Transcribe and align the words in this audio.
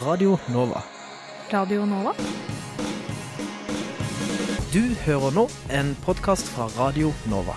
Radio 0.00 0.38
Nova. 0.46 0.82
Radio 1.50 1.84
Nova? 1.84 2.12
Du 4.70 4.94
hører 5.02 5.34
nå 5.34 5.48
en 5.74 5.90
podkast 6.04 6.46
fra 6.54 6.68
Radio 6.76 7.10
Nova. 7.26 7.56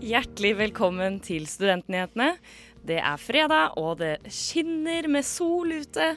Hjertelig 0.00 0.56
velkommen. 0.64 1.20
Til 1.20 1.44
Studentnyhetene. 1.46 2.32
Det 2.82 2.98
er 2.98 3.20
fredag, 3.20 3.76
og 3.78 4.00
det 4.00 4.16
skinner 4.32 5.06
med 5.10 5.26
sol 5.26 5.70
ute. 5.84 6.08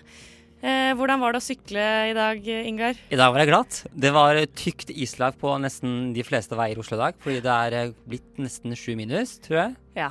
Eh, 0.65 0.91
hvordan 0.97 1.21
var 1.21 1.35
det 1.35 1.41
å 1.43 1.45
sykle 1.45 1.85
i 2.09 2.13
dag, 2.17 2.39
Ingar? 2.41 2.97
I 3.13 3.19
dag 3.19 3.33
var 3.33 3.43
det 3.43 3.49
glatt. 3.51 3.79
Det 3.93 4.11
var 4.15 4.39
tykt 4.57 4.89
islag 4.89 5.37
på 5.37 5.51
nesten 5.61 6.13
de 6.15 6.25
fleste 6.25 6.57
veier 6.57 6.79
i 6.79 6.81
Oslo 6.81 6.97
i 6.97 7.03
dag. 7.03 7.19
Fordi 7.21 7.43
det 7.45 7.57
er 7.67 7.77
eh, 7.77 7.91
blitt 8.09 8.41
nesten 8.41 8.73
sju 8.79 8.95
minus, 8.97 9.35
tror 9.45 9.59
jeg. 9.59 9.75
Ja. 9.99 10.09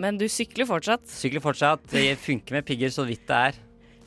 Men 0.00 0.16
du 0.16 0.24
sykler 0.30 0.68
fortsatt. 0.70 1.04
Sykler 1.10 1.44
fortsatt. 1.44 1.84
Det 1.92 2.14
funker 2.22 2.56
med 2.56 2.68
pigger 2.68 2.94
så 2.94 3.04
vidt 3.08 3.26
det 3.28 3.42
er. 3.50 3.60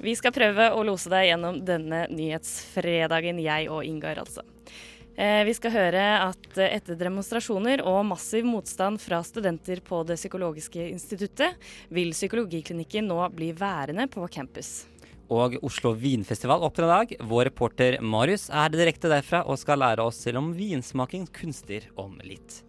Vi 0.04 0.16
skal 0.18 0.34
prøve 0.36 0.72
å 0.74 0.82
lose 0.88 1.12
deg 1.14 1.30
gjennom 1.30 1.62
denne 1.68 2.08
nyhetsfredagen, 2.10 3.38
jeg 3.44 3.70
og 3.72 3.86
Ingar, 3.88 4.24
altså. 4.26 4.42
Eh, 5.14 5.44
vi 5.46 5.54
skal 5.54 5.76
høre 5.76 6.04
at 6.26 6.58
etter 6.58 6.98
demonstrasjoner 6.98 7.84
og 7.86 8.00
massiv 8.10 8.48
motstand 8.50 8.98
fra 9.02 9.20
studenter 9.26 9.84
på 9.86 10.02
Det 10.08 10.18
psykologiske 10.18 10.88
instituttet, 10.90 11.60
vil 11.94 12.16
psykologiklinikken 12.18 13.06
nå 13.12 13.20
bli 13.36 13.52
værende 13.54 14.08
på 14.10 14.26
campus. 14.28 14.88
Og 15.30 15.60
Oslo 15.64 15.94
vinfestival 15.94 16.66
åpner 16.66 16.86
i 16.86 16.92
dag. 16.94 17.16
Vår 17.30 17.48
reporter 17.52 18.00
Marius 18.02 18.50
er 18.50 18.74
direkte 18.74 19.10
derfra 19.10 19.46
og 19.46 19.62
skal 19.62 19.82
lære 19.86 20.04
oss 20.04 20.18
selv 20.26 20.42
om 20.42 20.52
vinsmaking 20.58 21.30
kunster 21.34 21.88
om 21.96 22.18
litt. 22.26 22.64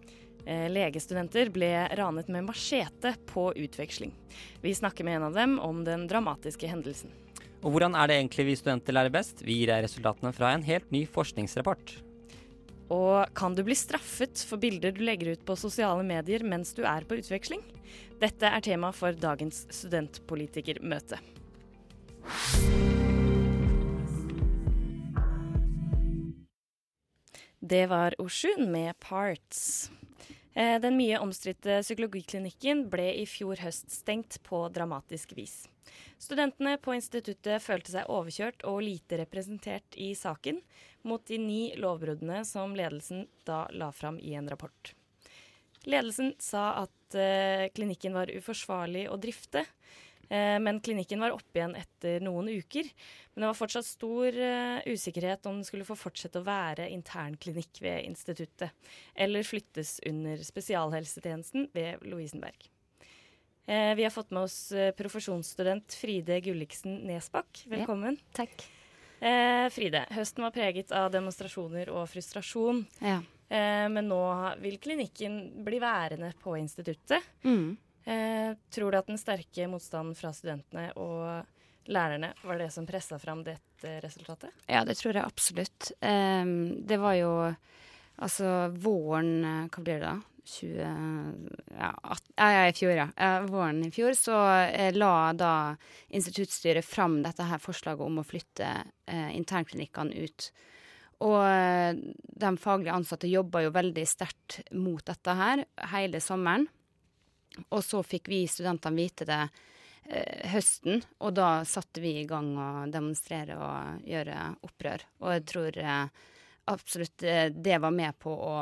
Eh, 0.45 0.69
legestudenter 0.69 1.49
ble 1.49 1.71
ranet 1.97 2.29
med 2.29 2.45
machete 2.45 3.15
på 3.25 3.49
utveksling. 3.57 4.13
Vi 4.61 4.77
snakker 4.77 5.03
med 5.03 5.17
en 5.17 5.29
av 5.31 5.33
dem 5.33 5.59
om 5.59 5.81
den 5.83 6.05
dramatiske 6.07 6.69
hendelsen. 6.69 7.09
Og 7.65 7.73
hvordan 7.73 7.97
er 7.97 8.07
det 8.07 8.21
egentlig 8.21 8.51
vi 8.51 8.59
studenter 8.61 8.93
lærer 8.93 9.13
best? 9.13 9.41
Vi 9.41 9.63
gir 9.63 9.73
deg 9.73 9.87
resultatene 9.87 10.29
fra 10.37 10.53
en 10.53 10.65
helt 10.65 10.91
ny 10.93 11.07
forskningsrapport. 11.09 11.97
Og 12.93 13.25
kan 13.33 13.55
du 13.57 13.63
bli 13.65 13.75
straffet 13.77 14.43
for 14.45 14.61
bilder 14.61 14.93
du 14.93 15.01
legger 15.05 15.33
ut 15.33 15.45
på 15.45 15.57
sosiale 15.57 16.03
medier 16.05 16.45
mens 16.45 16.73
du 16.77 16.83
er 16.85 17.07
på 17.07 17.17
utveksling? 17.17 17.63
Dette 18.21 18.45
er 18.45 18.61
tema 18.61 18.91
for 18.93 19.15
dagens 19.17 19.65
studentpolitikermøte. 19.73 21.17
Det 27.65 27.85
var 27.89 28.13
Oshun 28.21 28.71
med 28.71 28.93
'Parts'. 28.99 29.89
Eh, 30.53 30.79
Den 30.79 30.97
mye 30.97 31.19
omstridte 31.19 31.81
psykologiklinikken 31.81 32.89
ble 32.89 33.09
i 33.17 33.25
fjor 33.25 33.57
høst 33.59 33.89
stengt 33.91 34.37
på 34.43 34.69
dramatisk 34.69 35.33
vis. 35.35 35.67
Studentene 36.21 36.77
på 36.77 36.93
instituttet 36.93 37.63
følte 37.63 37.91
seg 37.91 38.11
overkjørt 38.11 38.63
og 38.63 38.83
lite 38.85 39.17
representert 39.17 39.97
i 39.97 40.13
saken, 40.15 40.61
mot 41.05 41.23
de 41.27 41.39
ni 41.41 41.61
lovbruddene 41.79 42.41
som 42.47 42.75
ledelsen 42.77 43.27
da 43.47 43.65
la 43.73 43.91
fram 43.95 44.19
i 44.19 44.33
en 44.37 44.49
rapport. 44.49 44.93
Ledelsen 45.85 46.33
sa 46.41 46.71
at 46.81 47.17
eh, 47.17 47.69
klinikken 47.75 48.15
var 48.17 48.31
uforsvarlig 48.33 49.05
å 49.11 49.17
drifte, 49.21 49.61
eh, 50.29 50.57
men 50.57 50.81
klinikken 50.81 51.21
var 51.21 51.35
oppe 51.35 51.61
igjen 51.61 51.75
etter 51.77 52.25
noen 52.25 52.49
uker. 52.49 52.89
Men 53.33 53.45
det 53.45 53.51
var 53.51 53.59
fortsatt 53.59 53.85
stor 53.85 54.33
eh, 54.33 54.79
usikkerhet 54.89 55.45
om 55.45 55.59
den 55.59 55.67
skulle 55.67 55.85
få 55.85 55.97
fortsette 55.99 56.41
å 56.41 56.47
være 56.47 56.89
internklinikk 56.89 57.83
ved 57.85 58.07
instituttet, 58.09 58.73
eller 59.13 59.45
flyttes 59.45 59.99
under 60.09 60.41
spesialhelsetjenesten 60.41 61.69
ved 61.77 62.01
Lovisenberg. 62.09 62.71
Eh, 63.65 63.95
vi 63.95 64.03
har 64.03 64.13
fått 64.13 64.33
med 64.33 64.45
oss 64.45 64.71
eh, 64.71 64.91
profesjonsstudent 64.93 65.93
Fride 65.97 66.37
Gulliksen 66.45 66.99
Nesbakk. 67.07 67.63
Velkommen. 67.69 68.17
Takk. 68.37 68.65
Eh, 69.19 69.69
Fride, 69.73 70.05
høsten 70.15 70.43
var 70.45 70.53
preget 70.55 70.91
av 70.95 71.09
demonstrasjoner 71.13 71.89
og 71.93 72.07
frustrasjon. 72.11 72.83
Ja. 72.99 73.21
Eh, 73.49 73.87
men 73.89 74.09
nå 74.09 74.21
vil 74.61 74.77
klinikken 74.81 75.63
bli 75.65 75.79
værende 75.79 76.33
på 76.41 76.57
instituttet. 76.57 77.23
Mm. 77.43 77.77
Eh, 78.05 78.55
tror 78.69 78.91
du 78.91 78.97
at 78.97 79.07
den 79.07 79.17
sterke 79.17 79.67
motstanden 79.69 80.17
fra 80.17 80.33
studentene 80.33 80.91
og 81.01 81.45
lærerne 81.89 82.33
var 82.43 82.59
det 82.61 82.71
som 82.73 82.85
pressa 82.85 83.19
fram 83.21 83.43
dette 83.45 83.99
resultatet? 84.01 84.49
ja, 84.67 84.83
det 84.85 84.97
tror 84.97 85.13
jeg 85.13 85.25
absolutt. 85.25 85.91
Ehm, 86.01 86.85
det 86.85 86.97
var 86.97 87.13
jo 87.17 87.31
altså 88.15 88.69
våren 88.71 89.45
eh, 89.45 89.65
Hva 89.69 89.83
blir 89.83 89.99
det 89.99 90.07
da? 90.07 90.15
20 90.45 91.49
Ja, 91.75 92.67
i 92.67 92.73
fjor, 92.73 92.91
ja. 92.91 93.07
Våren 93.49 93.83
i 93.85 93.91
fjor 93.91 94.13
så 94.17 94.37
eh, 94.69 94.93
la 94.95 95.33
da 95.33 95.51
instituttstyret 96.07 96.85
fram 96.85 97.21
dette 97.25 97.47
her 97.49 97.61
forslaget 97.61 98.05
om 98.05 98.21
å 98.21 98.27
flytte 98.27 98.69
eh, 99.05 99.29
internklinikkene 99.35 100.25
ut. 100.25 100.49
Og 101.25 101.37
eh, 101.47 101.95
de 102.41 102.51
faglige 102.59 102.95
ansatte 102.95 103.29
jobba 103.31 103.63
jo 103.65 103.75
veldig 103.75 104.05
sterkt 104.07 104.59
mot 104.75 105.03
dette 105.05 105.35
her 105.39 105.63
hele 105.93 106.21
sommeren. 106.23 106.67
Og 107.71 107.81
så 107.85 108.01
fikk 108.03 108.27
vi 108.31 108.43
studentene 108.51 108.99
vite 108.99 109.27
det 109.27 109.41
eh, 109.45 110.45
høsten, 110.51 111.01
og 111.23 111.35
da 111.37 111.49
satte 111.67 112.03
vi 112.03 112.17
i 112.19 112.27
gang 112.29 112.51
å 112.59 112.69
demonstrere 112.91 113.55
og 113.55 114.07
gjøre 114.07 114.39
opprør. 114.67 115.05
Og 115.23 115.37
jeg 115.37 115.45
tror 115.53 115.79
eh, 115.79 116.25
absolutt 116.65 117.23
eh, 117.23 117.49
det 117.49 117.77
var 117.81 117.91
med 117.91 118.17
på 118.19 118.31
å 118.33 118.55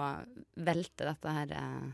velte 0.66 1.08
dette 1.08 1.34
her 1.38 1.54
eh, 1.58 1.88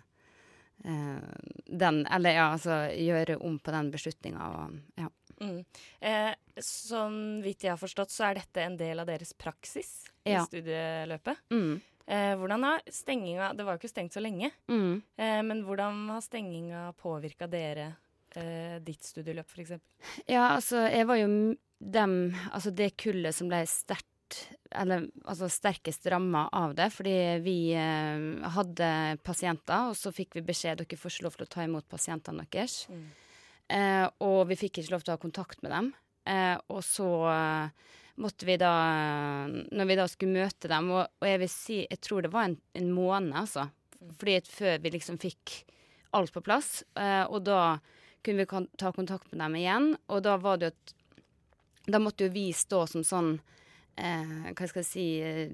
eh, 0.86 1.22
den, 1.66 2.06
Eller 2.08 2.38
ja, 2.38 2.48
altså 2.56 2.82
gjøre 2.96 3.38
om 3.46 3.60
på 3.60 3.74
den 3.76 3.92
beslutninga 3.94 4.50
og 4.56 4.80
ja. 5.00 5.10
Mm. 5.40 5.62
Eh, 6.04 6.34
sånn 6.60 7.40
vidt 7.46 7.64
jeg 7.64 7.72
har 7.72 7.80
forstått, 7.80 8.12
så 8.12 8.26
er 8.28 8.42
dette 8.42 8.66
en 8.66 8.76
del 8.80 9.00
av 9.00 9.08
deres 9.08 9.32
praksis 9.34 10.10
Ja. 10.28 10.42
i 10.42 10.48
studieløpet. 10.50 11.46
Mm, 11.54 11.80
Eh, 12.10 12.34
hvordan 12.42 12.64
har 12.66 12.80
stenginga 12.90 13.52
Det 13.54 13.62
var 13.62 13.76
jo 13.76 13.84
ikke 13.84 13.92
stengt 13.92 14.16
så 14.16 14.22
lenge, 14.24 14.48
mm. 14.66 14.94
eh, 15.22 15.42
men 15.46 15.60
hvordan 15.62 16.08
har 16.10 16.24
stenginga 16.26 16.80
påvirka 16.98 17.46
dere, 17.46 17.92
ditt 18.82 19.06
studieløp 19.06 19.46
f.eks.? 19.46 19.78
Ja, 20.26 20.56
altså, 20.56 20.88
jeg 20.90 21.06
var 21.06 21.18
jo 21.18 21.28
dem 21.80 22.16
Altså 22.52 22.70
det 22.74 22.92
kullet 23.02 23.34
som 23.34 23.50
ble 23.50 23.62
sterkt 23.70 24.10
Eller 24.70 25.08
altså 25.26 25.48
sterkest 25.50 26.06
ramma 26.14 26.44
av 26.54 26.76
det, 26.78 26.92
fordi 26.94 27.16
vi 27.42 27.58
eh, 27.74 28.50
hadde 28.54 28.90
pasienter, 29.26 29.90
og 29.90 29.98
så 29.98 30.14
fikk 30.14 30.38
vi 30.38 30.46
beskjed 30.46 30.84
dere 30.84 31.00
får 31.00 31.16
ikke 31.16 31.26
lov 31.26 31.40
til 31.40 31.48
å 31.48 31.54
ta 31.56 31.66
imot 31.66 31.88
pasientene 31.90 32.46
deres. 32.54 32.84
Mm. 32.92 33.08
Eh, 33.70 34.06
og 34.26 34.44
vi 34.50 34.60
fikk 34.60 34.82
ikke 34.82 34.94
lov 34.94 35.06
til 35.06 35.14
å 35.14 35.18
ha 35.18 35.22
kontakt 35.22 35.66
med 35.66 35.74
dem. 35.74 35.90
Eh, 36.30 36.56
og 36.70 36.84
så 36.86 37.10
eh, 37.32 37.90
måtte 38.22 38.46
vi 38.46 38.58
da 38.60 38.74
Når 39.48 39.88
vi 39.88 39.96
da 39.98 40.06
skulle 40.12 40.44
møte 40.44 40.70
dem, 40.70 40.90
og, 40.92 41.08
og 41.22 41.26
jeg 41.26 41.40
vil 41.40 41.50
si 41.50 41.78
Jeg 41.86 42.02
tror 42.04 42.26
det 42.26 42.34
var 42.34 42.50
en, 42.50 42.58
en 42.78 42.90
måned, 42.94 43.34
altså. 43.40 43.70
Fordi 44.20 44.36
at 44.42 44.50
før 44.52 44.82
vi 44.84 44.94
liksom 44.94 45.18
fikk 45.22 45.56
alt 46.18 46.34
på 46.34 46.44
plass. 46.46 46.84
Eh, 46.98 47.24
og 47.26 47.44
da 47.48 47.80
kunne 48.26 48.44
vi 48.44 48.68
ta 48.78 48.92
kontakt 48.92 49.32
med 49.32 49.42
dem 49.44 49.58
igjen, 49.60 49.94
og 50.08 50.24
da 50.26 50.38
var 50.42 50.60
det 50.60 50.72
jo 50.72 50.76
at 50.76 50.96
Da 51.90 51.98
måtte 51.98 52.28
jo 52.28 52.30
vi 52.30 52.52
stå 52.54 52.84
som 52.86 53.02
sånn 53.02 53.30
eh, 54.00 54.52
Hva 54.56 54.68
skal 54.70 54.82
jeg 54.82 54.88
si 54.88 55.06
eh, 55.24 55.52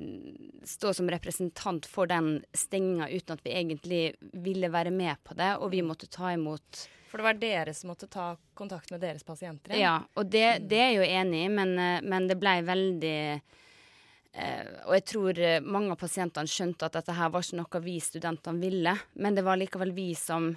Stå 0.68 0.94
som 0.96 1.10
representant 1.12 1.88
for 1.90 2.10
den 2.10 2.40
stenginga 2.56 3.10
uten 3.12 3.36
at 3.36 3.44
vi 3.46 3.56
egentlig 3.56 4.04
ville 4.46 4.70
være 4.74 4.94
med 4.94 5.22
på 5.24 5.38
det, 5.38 5.56
og 5.60 5.72
vi 5.74 5.84
måtte 5.86 6.10
ta 6.12 6.34
imot 6.36 6.86
For 7.10 7.22
det 7.22 7.28
var 7.28 7.42
dere 7.42 7.76
som 7.78 7.92
måtte 7.94 8.10
ta 8.12 8.34
kontakt 8.58 8.94
med 8.94 9.04
deres 9.04 9.26
pasienter? 9.28 9.76
Ja, 9.80 10.00
og 10.16 10.32
det, 10.32 10.68
det 10.70 10.82
er 10.82 10.94
jeg 10.94 11.02
jo 11.02 11.10
enig 11.22 11.46
i, 11.46 11.52
men, 11.54 11.76
eh, 11.80 12.02
men 12.06 12.30
det 12.30 12.40
blei 12.42 12.60
veldig 12.66 13.18
eh, 13.34 14.64
Og 14.86 14.96
jeg 15.00 15.08
tror 15.12 15.42
eh, 15.42 15.62
mange 15.64 15.94
av 15.96 16.02
pasientene 16.02 16.52
skjønte 16.52 16.88
at 16.88 17.00
dette 17.02 17.18
her 17.18 17.34
var 17.34 17.46
ikke 17.46 17.62
noe 17.62 17.84
vi 17.86 18.00
studentene 18.04 18.62
ville, 18.64 18.98
men 19.14 19.38
det 19.38 19.46
var 19.48 19.62
likevel 19.62 19.96
vi 19.96 20.12
som 20.20 20.54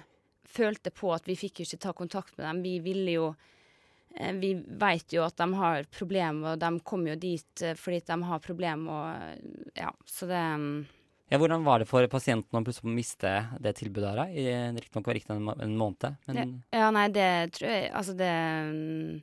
følte 0.49 0.89
på 0.89 1.11
at 1.13 1.27
vi 1.29 1.37
fikk 1.37 1.61
jo 1.61 1.67
ikke 1.67 1.83
ta 1.83 1.93
kontakt 1.93 2.37
med 2.37 2.47
dem. 2.47 2.61
Vi 2.65 2.79
ville 2.81 3.13
jo 3.13 3.25
Vi 4.41 4.53
veit 4.81 5.13
jo 5.13 5.21
at 5.23 5.37
de 5.37 5.45
har 5.59 5.85
problemer, 5.93 6.55
og 6.55 6.61
de 6.61 6.69
kommer 6.81 7.13
jo 7.13 7.19
dit 7.21 7.63
eh, 7.63 7.75
fordi 7.77 8.01
de 8.07 8.17
har 8.25 8.41
problemer 8.43 8.95
og 8.95 9.27
eh, 9.27 9.83
Ja, 9.83 9.91
så 10.09 10.27
det 10.29 10.39
mm, 10.59 10.71
Ja, 11.29 11.37
hvordan 11.37 11.63
var 11.63 11.79
det 11.79 11.87
for 11.87 12.07
pasienten 12.09 12.57
å 12.57 12.63
plutselig 12.65 12.95
miste 12.95 13.33
det 13.61 13.75
tilbudet 13.77 14.15
her? 14.17 14.33
Riktignok 14.73 15.05
var 15.05 15.13
det 15.13 15.19
riktig 15.21 15.35
en, 15.37 15.51
en 15.53 15.75
måned, 15.77 16.17
men 16.25 16.55
Ja, 16.73 16.89
nei, 16.95 17.05
det 17.13 17.29
tror 17.59 17.69
jeg 17.69 17.91
Altså, 17.93 18.17
det 18.17 18.33
mm, 18.73 19.19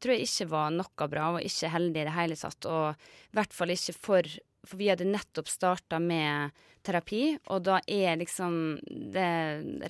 tror 0.00 0.16
jeg 0.16 0.28
ikke 0.28 0.48
var 0.54 0.72
noe 0.74 1.08
bra, 1.12 1.26
og 1.34 1.44
ikke 1.44 1.72
heldig 1.74 2.00
i 2.00 2.06
det 2.08 2.16
hele 2.16 2.38
tatt. 2.40 2.68
Og 2.70 2.94
i 3.30 3.36
hvert 3.36 3.52
fall 3.54 3.74
ikke 3.74 3.96
for 3.96 4.36
For 4.66 4.76
vi 4.80 4.90
hadde 4.92 5.06
nettopp 5.08 5.48
starta 5.48 5.98
med 6.02 6.56
terapi, 6.84 7.38
og 7.52 7.62
da 7.64 7.78
er 7.88 8.18
liksom 8.20 8.78
det, 8.84 9.28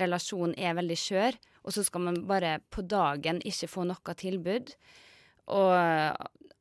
Relasjonen 0.03 0.55
er 0.59 0.77
veldig 0.79 0.99
skjør, 0.99 1.39
og 1.67 1.75
så 1.75 1.85
skal 1.87 2.05
man 2.07 2.21
bare 2.29 2.59
på 2.71 2.83
dagen 2.87 3.41
ikke 3.47 3.69
få 3.71 3.85
noe 3.89 4.15
tilbud. 4.19 4.75
Og 5.51 5.75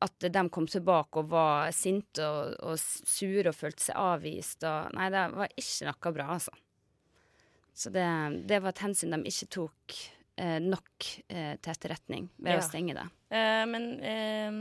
at 0.00 0.26
de 0.32 0.42
kom 0.48 0.66
tilbake 0.70 1.20
og 1.20 1.30
var 1.30 1.70
sinte 1.76 2.24
og, 2.24 2.54
og 2.64 2.78
sure 2.80 3.52
og 3.52 3.56
følte 3.58 3.90
seg 3.90 3.98
avvist 4.00 4.64
og 4.66 4.94
Nei, 4.96 5.10
det 5.12 5.24
var 5.36 5.52
ikke 5.60 5.90
noe 5.90 6.12
bra, 6.16 6.28
altså. 6.38 6.54
Så 7.76 7.92
det, 7.94 8.06
det 8.48 8.58
var 8.64 8.74
et 8.74 8.82
hensyn 8.84 9.14
de 9.14 9.20
ikke 9.30 9.48
tok 9.56 9.96
eh, 10.40 10.58
nok 10.60 11.10
eh, 11.28 11.54
til 11.62 11.72
etterretning 11.74 12.26
ved 12.40 12.56
Ja. 12.56 12.60
å 12.60 12.66
stenge 12.66 12.96
det. 12.96 13.06
Uh, 13.30 13.64
men 13.70 13.86
eh, 14.02 14.58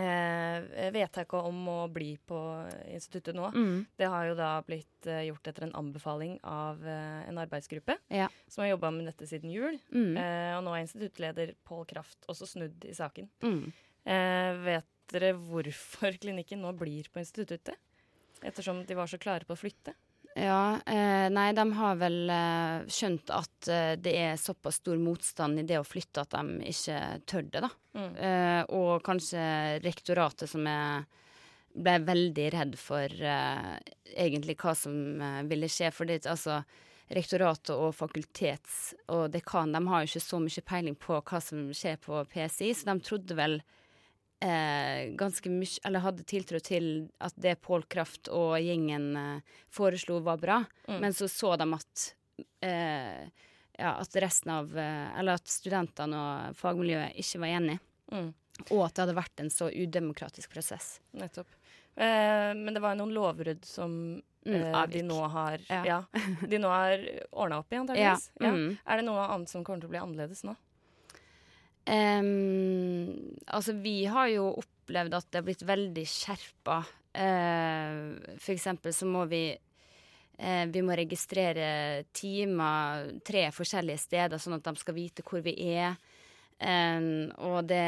eh, 0.00 0.90
vedtaket 0.94 1.34
om 1.44 1.58
å 1.68 1.78
bli 1.92 2.14
på 2.28 2.38
instituttet 2.88 3.34
nå, 3.36 3.50
Mm. 3.54 3.86
det 3.98 4.08
har 4.08 4.26
jo 4.30 4.34
da 4.38 4.62
blitt 4.62 5.06
eh, 5.06 5.26
gjort 5.28 5.46
etter 5.50 5.62
en 5.66 5.74
anbefaling 5.74 6.38
av 6.44 6.80
eh, 6.86 7.28
en 7.28 7.38
arbeidsgruppe 7.38 7.96
Ja. 8.08 8.28
som 8.48 8.62
har 8.64 8.70
jobba 8.70 8.90
med 8.90 9.06
dette 9.06 9.26
siden 9.28 9.50
jul. 9.52 9.78
Mm. 9.92 10.16
Eh, 10.16 10.56
og 10.56 10.64
nå 10.64 10.74
er 10.76 10.84
instituttleder 10.86 11.54
Pål 11.64 11.84
Kraft 11.86 12.24
også 12.28 12.46
snudd 12.46 12.84
i 12.84 12.94
saken. 12.94 13.28
Mm. 13.42 13.72
Eh, 14.04 14.52
vet 14.64 14.88
dere 15.12 15.34
hvorfor 15.36 16.16
klinikken 16.22 16.62
nå 16.62 16.72
blir 16.78 17.08
på 17.12 17.20
instituttet? 17.20 17.76
Ettersom 18.42 18.84
de 18.86 18.94
var 18.98 19.06
så 19.06 19.18
klare 19.22 19.44
på 19.46 19.54
å 19.54 19.60
flytte. 19.60 19.92
Ja, 20.38 20.80
eh, 20.86 21.26
nei, 21.32 21.48
de 21.52 21.64
har 21.76 21.96
vel 22.00 22.20
eh, 22.32 22.84
skjønt 22.88 23.32
at 23.34 23.68
eh, 23.68 23.94
det 24.00 24.14
er 24.16 24.38
såpass 24.40 24.80
stor 24.80 25.00
motstand 25.00 25.60
i 25.60 25.66
det 25.68 25.80
å 25.80 25.86
flytte 25.86 26.24
at 26.24 26.36
de 26.36 26.70
ikke 26.72 27.00
tør 27.28 27.48
det, 27.48 27.64
da. 27.66 27.72
Mm. 27.98 28.12
Eh, 28.16 28.62
og 28.78 29.02
kanskje 29.04 29.42
rektoratet 29.84 30.48
som 30.50 30.68
er 30.70 31.04
ble 31.72 31.98
veldig 32.04 32.46
redd 32.52 32.78
for 32.80 33.08
eh, 33.08 33.76
egentlig 34.12 34.56
hva 34.60 34.74
som 34.76 35.20
eh, 35.20 35.42
ville 35.48 35.70
skje. 35.72 35.90
For 35.94 36.08
det, 36.08 36.22
altså, 36.30 36.60
rektoratet 37.12 37.74
og 37.74 37.94
fakultets- 37.96 38.92
og 39.12 39.30
dekan 39.34 39.74
de 39.74 39.82
har 39.88 40.02
jo 40.02 40.12
ikke 40.12 40.26
så 40.26 40.40
mye 40.42 40.66
peiling 40.68 40.98
på 41.00 41.20
hva 41.20 41.40
som 41.44 41.70
skjer 41.76 42.00
på 42.02 42.24
PSI, 42.32 42.72
så 42.76 42.92
de 42.92 42.98
trodde 43.04 43.38
vel 43.38 43.60
eh, 44.42 45.12
ganske 45.18 45.50
mye 45.52 45.78
Eller 45.86 46.02
hadde 46.04 46.24
tiltro 46.28 46.58
til 46.62 46.88
at 47.22 47.34
det 47.40 47.56
Pål 47.64 47.86
Kraft 47.92 48.28
og 48.32 48.56
gjengen 48.62 49.12
eh, 49.16 49.56
foreslo, 49.72 50.18
var 50.26 50.40
bra. 50.42 50.58
Mm. 50.88 50.98
Men 51.04 51.14
så 51.16 51.28
så 51.30 51.54
de 51.60 51.68
at 51.78 52.04
eh, 52.66 53.22
ja, 53.78 53.94
at 53.96 54.16
resten 54.20 54.50
av 54.52 54.74
eh, 54.78 55.18
Eller 55.18 55.38
at 55.40 55.48
studentene 55.48 56.18
og 56.18 56.56
fagmiljøet 56.60 57.16
ikke 57.22 57.40
var 57.44 57.54
enig. 57.56 57.78
Mm. 58.12 58.30
Og 58.70 58.82
at 58.84 58.94
det 58.94 59.06
hadde 59.06 59.16
vært 59.16 59.40
en 59.42 59.50
så 59.50 59.70
udemokratisk 59.72 60.52
prosess. 60.52 60.98
Nettopp. 61.16 61.48
Eh, 61.96 62.52
men 62.56 62.72
det 62.76 62.82
var 62.84 62.94
noen 62.98 63.14
lovbrudd 63.16 63.64
som 63.68 63.94
eh, 64.46 64.82
de 64.92 65.02
nå 65.06 65.16
har 65.32 65.58
Ja. 65.68 65.80
ja. 65.88 65.98
De 66.48 66.60
nå 66.60 66.68
har 66.72 67.00
ordna 67.32 67.58
opp 67.62 67.72
i, 67.72 67.80
antakeligvis. 67.80 68.28
Ja, 68.40 68.46
Ja. 68.46 68.52
mm. 68.52 68.76
Er 68.84 69.00
det 69.00 69.06
noe 69.08 69.24
annet 69.28 69.50
som 69.52 69.64
kommer 69.64 69.80
til 69.82 69.90
å 69.90 69.94
bli 69.96 70.02
annerledes 70.02 70.44
nå? 70.46 70.54
Em, 71.84 73.10
altså, 73.46 73.74
vi 73.82 74.04
har 74.06 74.28
jo 74.30 74.48
opplevd 74.62 75.16
at 75.18 75.28
det 75.30 75.40
har 75.40 75.46
blitt 75.46 75.64
veldig 75.66 76.04
skjerpa. 76.06 76.82
Uh, 77.12 78.36
for 78.40 78.54
eksempel 78.54 78.94
så 78.96 79.04
må 79.04 79.26
vi 79.28 79.50
uh, 79.52 80.64
Vi 80.72 80.80
må 80.80 80.94
registrere 80.96 82.06
timer 82.16 83.10
tre 83.20 83.50
forskjellige 83.52 84.00
steder, 84.00 84.40
sånn 84.40 84.56
at 84.56 84.64
de 84.64 84.80
skal 84.80 84.96
vite 84.96 85.24
hvor 85.26 85.44
vi 85.44 85.52
er. 85.74 85.98
Um, 86.62 87.32
og 87.42 87.66
det 87.66 87.82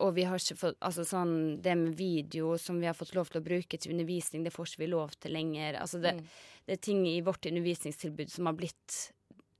Og 0.00 0.14
vi 0.16 0.22
har 0.24 0.40
ikke 0.40 0.56
fått 0.56 0.78
Altså 0.80 1.04
sånn 1.04 1.58
det 1.60 1.74
med 1.76 1.98
video 1.98 2.54
som 2.56 2.78
vi 2.80 2.88
har 2.88 2.96
fått 2.96 3.12
lov 3.12 3.28
til 3.28 3.42
å 3.42 3.44
bruke 3.44 3.76
til 3.76 3.92
undervisning, 3.92 4.42
det 4.46 4.54
får 4.54 4.70
ikke 4.70 4.82
vi 4.86 4.88
lov 4.94 5.12
til 5.20 5.36
lenger. 5.36 5.76
Altså 5.82 6.00
det, 6.00 6.14
Mm. 6.16 6.26
det 6.66 6.72
er 6.72 6.80
ting 6.88 7.06
i 7.06 7.20
vårt 7.20 7.44
undervisningstilbud 7.46 8.30
som 8.30 8.46
har 8.46 8.56
blitt 8.56 9.12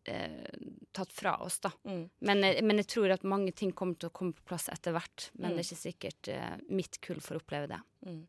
eh, 0.05 0.45
tatt 0.93 1.13
fra 1.13 1.37
oss, 1.45 1.59
da. 1.61 1.71
Mm. 1.85 2.09
Men, 2.21 2.45
eh, 2.45 2.63
men 2.63 2.77
jeg 2.83 2.87
tror 2.87 3.11
at 3.15 3.23
mange 3.25 3.53
ting 3.55 3.73
kommer 3.73 3.99
til 3.99 4.09
å 4.11 4.13
komme 4.13 4.33
på 4.35 4.45
plass 4.49 4.69
etter 4.69 4.93
hvert. 4.93 5.31
Men 5.35 5.53
Mm. 5.53 5.57
det 5.57 5.65
er 5.65 5.69
ikke 5.71 5.93
sikkert 5.93 6.29
eh, 6.29 6.57
mitt 6.71 7.01
kull 7.01 7.21
får 7.21 7.41
oppleve 7.43 7.69
det. 7.69 7.81
Mm. 8.07 8.27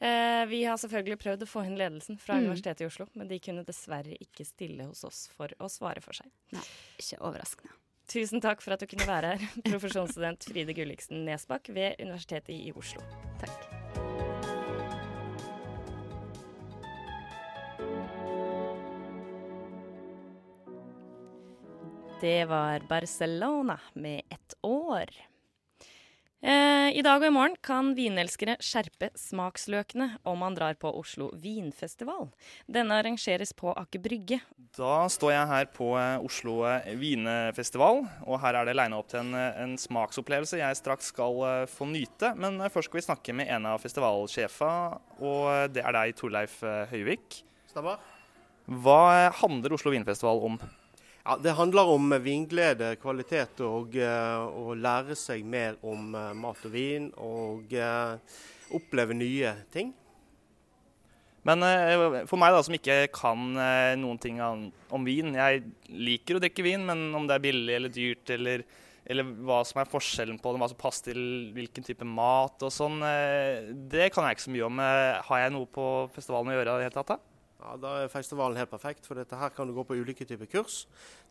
Eh, 0.00 0.44
vi 0.46 0.62
har 0.64 0.76
selvfølgelig 0.78 1.18
prøvd 1.18 1.42
å 1.42 1.48
få 1.50 1.64
inn 1.66 1.76
ledelsen 1.76 2.18
fra 2.18 2.34
Mm. 2.36 2.44
Universitetet 2.46 2.80
i 2.82 2.86
Oslo, 2.86 3.08
men 3.14 3.26
de 3.28 3.38
kunne 3.40 3.64
dessverre 3.64 4.14
ikke 4.20 4.46
stille 4.46 4.86
hos 4.86 5.02
oss 5.04 5.26
for 5.34 5.48
å 5.58 5.66
svare 5.68 6.00
for 6.00 6.12
seg. 6.12 6.30
Nei, 6.52 6.62
Ikke 6.98 7.18
overraskende. 7.20 7.72
Tusen 8.08 8.40
takk 8.40 8.62
for 8.62 8.72
at 8.72 8.80
du 8.80 8.86
kunne 8.86 9.04
være 9.06 9.36
her, 9.36 9.48
profesjonsstudent 9.64 10.44
Fride 10.48 10.72
Gulliksen 10.74 11.26
Nesbakk 11.26 11.68
ved 11.74 11.96
Universitetet 12.00 12.54
i 12.54 12.72
Oslo. 12.72 13.02
Takk. 13.38 13.77
Det 22.20 22.44
var 22.44 22.80
Barcelona 22.88 23.80
med 23.92 24.22
ett 24.28 24.54
år. 24.62 25.06
Eh, 26.42 26.96
I 26.98 27.02
dag 27.02 27.22
og 27.22 27.26
i 27.28 27.30
morgen 27.34 27.54
kan 27.62 27.92
vinelskere 27.94 28.56
skjerpe 28.62 29.12
smaksløkene 29.18 30.06
om 30.26 30.40
man 30.42 30.54
drar 30.54 30.74
på 30.78 30.90
Oslo 30.98 31.28
vinfestival. 31.38 32.26
Denne 32.66 32.98
arrangeres 32.98 33.52
på 33.54 33.70
Aker 33.70 34.02
Brygge. 34.02 34.40
Da 34.74 35.06
står 35.10 35.32
jeg 35.34 35.50
her 35.50 35.68
på 35.74 35.92
eh, 35.98 36.24
Oslo 36.26 36.56
eh, 36.66 36.90
vinfestival, 36.98 38.02
og 38.26 38.42
her 38.42 38.58
er 38.58 38.66
det 38.66 38.74
lina 38.80 38.98
opp 38.98 39.10
til 39.10 39.22
en, 39.22 39.38
eh, 39.38 39.62
en 39.62 39.76
smaksopplevelse 39.78 40.58
jeg 40.58 40.78
straks 40.80 41.12
skal 41.14 41.68
få 41.70 41.86
nyte. 41.90 42.32
Men 42.34 42.58
først 42.66 42.90
skal 42.90 42.98
vi 42.98 43.06
snakke 43.06 43.36
med 43.38 43.50
en 43.54 43.70
av 43.74 43.82
festivalsjefa, 43.82 44.72
og 45.22 45.70
det 45.70 45.86
er 45.86 45.98
deg, 46.00 46.18
Torleif 46.18 46.58
Høyvik. 46.90 47.44
Stemmer. 47.70 48.02
Hva 48.66 49.30
handler 49.38 49.78
Oslo 49.78 49.94
vinfestival 49.94 50.42
om? 50.50 50.58
Ja, 51.28 51.34
det 51.36 51.52
handler 51.52 51.90
om 51.92 52.14
vinglede, 52.24 52.94
kvalitet 52.96 53.58
og 53.60 53.92
eh, 54.00 54.38
å 54.48 54.72
lære 54.72 55.12
seg 55.12 55.42
mer 55.44 55.74
om 55.84 56.14
eh, 56.16 56.30
mat 56.32 56.62
og 56.64 56.72
vin. 56.72 57.10
Og 57.20 57.74
eh, 57.76 58.38
oppleve 58.72 59.12
nye 59.12 59.50
ting. 59.68 59.90
Men 61.44 61.66
for 62.28 62.40
meg 62.40 62.56
da, 62.56 62.64
som 62.64 62.76
ikke 62.76 62.96
kan 63.12 63.44
noen 64.00 64.18
ting 64.20 64.40
om 64.42 65.04
vin 65.06 65.30
Jeg 65.32 65.62
liker 65.88 66.36
å 66.36 66.42
drikke 66.42 66.64
vin, 66.66 66.82
men 66.84 67.06
om 67.16 67.28
det 67.28 67.36
er 67.36 67.44
billig 67.44 67.76
eller 67.76 67.92
dyrt, 67.92 68.32
eller, 68.34 68.64
eller 69.08 69.30
hva 69.48 69.62
som 69.64 69.80
er 69.80 69.88
forskjellen 69.88 70.40
på 70.42 70.52
det, 70.52 70.60
hva 70.60 70.68
som 70.72 70.80
passer 70.80 71.12
til 71.12 71.22
hvilken 71.56 71.86
type 71.86 72.08
mat 72.08 72.66
og 72.66 72.74
sånn, 72.74 73.00
det 73.88 74.10
kan 74.12 74.28
jeg 74.28 74.36
ikke 74.36 74.48
så 74.48 74.56
mye 74.56 74.68
om. 74.68 74.84
Har 75.30 75.44
jeg 75.44 75.54
noe 75.56 75.72
på 75.72 75.88
festivalen 76.16 76.52
å 76.52 76.58
gjøre 76.58 76.76
i 76.76 76.82
det 76.82 76.88
hele 76.90 76.98
tatt? 76.98 77.14
da? 77.14 77.27
Ja, 77.58 77.74
Da 77.76 77.94
er 78.04 78.12
festivalen 78.12 78.56
helt 78.58 78.70
perfekt, 78.70 79.06
for 79.06 79.18
dette 79.18 79.36
her 79.38 79.50
kan 79.50 79.66
du 79.66 79.74
gå 79.74 79.82
på 79.86 79.96
ulike 79.98 80.24
typer 80.24 80.46
kurs. 80.46 80.84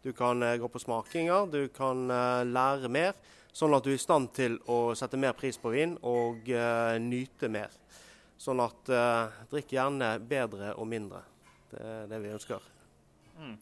Du 0.04 0.12
kan 0.14 0.44
eh, 0.44 0.58
gå 0.60 0.68
på 0.68 0.82
smakinger, 0.84 1.48
du 1.48 1.70
kan 1.72 2.10
eh, 2.12 2.44
lære 2.44 2.92
mer, 2.92 3.16
sånn 3.56 3.76
at 3.78 3.86
du 3.86 3.94
er 3.94 3.96
i 3.96 4.02
stand 4.02 4.34
til 4.36 4.58
å 4.68 4.92
sette 4.98 5.20
mer 5.20 5.38
pris 5.38 5.58
på 5.58 5.72
vin 5.72 5.96
og 6.04 6.52
eh, 6.52 7.00
nyte 7.00 7.48
mer. 7.52 7.72
Sånn 8.38 8.60
at 8.60 8.92
eh, 8.92 9.40
drikk 9.54 9.72
gjerne 9.78 10.18
bedre 10.20 10.76
og 10.76 10.92
mindre. 10.92 11.24
Det 11.72 11.80
er 11.80 12.12
det 12.12 12.22
vi 12.24 12.36
ønsker. 12.36 12.68
Mm. 13.38 13.58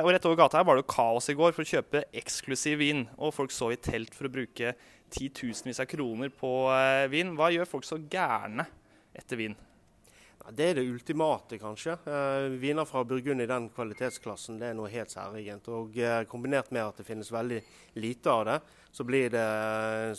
Og 0.00 0.08
rett 0.14 0.24
over 0.24 0.38
gata 0.38 0.56
her 0.56 0.64
var 0.64 0.78
det 0.78 0.86
jo 0.86 0.94
kaos 0.94 1.26
i 1.28 1.34
går 1.36 1.52
for 1.52 1.60
å 1.60 1.68
kjøpe 1.68 2.06
eksklusiv 2.16 2.78
vin. 2.80 3.02
Og 3.18 3.34
folk 3.36 3.52
så 3.52 3.68
i 3.74 3.76
telt 3.76 4.16
for 4.16 4.26
å 4.26 4.32
bruke 4.32 4.72
titusenvis 5.12 5.82
av 5.84 5.90
kroner 5.90 6.32
på 6.32 6.50
vin. 7.12 7.34
Hva 7.36 7.50
gjør 7.52 7.68
folk 7.68 7.84
så 7.84 8.00
gærne 8.00 8.64
etter 9.12 9.38
vin? 9.42 9.58
Ja, 10.44 10.50
det 10.52 10.64
er 10.70 10.74
det 10.76 10.82
ultimate, 10.92 11.56
kanskje. 11.58 11.94
Eh, 12.04 12.46
viner 12.60 12.84
fra 12.84 13.00
Burgund 13.08 13.40
i 13.40 13.46
den 13.48 13.70
kvalitetsklassen 13.72 14.58
det 14.60 14.66
er 14.70 14.74
noe 14.76 14.90
helt 14.92 15.08
særegent. 15.12 15.68
Og 15.72 15.96
eh, 15.96 16.24
kombinert 16.28 16.68
med 16.74 16.84
at 16.84 16.98
det 17.00 17.06
finnes 17.08 17.30
veldig 17.32 17.62
lite 17.96 18.30
av 18.30 18.44
det, 18.50 18.58
så 18.94 19.04
blir 19.08 19.30
det, 19.32 19.46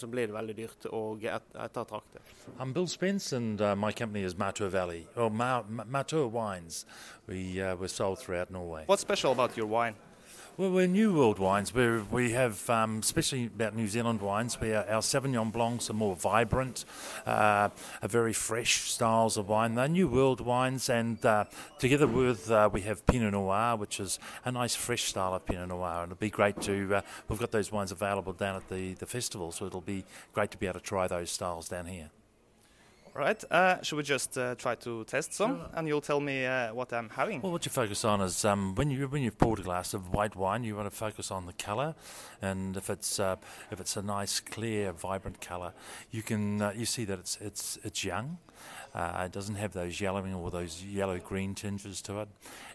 så 0.01 0.07
blir 0.09 0.27
det 0.27 0.33
veldig 0.35 0.55
dyrt 0.57 0.87
og 0.91 1.23
et, 1.29 1.45
ettertraktet. 1.67 2.33
I'm 2.59 2.73
Bill 2.73 2.87
Spence, 2.87 3.31
and 3.33 3.61
uh, 3.61 3.75
my 3.75 3.91
company 3.91 4.23
is 4.25 4.35
Matur 4.35 4.67
Valley, 4.69 5.05
or 5.15 5.29
Ma- 5.29 5.63
Ma- 5.69 5.85
Matur 5.85 6.27
Wines. 6.31 6.85
We 7.27 7.61
uh, 7.61 7.75
we're 7.75 7.87
sold 7.87 8.19
throughout 8.19 8.49
Norway. 8.51 8.83
What's 8.87 9.01
special 9.01 9.31
about 9.31 9.55
your 9.55 9.67
wine? 9.67 9.95
Well, 10.57 10.71
we're 10.71 10.87
New 10.87 11.13
World 11.13 11.37
wines. 11.37 11.73
We 11.73 11.99
we 12.03 12.31
have, 12.31 12.69
um, 12.69 12.99
especially 12.99 13.47
about 13.47 13.75
New 13.75 13.89
Zealand 13.89 14.21
wines. 14.21 14.57
We 14.61 14.73
our 14.73 15.01
Sauvignon 15.01 15.51
Blancs 15.51 15.89
are 15.89 15.93
more 15.93 16.15
vibrant, 16.15 16.85
uh, 17.25 17.67
are 18.01 18.07
very 18.07 18.31
fresh 18.31 18.89
styles 18.89 19.35
of 19.35 19.49
wine. 19.49 19.75
They're 19.75 19.89
New 19.89 20.07
World 20.07 20.39
wines, 20.39 20.87
and 20.87 21.23
uh, 21.25 21.43
together 21.77 22.07
with 22.07 22.49
uh, 22.49 22.69
we 22.71 22.79
have 22.81 23.05
Pinot 23.05 23.33
Noir, 23.33 23.75
which 23.75 23.99
is 23.99 24.17
a 24.45 24.51
nice 24.53 24.75
fresh 24.75 25.03
style 25.03 25.33
of 25.33 25.45
Pinot 25.45 25.67
Noir, 25.67 26.03
and 26.03 26.13
it'll 26.13 26.21
be 26.21 26.29
great 26.29 26.61
to. 26.61 26.95
Uh, 26.95 27.01
we've 27.27 27.37
got 27.37 27.51
those 27.51 27.73
wines 27.73 27.91
available 27.91 28.31
down 28.31 28.55
at 28.55 28.69
the 28.69 28.93
the 28.93 29.05
festival, 29.05 29.51
so 29.51 29.65
it'll 29.65 29.81
be 29.81 30.05
great 30.31 30.51
to 30.51 30.57
be 30.57 30.67
able 30.67 30.79
to 30.79 30.85
try 30.85 31.05
those 31.05 31.31
styles 31.31 31.67
down 31.67 31.87
here. 31.87 32.11
All 33.15 33.21
right. 33.21 33.41
Uh, 33.49 33.81
should 33.81 33.95
we 33.95 34.03
just 34.03 34.37
uh, 34.37 34.55
try 34.55 34.75
to 34.75 35.05
test 35.05 35.33
some, 35.33 35.61
and 35.73 35.87
you'll 35.87 36.01
tell 36.01 36.19
me 36.19 36.45
uh, 36.45 36.73
what 36.73 36.91
I'm 36.91 37.07
having? 37.07 37.41
Well, 37.41 37.53
what 37.53 37.65
you 37.65 37.71
focus 37.71 38.03
on 38.03 38.19
is 38.19 38.43
um, 38.43 38.75
when 38.75 38.91
you 38.91 39.07
when 39.07 39.21
you've 39.23 39.37
poured 39.37 39.59
a 39.59 39.61
glass 39.61 39.93
of 39.93 40.13
white 40.13 40.35
wine, 40.35 40.65
you 40.65 40.75
want 40.75 40.89
to 40.89 40.95
focus 40.95 41.31
on 41.31 41.45
the 41.45 41.53
colour, 41.53 41.95
and 42.41 42.75
if 42.75 42.89
it's 42.89 43.17
uh, 43.17 43.37
if 43.71 43.79
it's 43.79 43.95
a 43.95 44.01
nice, 44.01 44.41
clear, 44.41 44.91
vibrant 44.91 45.39
colour, 45.39 45.71
you 46.11 46.23
can 46.23 46.61
uh, 46.61 46.73
you 46.75 46.85
see 46.85 47.05
that 47.05 47.17
it's 47.19 47.37
it's 47.39 47.79
it's 47.85 48.03
young, 48.03 48.37
Uh, 48.95 49.23
it 49.25 49.31
doesn't 49.33 49.55
have 49.55 49.73
those 49.73 49.99
yellowing 49.99 50.33
or 50.33 50.49
those 50.49 50.81
yellow 50.81 51.19
green 51.19 51.53
tinges 51.53 52.01
to 52.01 52.21
it. 52.21 52.29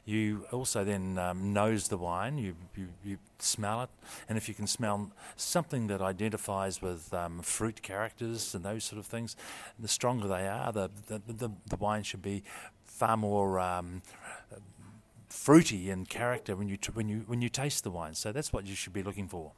You 0.05 0.45
also 0.53 0.85
then 0.85 1.17
um, 1.17 1.55
nose 1.55 1.89
the 1.89 1.97
wine, 1.97 2.37
you, 2.37 2.57
you, 2.77 2.89
you, 3.03 3.19
smell 3.39 3.81
it, 3.83 3.89
and 4.29 4.37
if 4.37 4.47
you 4.47 4.55
can 4.55 4.67
smell 4.67 5.11
something 5.37 5.87
that 5.87 6.03
identifies 6.03 6.83
with 6.83 7.15
um, 7.15 7.41
fruit 7.41 7.81
characters 7.81 8.55
and 8.55 8.63
those 8.63 8.85
sort 8.85 8.99
of 8.99 9.07
things, 9.07 9.35
the 9.79 9.89
stronger 9.89 10.29
they 10.29 10.47
are, 10.47 10.71
the, 10.73 10.91
the, 11.07 11.23
the, 11.27 11.51
the 11.67 11.77
wine 11.77 12.03
should 12.03 12.21
be 12.21 12.43
far 12.85 13.17
more 13.17 13.59
um, 13.59 14.03
fruity 15.31 15.89
in 15.89 16.05
character 16.05 16.55
when 16.55 16.69
you, 16.69 16.77
when, 16.93 17.09
you, 17.09 17.25
when 17.29 17.41
you 17.41 17.49
taste 17.49 17.83
the 17.83 17.91
wine. 17.91 18.13
So 18.13 18.31
that's 18.31 18.53
what 18.53 18.67
you 18.67 18.75
should 18.75 18.93
be 18.93 19.03
looking 19.03 19.27
for. 19.27 19.53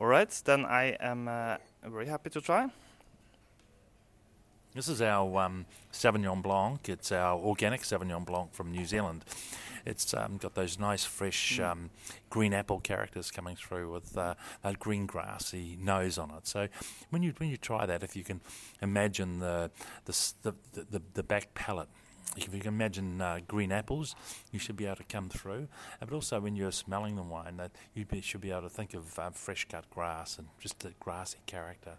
All 0.00 0.08
right, 0.08 0.42
then 0.44 0.64
I 0.64 0.96
am 0.98 1.28
uh, 1.28 1.58
very 1.84 2.06
happy 2.06 2.30
to 2.30 2.40
try. 2.40 2.68
This 4.74 4.88
is 4.88 5.02
our 5.02 5.38
um, 5.42 5.66
Sauvignon 5.92 6.42
Blanc. 6.42 6.88
It's 6.88 7.12
our 7.12 7.38
organic 7.38 7.82
Sauvignon 7.82 8.24
Blanc 8.24 8.54
from 8.54 8.72
New 8.72 8.86
Zealand. 8.86 9.22
It's 9.84 10.14
um, 10.14 10.38
got 10.38 10.54
those 10.54 10.78
nice, 10.78 11.04
fresh 11.04 11.58
Mm. 11.58 11.70
um, 11.70 11.90
green 12.30 12.54
apple 12.54 12.80
characters 12.80 13.30
coming 13.30 13.54
through 13.56 13.92
with 13.92 14.16
uh, 14.16 14.34
that 14.62 14.78
green 14.78 15.04
grassy 15.06 15.76
nose 15.78 16.16
on 16.16 16.30
it. 16.30 16.46
So 16.46 16.68
when 17.10 17.22
you 17.22 17.34
when 17.36 17.50
you 17.50 17.58
try 17.58 17.84
that, 17.84 18.02
if 18.02 18.16
you 18.16 18.24
can 18.24 18.40
imagine 18.80 19.40
the 19.40 19.70
the 20.06 20.14
the, 20.42 20.54
the, 20.90 21.02
the 21.14 21.22
back 21.22 21.52
palate. 21.54 21.88
If 22.34 22.54
you 22.54 22.60
can 22.60 22.72
imagine 22.72 23.20
uh, 23.20 23.40
green 23.46 23.70
apples, 23.72 24.14
you 24.52 24.58
should 24.58 24.76
be 24.76 24.86
able 24.86 24.96
to 24.96 25.04
come 25.04 25.28
through. 25.28 25.68
Uh, 26.00 26.06
But 26.06 26.14
also, 26.14 26.40
when 26.40 26.56
you're 26.56 26.72
smelling 26.72 27.16
the 27.16 27.22
wine, 27.22 27.58
that 27.58 27.72
you 27.94 28.06
should 28.22 28.40
be 28.40 28.50
able 28.50 28.62
to 28.62 28.70
think 28.70 28.94
of 28.94 29.18
uh, 29.18 29.30
fresh 29.32 29.66
cut 29.68 29.84
grass 29.90 30.38
and 30.38 30.48
just 30.58 30.78
the 30.80 30.94
grassy 30.98 31.40
character, 31.44 31.98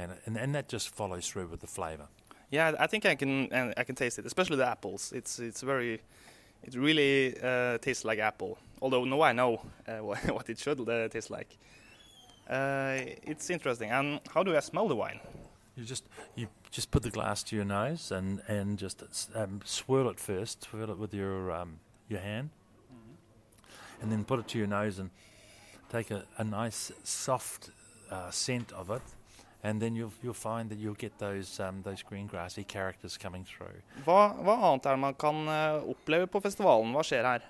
and, 0.00 0.12
and 0.26 0.36
and 0.36 0.54
that 0.54 0.68
just 0.68 0.94
follows 0.94 1.28
through 1.28 1.48
with 1.48 1.60
the 1.60 1.66
flavour. 1.66 2.08
Yeah, 2.50 2.72
I 2.78 2.86
think 2.86 3.06
I 3.06 3.14
can 3.14 3.52
and 3.52 3.74
I 3.76 3.84
can 3.84 3.94
taste 3.94 4.18
it, 4.18 4.26
especially 4.26 4.56
the 4.56 4.66
apples. 4.66 5.12
It's 5.12 5.38
it's 5.38 5.62
very, 5.62 6.00
it 6.62 6.74
really 6.74 7.36
uh, 7.42 7.78
tastes 7.78 8.04
like 8.04 8.18
apple. 8.18 8.58
Although 8.82 9.04
now 9.04 9.22
I 9.22 9.32
know 9.32 9.60
uh, 9.86 9.98
what, 10.36 10.48
it 10.48 10.58
should 10.58 10.80
uh, 10.88 11.08
taste 11.08 11.30
like. 11.30 11.56
Uh, 12.48 12.98
it's 13.22 13.50
interesting. 13.50 13.90
And 13.90 14.20
how 14.34 14.42
do 14.42 14.56
I 14.56 14.60
smell 14.60 14.88
the 14.88 14.96
wine? 14.96 15.20
You 15.76 15.84
just 15.84 16.04
you 16.34 16.48
just 16.70 16.90
put 16.90 17.02
the 17.02 17.10
glass 17.10 17.42
to 17.44 17.56
your 17.56 17.64
nose 17.64 18.10
and 18.10 18.42
and 18.48 18.78
just 18.78 19.02
um, 19.34 19.60
swirl 19.64 20.08
it 20.08 20.18
first. 20.18 20.64
Swirl 20.64 20.90
it 20.90 20.98
with 20.98 21.14
your 21.14 21.52
um, 21.52 21.78
your 22.08 22.20
hand, 22.20 22.50
and 24.02 24.10
then 24.10 24.24
put 24.24 24.40
it 24.40 24.48
to 24.48 24.58
your 24.58 24.66
nose 24.66 24.98
and 24.98 25.10
take 25.90 26.10
a, 26.10 26.24
a 26.38 26.44
nice 26.44 26.92
soft 27.04 27.70
uh, 28.10 28.30
scent 28.30 28.72
of 28.72 28.90
it, 28.90 29.02
and 29.62 29.80
then 29.80 29.96
you'll 29.96 30.12
you'll 30.22 30.34
find 30.34 30.70
that 30.70 30.78
you'll 30.78 30.98
get 30.98 31.18
those 31.18 31.60
um, 31.60 31.82
those 31.82 32.02
green 32.02 32.26
grassy 32.26 32.64
characters 32.64 33.16
coming 33.18 33.44
through. 33.44 33.80
Hva, 34.04 34.34
hva 34.40 34.58
annet 34.70 34.86
er 34.86 34.96
det 34.96 35.04
man 35.06 35.14
kan 35.14 35.46
uh, 35.48 35.80
oppleve 35.90 36.26
på 36.26 36.40
festivalen? 36.40 36.92
Hva 36.96 37.04
skjer 37.04 37.24
her? 37.28 37.48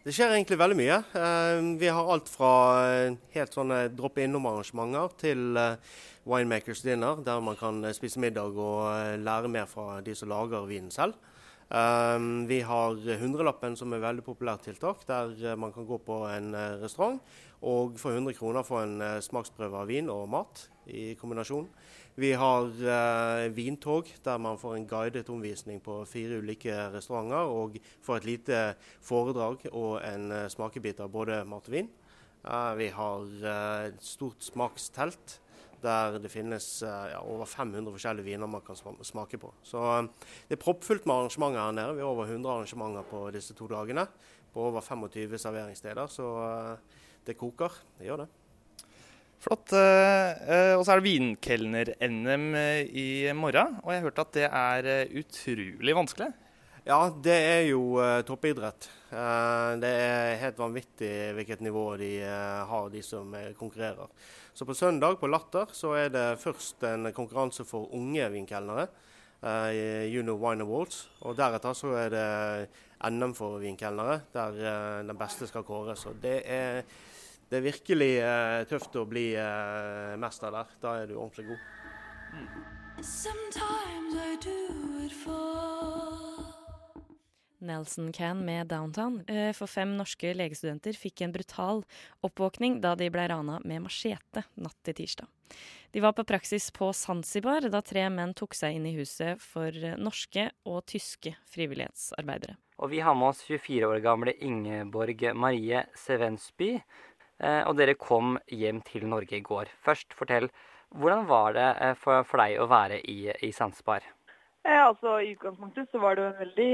Det 0.00 0.14
skjer 0.16 0.32
egentlig 0.32 0.56
veldig 0.56 0.76
mye. 0.78 0.94
Eh, 1.12 1.58
Vi 1.76 1.88
har 1.92 2.06
alt 2.08 2.28
fra 2.32 2.52
eh, 2.88 3.16
helt 3.34 3.52
sånne 3.52 3.82
dropp-innom-arrangementer 3.92 5.12
til 5.20 5.58
eh, 5.60 5.98
Winemakers 6.24 6.80
Dinner, 6.80 7.20
der 7.20 7.42
man 7.44 7.58
kan 7.60 7.84
spise 7.92 8.22
middag 8.22 8.56
og 8.56 9.20
lære 9.20 9.50
mer 9.52 9.68
fra 9.68 10.00
de 10.00 10.14
som 10.16 10.32
lager 10.32 10.64
vinen 10.68 10.92
selv. 10.92 11.16
Vi 11.70 12.56
har 12.66 12.96
hundrelappen 13.20 13.76
som 13.78 13.92
er 13.94 14.02
veldig 14.02 14.24
populært 14.26 14.64
tiltak, 14.66 15.04
der 15.06 15.54
man 15.56 15.70
kan 15.72 15.86
gå 15.86 16.00
på 16.02 16.16
en 16.26 16.50
restaurant 16.82 17.20
og 17.60 17.98
for 18.00 18.16
100 18.16 18.36
kroner 18.38 18.64
få 18.64 18.84
en 18.84 19.00
eh, 19.04 19.18
smaksprøve 19.24 19.82
av 19.82 19.90
vin 19.90 20.08
og 20.12 20.28
mat 20.32 20.62
i 20.88 21.12
kombinasjon. 21.20 21.68
Vi 22.20 22.32
har 22.36 22.66
eh, 22.66 23.46
vintog, 23.54 24.08
der 24.24 24.40
man 24.40 24.58
får 24.60 24.76
en 24.76 24.86
guidet 24.88 25.28
omvisning 25.30 25.80
på 25.84 26.00
fire 26.08 26.40
ulike 26.40 26.74
restauranter 26.94 27.52
og 27.52 27.76
får 28.04 28.20
et 28.20 28.28
lite 28.28 28.62
foredrag 29.04 29.68
og 29.70 30.00
en 30.04 30.32
eh, 30.34 30.48
smakebit 30.52 31.04
av 31.04 31.12
både 31.12 31.42
mat 31.48 31.68
og 31.68 31.76
vin. 31.76 31.92
Eh, 32.44 32.72
vi 32.80 32.88
har 32.96 33.28
eh, 33.52 33.86
et 33.90 34.02
stort 34.04 34.44
smakstelt 34.44 35.38
der 35.80 36.18
det 36.20 36.28
finnes 36.28 36.82
ja, 36.84 37.22
over 37.24 37.48
500 37.48 37.86
forskjellige 37.88 38.26
viner 38.26 38.48
man 38.52 38.60
kan 38.60 38.76
smake 38.76 39.38
på. 39.40 39.48
Så 39.64 39.80
det 40.44 40.58
er 40.58 40.60
proppfullt 40.60 41.06
med 41.08 41.14
arrangementer 41.14 41.62
her 41.62 41.72
nede. 41.72 41.94
Vi 41.96 42.04
har 42.04 42.10
over 42.10 42.28
100 42.28 42.52
arrangementer 42.52 43.06
på 43.08 43.22
disse 43.32 43.56
to 43.56 43.64
dagene. 43.70 44.04
På 44.52 44.66
over 44.68 44.84
25 44.84 45.38
serveringssteder. 45.40 46.10
Så 46.12 46.26
det 47.26 47.38
koker. 47.38 47.74
Det 47.98 48.08
gjør 48.08 48.24
det. 48.24 48.30
Flott. 49.40 49.72
eh, 49.72 50.30
eh, 50.52 50.74
og 50.76 50.84
så 50.84 50.92
er 50.92 51.00
det 51.00 51.08
vinkelner-NM 51.08 52.46
eh, 52.60 52.82
i 52.92 53.08
morgen. 53.32 53.78
Og 53.80 53.92
jeg 53.92 54.02
har 54.02 54.08
hørt 54.10 54.20
at 54.20 54.34
det 54.36 54.48
er 54.50 54.88
utrolig 55.16 55.96
vanskelig. 55.96 56.28
Ja, 56.84 56.98
det 57.12 57.36
er 57.36 57.62
jo 57.68 58.00
toppidrett. 58.26 58.88
Det 59.10 59.90
er 60.00 60.38
helt 60.40 60.58
vanvittig 60.58 61.10
hvilket 61.36 61.60
nivå 61.62 61.84
de 62.00 62.08
har, 62.24 62.88
de 62.90 63.02
som 63.04 63.34
konkurrerer. 63.58 64.08
Så 64.56 64.64
på 64.66 64.74
søndag 64.74 65.18
på 65.20 65.28
Latter 65.28 65.70
så 65.76 65.92
er 66.00 66.08
det 66.12 66.24
først 66.40 66.82
en 66.88 67.12
konkurranse 67.14 67.68
for 67.68 67.92
unge 67.94 68.26
vinkelnere. 68.32 68.88
Junior 69.40 70.08
Juno 70.08 70.38
Wine 70.40 70.64
Awards. 70.64 71.04
Og 71.20 71.36
deretter 71.36 71.76
så 71.76 71.92
er 72.00 72.10
det 72.16 72.26
NM 73.12 73.36
for 73.36 73.60
vinkelnere, 73.60 74.22
der 74.32 74.58
den 75.04 75.20
beste 75.20 75.48
skal 75.48 75.68
kåres. 75.68 76.06
Og 76.08 76.16
det 76.24 76.40
er, 76.48 76.82
det 77.50 77.58
er 77.58 77.66
virkelig 77.66 78.12
eh, 78.22 78.60
tøft 78.70 78.94
å 78.96 79.06
bli 79.10 79.32
eh, 79.34 80.16
mester 80.22 80.54
der. 80.54 80.76
Da 80.82 80.96
er 81.00 81.10
du 81.10 81.16
ordentlig 81.18 81.50
god. 81.50 81.62
Nelson 87.60 88.12
Can 88.12 88.44
med 88.44 88.66
Downtown. 88.66 89.20
Eh, 89.28 89.52
For 89.52 89.66
fem 89.68 89.96
norske 89.98 90.32
legestudenter 90.36 90.96
fikk 90.96 91.24
en 91.26 91.34
brutal 91.34 91.82
oppvåkning 92.24 92.80
da 92.80 92.94
de 92.96 93.10
ble 93.12 93.26
rana 93.28 93.58
med 93.64 93.84
machete 93.84 94.46
natt 94.56 94.78
til 94.86 94.96
tirsdag. 95.02 95.28
De 95.90 96.00
var 96.00 96.14
på 96.14 96.24
praksis 96.24 96.70
på 96.70 96.92
Zanzibar 96.94 97.66
da 97.68 97.82
tre 97.82 98.06
menn 98.14 98.32
tok 98.38 98.54
seg 98.54 98.78
inn 98.78 98.86
i 98.86 98.94
huset 98.96 99.42
for 99.42 99.74
eh, 99.74 99.98
norske 99.98 100.48
og 100.64 100.84
tyske 100.88 101.34
frivillighetsarbeidere. 101.52 102.56
Og 102.80 102.88
vi 102.94 103.02
har 103.04 103.12
med 103.18 103.34
oss 103.34 103.42
24 103.44 103.90
år 103.90 104.00
gamle 104.00 104.32
Ingeborg 104.40 105.26
Marie 105.36 105.82
Sevensby. 106.00 106.78
Eh, 107.40 107.62
Og 107.66 107.76
dere 107.78 107.96
kom 107.98 108.38
hjem 108.46 108.80
til 108.86 109.08
Norge 109.08 109.36
i 109.38 109.44
går. 109.44 109.72
Først, 109.84 110.14
fortell. 110.16 110.50
Hvordan 110.90 111.26
var 111.28 111.52
det 111.56 111.68
eh, 111.80 111.94
for, 111.98 112.24
for 112.28 112.42
deg 112.42 112.60
å 112.60 112.70
være 112.70 113.00
i, 113.08 113.30
i 113.46 113.52
Sandsbar? 113.54 114.06
Eh, 114.64 114.86
altså, 114.86 115.14
I 115.20 115.32
utgangspunktet 115.32 115.88
så 115.90 115.98
var 116.02 116.16
det 116.16 116.24
jo 116.24 116.30
en 116.30 116.40
veldig 116.42 116.72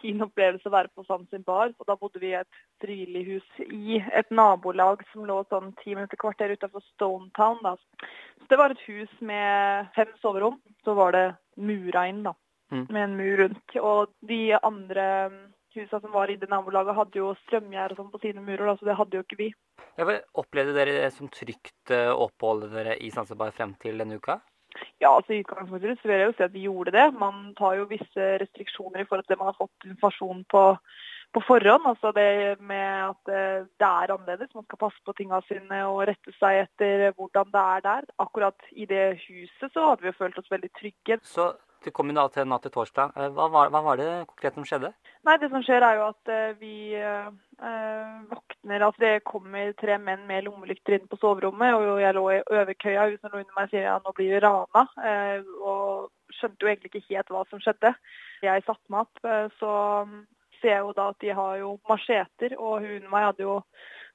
fin 0.00 0.24
opplevelse 0.24 0.66
å 0.66 0.74
være 0.74 0.90
på 0.96 1.04
Sandsbar, 1.06 1.74
og 1.78 1.86
Da 1.86 1.94
bodde 2.00 2.22
vi 2.22 2.32
i 2.32 2.40
et 2.40 2.60
frivillig 2.82 3.22
hus 3.28 3.60
i 3.68 4.00
et 4.00 4.32
nabolag 4.34 5.04
som 5.12 5.28
lå 5.28 5.38
sånn 5.50 5.70
ti 5.82 5.94
minutter 5.94 6.18
kvarter 6.18 6.56
utenfor 6.56 6.82
Stone 6.88 7.30
Town. 7.38 7.60
Da. 7.62 7.76
Så 8.40 8.50
det 8.50 8.58
var 8.58 8.74
et 8.74 8.82
hus 8.88 9.12
med 9.20 9.92
fem 9.94 10.10
soverom. 10.22 10.58
Så 10.84 10.96
var 10.98 11.14
det 11.14 11.26
mura 11.60 12.08
inn, 12.10 12.24
da. 12.26 12.34
Mm. 12.72 12.86
Med 12.88 13.02
en 13.04 13.16
mur 13.18 13.44
rundt. 13.44 13.76
Og 13.78 14.10
de 14.26 14.42
andre 14.56 15.06
husa 15.76 16.00
som 16.00 16.12
var 16.14 16.30
i 16.30 16.38
det 16.40 16.50
nabolaget, 16.50 16.96
hadde 16.96 17.20
jo 17.20 17.32
strømgjerde 17.44 17.98
sånn 17.98 18.10
på 18.12 18.20
sine 18.22 18.42
murer, 18.44 18.66
da, 18.66 18.76
så 18.78 18.88
det 18.88 18.98
hadde 18.98 19.18
jo 19.18 19.26
ikke 19.26 19.40
vi. 19.40 19.50
Ja, 19.98 20.06
opplevde 20.40 20.74
dere 20.76 20.96
det 20.96 21.10
som 21.16 21.30
trygt 21.32 21.92
eh, 21.94 22.08
å 22.10 22.26
oppholde 22.28 22.70
dere 22.72 22.96
i 22.98 23.10
Zanzibar 23.14 23.52
frem 23.56 23.74
til 23.82 24.00
denne 24.00 24.18
uka? 24.20 24.40
Ja, 25.00 25.14
altså 25.16 25.34
I 25.34 25.40
utgangspunktet 25.42 26.00
så 26.00 26.08
vil 26.08 26.18
jeg 26.18 26.28
jo 26.28 26.34
si 26.36 26.44
at 26.46 26.54
vi 26.54 26.66
gjorde 26.66 26.94
det. 26.94 27.06
Man 27.18 27.54
tar 27.58 27.78
jo 27.78 27.88
visse 27.90 28.26
restriksjoner 28.42 29.02
i 29.02 29.06
forhold 29.08 29.26
til 29.26 29.34
det 29.34 29.40
man 29.40 29.50
har 29.50 29.58
fått 29.58 29.88
informasjon 29.88 30.44
på, 30.52 30.62
på 31.34 31.42
forhånd. 31.46 31.88
Altså 31.90 32.12
det 32.16 32.60
med 32.60 33.08
at 33.08 33.32
eh, 33.32 33.64
det 33.80 33.88
er 33.88 34.14
annerledes. 34.14 34.52
Man 34.54 34.66
skal 34.68 34.82
passe 34.84 35.02
på 35.06 35.16
tingene 35.18 35.42
sine 35.48 35.80
og 35.88 36.04
rette 36.10 36.34
seg 36.36 36.66
etter 36.66 37.08
hvordan 37.16 37.50
det 37.54 37.64
er 37.74 37.86
der. 37.88 38.06
Akkurat 38.22 38.70
i 38.72 38.86
det 38.90 39.06
huset 39.24 39.72
så 39.72 39.88
hadde 39.90 40.06
vi 40.06 40.12
jo 40.12 40.20
følt 40.20 40.38
oss 40.42 40.52
veldig 40.52 40.72
trygge. 40.78 41.18
Så 41.26 41.50
du 41.84 41.90
kom 41.94 42.10
jo 42.10 42.16
da 42.16 42.26
til 42.32 42.48
natt 42.48 42.64
til 42.66 42.72
torsdag. 42.74 43.14
Eh, 43.16 43.30
Hva 43.36 43.48
var, 43.52 43.70
hva 43.72 43.82
var 43.84 44.00
det 44.00 44.08
konkret 44.30 44.56
som 44.58 44.66
skjedde? 44.68 44.92
Nei, 45.26 45.36
det 45.40 45.50
som 45.52 45.64
skjer 45.64 45.84
er 45.86 45.98
jo 45.98 46.06
at 46.10 46.32
eh, 46.32 46.56
vi 46.60 46.74
eh, 46.96 47.30
våkner 48.30 48.84
Altså 48.86 49.02
det 49.02 49.12
kommer 49.28 49.72
tre 49.80 49.96
menn 49.98 50.26
med 50.28 50.44
lommelykter 50.46 50.98
inn 50.98 51.08
på 51.10 51.18
soverommet, 51.20 51.74
og 51.74 52.00
jeg 52.02 52.16
lå 52.16 52.24
i 52.34 52.40
overkøya. 52.44 53.06
Hun 53.08 53.20
som 53.20 53.32
lå 53.32 53.44
under 53.44 53.56
meg 53.56 53.70
sier 53.72 53.88
ja, 53.88 53.96
nå 54.04 54.12
blir 54.16 54.34
vi 54.34 54.42
rana. 54.44 54.84
Øh, 55.12 55.48
og 55.60 56.36
skjønte 56.36 56.64
jo 56.64 56.72
egentlig 56.72 56.92
ikke 56.92 57.08
helt 57.14 57.32
hva 57.34 57.46
som 57.48 57.62
skjedde. 57.62 57.94
Jeg 58.44 58.66
satte 58.66 58.92
meg 58.92 59.08
opp, 59.08 59.24
så 59.60 59.72
ser 60.60 60.76
jeg 60.76 60.84
jo 60.84 60.92
da 60.96 61.08
at 61.12 61.18
de 61.20 61.32
har 61.36 61.56
jo 61.60 61.74
macheter, 61.88 62.54
og 62.56 62.84
hun 62.84 62.94
under 63.00 63.10
meg 63.12 63.26
hadde 63.26 63.44
jo 63.44 63.56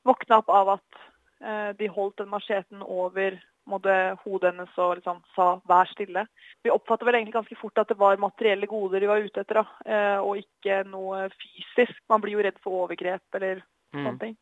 våkna 0.05 0.39
opp 0.41 0.49
av 0.53 0.71
at 0.77 1.01
øh, 1.41 1.71
de 1.79 1.89
holdt 1.91 2.21
den 2.21 2.31
macheten 2.31 2.81
over 2.81 3.37
måtte 3.67 4.17
hodet 4.23 4.53
hennes 4.53 4.77
og 4.77 4.95
liksom 4.97 5.21
sa 5.35 5.61
'vær 5.67 5.87
stille'. 5.93 6.27
Vi 6.63 6.69
oppfattet 6.69 7.05
vel 7.05 7.15
egentlig 7.15 7.33
ganske 7.33 7.57
fort 7.57 7.77
at 7.77 7.87
det 7.87 7.97
var 7.97 8.17
materielle 8.17 8.67
goder 8.67 8.99
de 8.99 9.07
var 9.07 9.21
ute 9.21 9.41
etter, 9.41 9.63
da, 9.63 9.65
eh, 9.85 10.17
og 10.19 10.37
ikke 10.37 10.85
noe 10.85 11.29
fysisk. 11.29 11.99
Man 12.09 12.21
blir 12.21 12.33
jo 12.37 12.43
redd 12.43 12.59
for 12.61 12.87
overgrep 12.87 13.21
eller 13.33 13.63
Mm. 13.93 14.05
sånne 14.05 14.19
ting. 14.19 14.37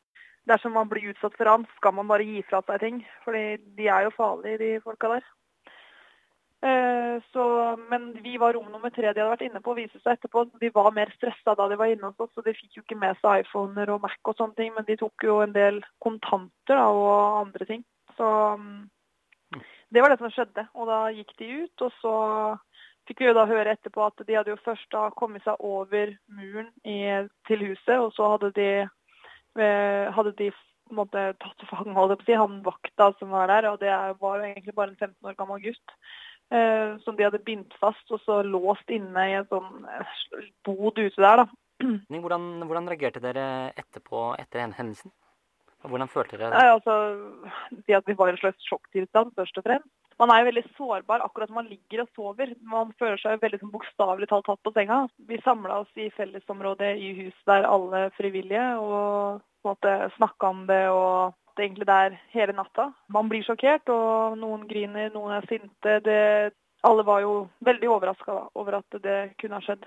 Dersom 0.47 0.73
man 0.73 0.89
blir 0.89 1.13
utsatt 1.13 1.35
for 1.37 1.45
ran, 1.45 1.65
skal 1.77 1.93
man 1.93 2.07
bare 2.07 2.25
gi 2.25 2.41
fra 2.43 2.61
seg 2.61 2.79
ting. 2.79 3.05
Fordi 3.23 3.57
de 3.75 3.87
er 3.87 4.03
jo 4.03 4.09
farlige, 4.09 4.57
de 4.57 4.79
folka 4.81 5.07
der. 5.07 5.23
Eh, 6.63 7.19
så, 7.33 7.75
men 7.89 8.13
vi 8.23 8.37
var 8.37 8.53
rom 8.53 8.71
nummer 8.71 8.89
tre 8.89 9.11
de 9.11 9.19
hadde 9.19 9.37
vært 9.37 9.41
inne 9.49 9.59
på, 9.59 9.75
viste 9.75 9.99
seg 9.99 10.15
etterpå. 10.15 10.45
De 10.61 10.69
var 10.69 10.93
mer 10.95 11.11
stressa 11.11 11.55
da 11.59 11.67
de 11.67 11.75
var 11.75 11.91
inne 11.91 12.07
hos 12.07 12.19
oss, 12.23 12.31
så 12.31 12.43
de 12.43 12.53
fikk 12.55 12.77
jo 12.77 12.83
ikke 12.85 12.99
med 12.99 13.17
seg 13.19 13.43
iPhoner 13.43 13.89
og 13.89 14.01
Mac 14.05 14.15
og 14.23 14.37
sånne 14.37 14.55
ting. 14.55 14.71
Men 14.73 14.85
de 14.87 14.95
tok 14.95 15.25
jo 15.27 15.41
en 15.43 15.51
del 15.51 15.81
kontanter 16.03 16.79
da, 16.79 16.87
og 16.87 17.47
andre 17.47 17.65
ting. 17.67 17.83
Så 18.15 18.29
mm, 18.57 18.89
det 19.93 20.01
var 20.01 20.13
det 20.13 20.19
som 20.21 20.31
skjedde. 20.33 20.65
Og 20.73 20.89
da 20.89 20.99
gikk 21.13 21.33
de 21.39 21.49
ut, 21.63 21.85
og 21.85 21.95
så 22.01 22.15
fikk 23.07 23.21
vi 23.21 23.29
jo 23.29 23.37
da 23.37 23.47
høre 23.49 23.75
etterpå 23.75 24.05
at 24.05 24.25
de 24.25 24.37
hadde 24.37 24.53
jo 24.53 24.61
først 24.63 24.89
da 24.93 25.07
kommet 25.17 25.43
seg 25.45 25.59
over 25.63 26.13
muren 26.31 26.69
i, 26.87 26.99
til 27.47 27.65
huset, 27.69 27.97
og 27.99 28.13
så 28.15 28.33
hadde 28.35 28.53
de, 28.57 28.69
eh, 29.59 30.05
hadde 30.15 30.35
de 30.39 30.51
på 30.53 30.93
en 30.95 30.99
måte 30.99 31.25
tatt 31.39 31.55
til 31.59 31.69
fange 31.69 31.95
holdt 31.95 32.13
jeg 32.13 32.19
på 32.21 32.25
å 32.25 32.29
si, 32.29 32.39
han 32.41 32.61
vakta 32.65 33.09
som 33.19 33.33
var 33.33 33.51
der, 33.51 33.69
og 33.71 33.81
det 33.81 33.91
var 34.21 34.39
jo 34.39 34.47
egentlig 34.47 34.75
bare 34.75 34.93
en 34.93 34.99
15 34.99 35.29
år 35.29 35.37
gammel 35.39 35.61
gutt. 35.63 35.97
Eh, 36.53 36.97
som 37.01 37.15
de 37.17 37.25
hadde 37.25 37.41
bindt 37.41 37.73
fast 37.81 38.11
og 38.13 38.19
så 38.21 38.41
låst 38.45 38.91
inne 38.93 39.21
i 39.29 39.35
en 39.39 39.47
sånn 39.49 39.87
eh, 39.89 40.17
bod 40.67 40.99
ute 40.99 41.17
der. 41.17 41.43
da. 41.43 41.47
Hvordan, 42.23 42.45
hvordan 42.67 42.89
reagerte 42.91 43.23
dere 43.23 43.45
etterpå, 43.79 44.33
etter 44.39 44.67
hendelsen? 44.77 45.11
Hvordan 45.83 46.11
følte 46.11 46.37
dere 46.39 46.51
det? 46.51 46.59
Nei, 46.59 46.69
altså, 46.71 46.95
det 47.87 47.97
at 47.97 48.07
Vi 48.07 48.15
var 48.19 48.31
i 48.31 48.35
en 48.35 48.39
slags 48.39 48.69
sjokktilstand, 48.69 49.33
først 49.35 49.59
og 49.59 49.67
fremst. 49.67 49.91
Man 50.21 50.29
er 50.29 50.39
jo 50.39 50.49
veldig 50.51 50.63
sårbar 50.77 51.23
akkurat 51.25 51.49
når 51.49 51.57
man 51.57 51.69
ligger 51.71 52.03
og 52.03 52.09
sover. 52.15 52.53
Man 52.61 52.91
føler 52.99 53.17
seg 53.19 53.41
veldig 53.41 53.59
som 53.59 53.71
bokstavelig 53.73 54.29
talt 54.29 54.45
tatt 54.47 54.61
på 54.63 54.73
senga. 54.75 54.99
Vi 55.27 55.39
samla 55.43 55.81
oss 55.83 55.99
i 55.99 56.09
fellesområdet 56.13 56.93
i 57.01 57.13
huset 57.17 57.49
der 57.49 57.67
alle 57.67 58.05
frivillige, 58.17 58.67
og 58.77 59.41
på 59.63 59.71
en 59.71 59.73
måte 59.73 59.95
snakka 60.17 60.51
om 60.53 60.65
det 60.69 60.83
og 60.93 61.33
egentlig 61.59 61.87
der 61.89 62.17
hele 62.33 62.55
natta. 62.57 62.91
Man 63.13 63.29
blir 63.29 63.45
sjokkert, 63.45 63.89
og 63.89 64.37
noen 64.41 64.67
griner, 64.69 65.11
noen 65.13 65.37
er 65.37 65.49
sinte. 65.49 65.99
Det, 66.05 66.53
alle 66.83 67.05
var 67.07 67.23
jo 67.25 67.35
veldig 67.65 67.89
overraska 67.89 68.39
over 68.59 68.79
at 68.79 69.01
det 69.03 69.19
kunne 69.41 69.59
ha 69.59 69.65
skjedd. 69.65 69.85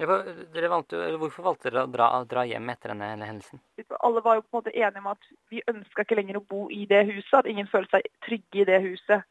Ja, 0.00 0.06
dere 0.54 0.70
valgte, 0.72 1.00
hvorfor 1.20 1.44
valgte 1.50 1.68
dere 1.68 1.84
å 1.84 1.90
dra, 1.92 2.06
dra 2.28 2.44
hjem 2.48 2.70
etter 2.72 2.94
denne, 2.94 3.26
hendelsen? 3.28 3.60
Alle 4.00 4.22
var 4.24 4.38
jo 4.38 4.44
på 4.46 4.48
en 4.48 4.58
måte 4.62 4.72
enige 4.72 5.02
om 5.02 5.10
at 5.10 5.28
vi 5.52 5.60
ønska 5.68 6.06
ikke 6.06 6.16
lenger 6.16 6.38
å 6.40 6.46
bo 6.48 6.62
i 6.72 6.86
det 6.88 7.02
huset, 7.10 7.34
at 7.42 7.50
ingen 7.50 7.68
følte 7.68 7.98
seg 7.98 8.08
trygge 8.24 8.62
i 8.62 8.66
det 8.68 8.80
huset. 8.86 9.26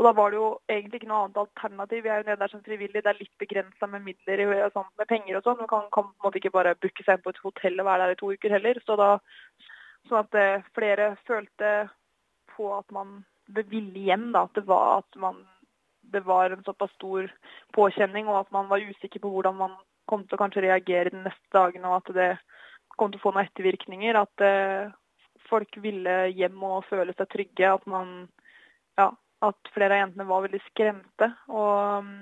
Og 0.00 0.06
da 0.06 0.14
var 0.16 0.32
det 0.32 0.38
jo 0.40 0.48
egentlig 0.72 1.02
ikke 1.02 1.10
noe 1.10 1.22
annet 1.26 1.38
alternativ. 1.42 2.02
Vi 2.02 2.10
er 2.10 2.22
jo 2.22 2.26
nede 2.26 2.40
der 2.40 2.52
som 2.54 2.62
frivillig. 2.64 3.02
det 3.04 3.10
er 3.12 3.18
litt 3.20 3.34
begrensa 3.38 3.86
med 3.86 4.06
midler 4.06 4.42
og 4.48 4.72
sånn, 4.72 4.86
med 4.96 5.08
penger 5.10 5.36
og 5.36 5.44
sånn. 5.44 5.58
Man 5.60 5.68
kan, 5.68 5.88
kan 5.92 6.06
på 6.08 6.14
en 6.14 6.26
måte 6.26 6.40
ikke 6.40 6.54
bare 6.54 6.76
booke 6.80 7.04
seg 7.04 7.18
inn 7.18 7.24
på 7.26 7.34
et 7.34 7.42
hotell 7.44 7.82
og 7.82 7.88
være 7.90 8.06
der 8.06 8.14
i 8.16 8.20
to 8.22 8.30
uker 8.32 8.54
heller. 8.56 8.80
Så 8.86 8.96
da, 8.96 9.10
sånn 10.08 10.22
at 10.22 10.38
eh, 10.40 10.68
flere 10.78 11.10
følte 11.28 11.74
på 12.54 12.70
at 12.78 12.96
man 12.96 13.20
ville 13.52 14.06
hjem, 14.08 14.30
da. 14.32 14.46
At 14.48 14.56
det 14.56 14.64
var 14.72 15.02
at 15.02 15.20
man 15.20 15.44
det 16.12 16.24
var 16.26 16.50
en 16.50 16.64
såpass 16.66 16.92
stor 16.98 17.28
påkjenning, 17.76 18.28
og 18.28 18.42
at 18.42 18.52
man 18.54 18.68
var 18.70 18.82
usikker 18.82 19.22
på 19.22 19.30
hvordan 19.32 19.58
man 19.58 19.76
kom 20.10 20.24
til 20.26 20.36
å 20.36 20.42
kanskje 20.42 20.64
reagere 20.66 21.12
de 21.14 21.22
neste 21.24 21.54
dagene, 21.54 21.86
og 21.88 22.00
at 22.00 22.14
det 22.16 22.30
kom 22.98 23.12
til 23.12 23.20
å 23.20 23.24
få 23.24 23.32
noen 23.34 23.46
ettervirkninger. 23.46 24.18
At 24.18 24.44
eh, 24.44 24.90
folk 25.48 25.78
ville 25.82 26.16
hjem 26.34 26.62
og 26.66 26.86
føle 26.90 27.14
seg 27.16 27.30
trygge. 27.32 27.72
At 27.72 27.86
man 27.90 28.28
ja, 28.98 29.10
at 29.46 29.72
flere 29.74 29.96
av 29.96 30.04
jentene 30.04 30.28
var 30.28 30.44
veldig 30.44 30.62
skremte. 30.66 31.30
Og 31.48 32.06
mm, 32.06 32.20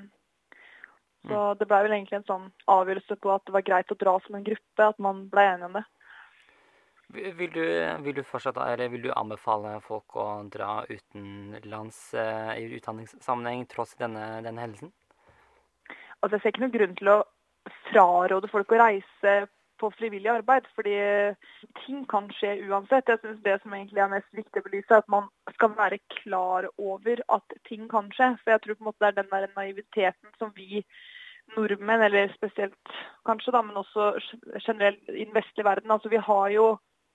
så 1.29 1.45
det 1.59 1.67
ble 1.69 1.83
vel 1.85 1.97
egentlig 1.97 2.21
en 2.21 2.29
sånn 2.29 2.49
avgjørelse 2.71 3.19
på 3.23 3.33
at 3.35 3.45
det 3.47 3.55
var 3.57 3.67
greit 3.67 3.93
å 3.93 3.99
dra 4.01 4.15
som 4.25 4.39
en 4.39 4.47
gruppe, 4.47 4.85
at 4.85 5.01
man 5.03 5.27
ble 5.33 5.45
enige 5.45 5.71
om 5.71 5.79
det. 5.81 5.85
Vil 7.15 7.51
du, 7.53 7.65
vil 8.05 8.15
du 8.19 8.23
fortsatt, 8.27 8.59
eller 8.61 8.91
vil 8.93 9.07
du 9.07 9.13
anbefale 9.17 9.79
folk 9.81 10.17
å 10.21 10.27
dra 10.53 10.83
utenlands 10.85 12.01
eh, 12.13 12.51
i 12.61 12.67
utdanningssammenheng 12.77 13.65
tross 13.71 13.95
denne, 13.97 14.43
denne 14.45 14.61
hendelsen? 14.61 14.93
Altså, 16.21 16.37
jeg 16.37 16.43
ser 16.43 16.53
ikke 16.53 16.65
noen 16.67 16.75
grunn 16.75 16.99
til 16.99 17.13
å 17.15 17.23
fraråde 17.89 18.51
folk 18.53 18.75
å 18.75 18.81
reise 18.83 19.39
på 19.79 19.91
frivillig 19.95 20.29
arbeid, 20.33 20.67
fordi 20.77 20.97
ting 21.85 22.03
kan 22.11 22.27
skje 22.35 22.57
uansett. 22.67 23.09
Jeg 23.09 23.23
synes 23.23 23.41
Det 23.45 23.57
som 23.63 23.75
egentlig 23.75 24.03
er 24.03 24.11
mest 24.13 24.29
viktig 24.35 24.61
å 24.61 24.67
belyse, 24.67 24.91
er 24.91 25.05
at 25.05 25.13
man 25.15 25.29
skal 25.55 25.77
være 25.79 26.01
klar 26.19 26.69
over 26.77 27.23
at 27.37 27.57
ting 27.69 27.87
kan 27.89 28.11
skje. 28.17 28.35
For 28.43 28.53
jeg 28.53 28.65
tror 28.65 28.79
på 28.79 28.85
en 28.85 28.91
måte 28.91 29.05
det 29.05 29.09
er 29.13 29.21
den 29.23 29.33
der 29.33 29.55
naiviteten 29.57 30.35
som 30.41 30.53
vi 30.57 30.83
nordmenn, 31.57 32.05
eller 32.05 32.35
spesielt 32.35 32.97
kanskje, 33.25 33.55
da, 33.55 33.63
men 33.65 33.79
også 33.81 34.11
generelt 34.67 35.09
i 35.09 35.25
den 35.25 35.35
vestlige 35.35 35.65
verden. 35.65 35.95
Altså, 35.95 36.11
vi 36.13 36.21
har 36.21 36.51
jo 36.53 36.67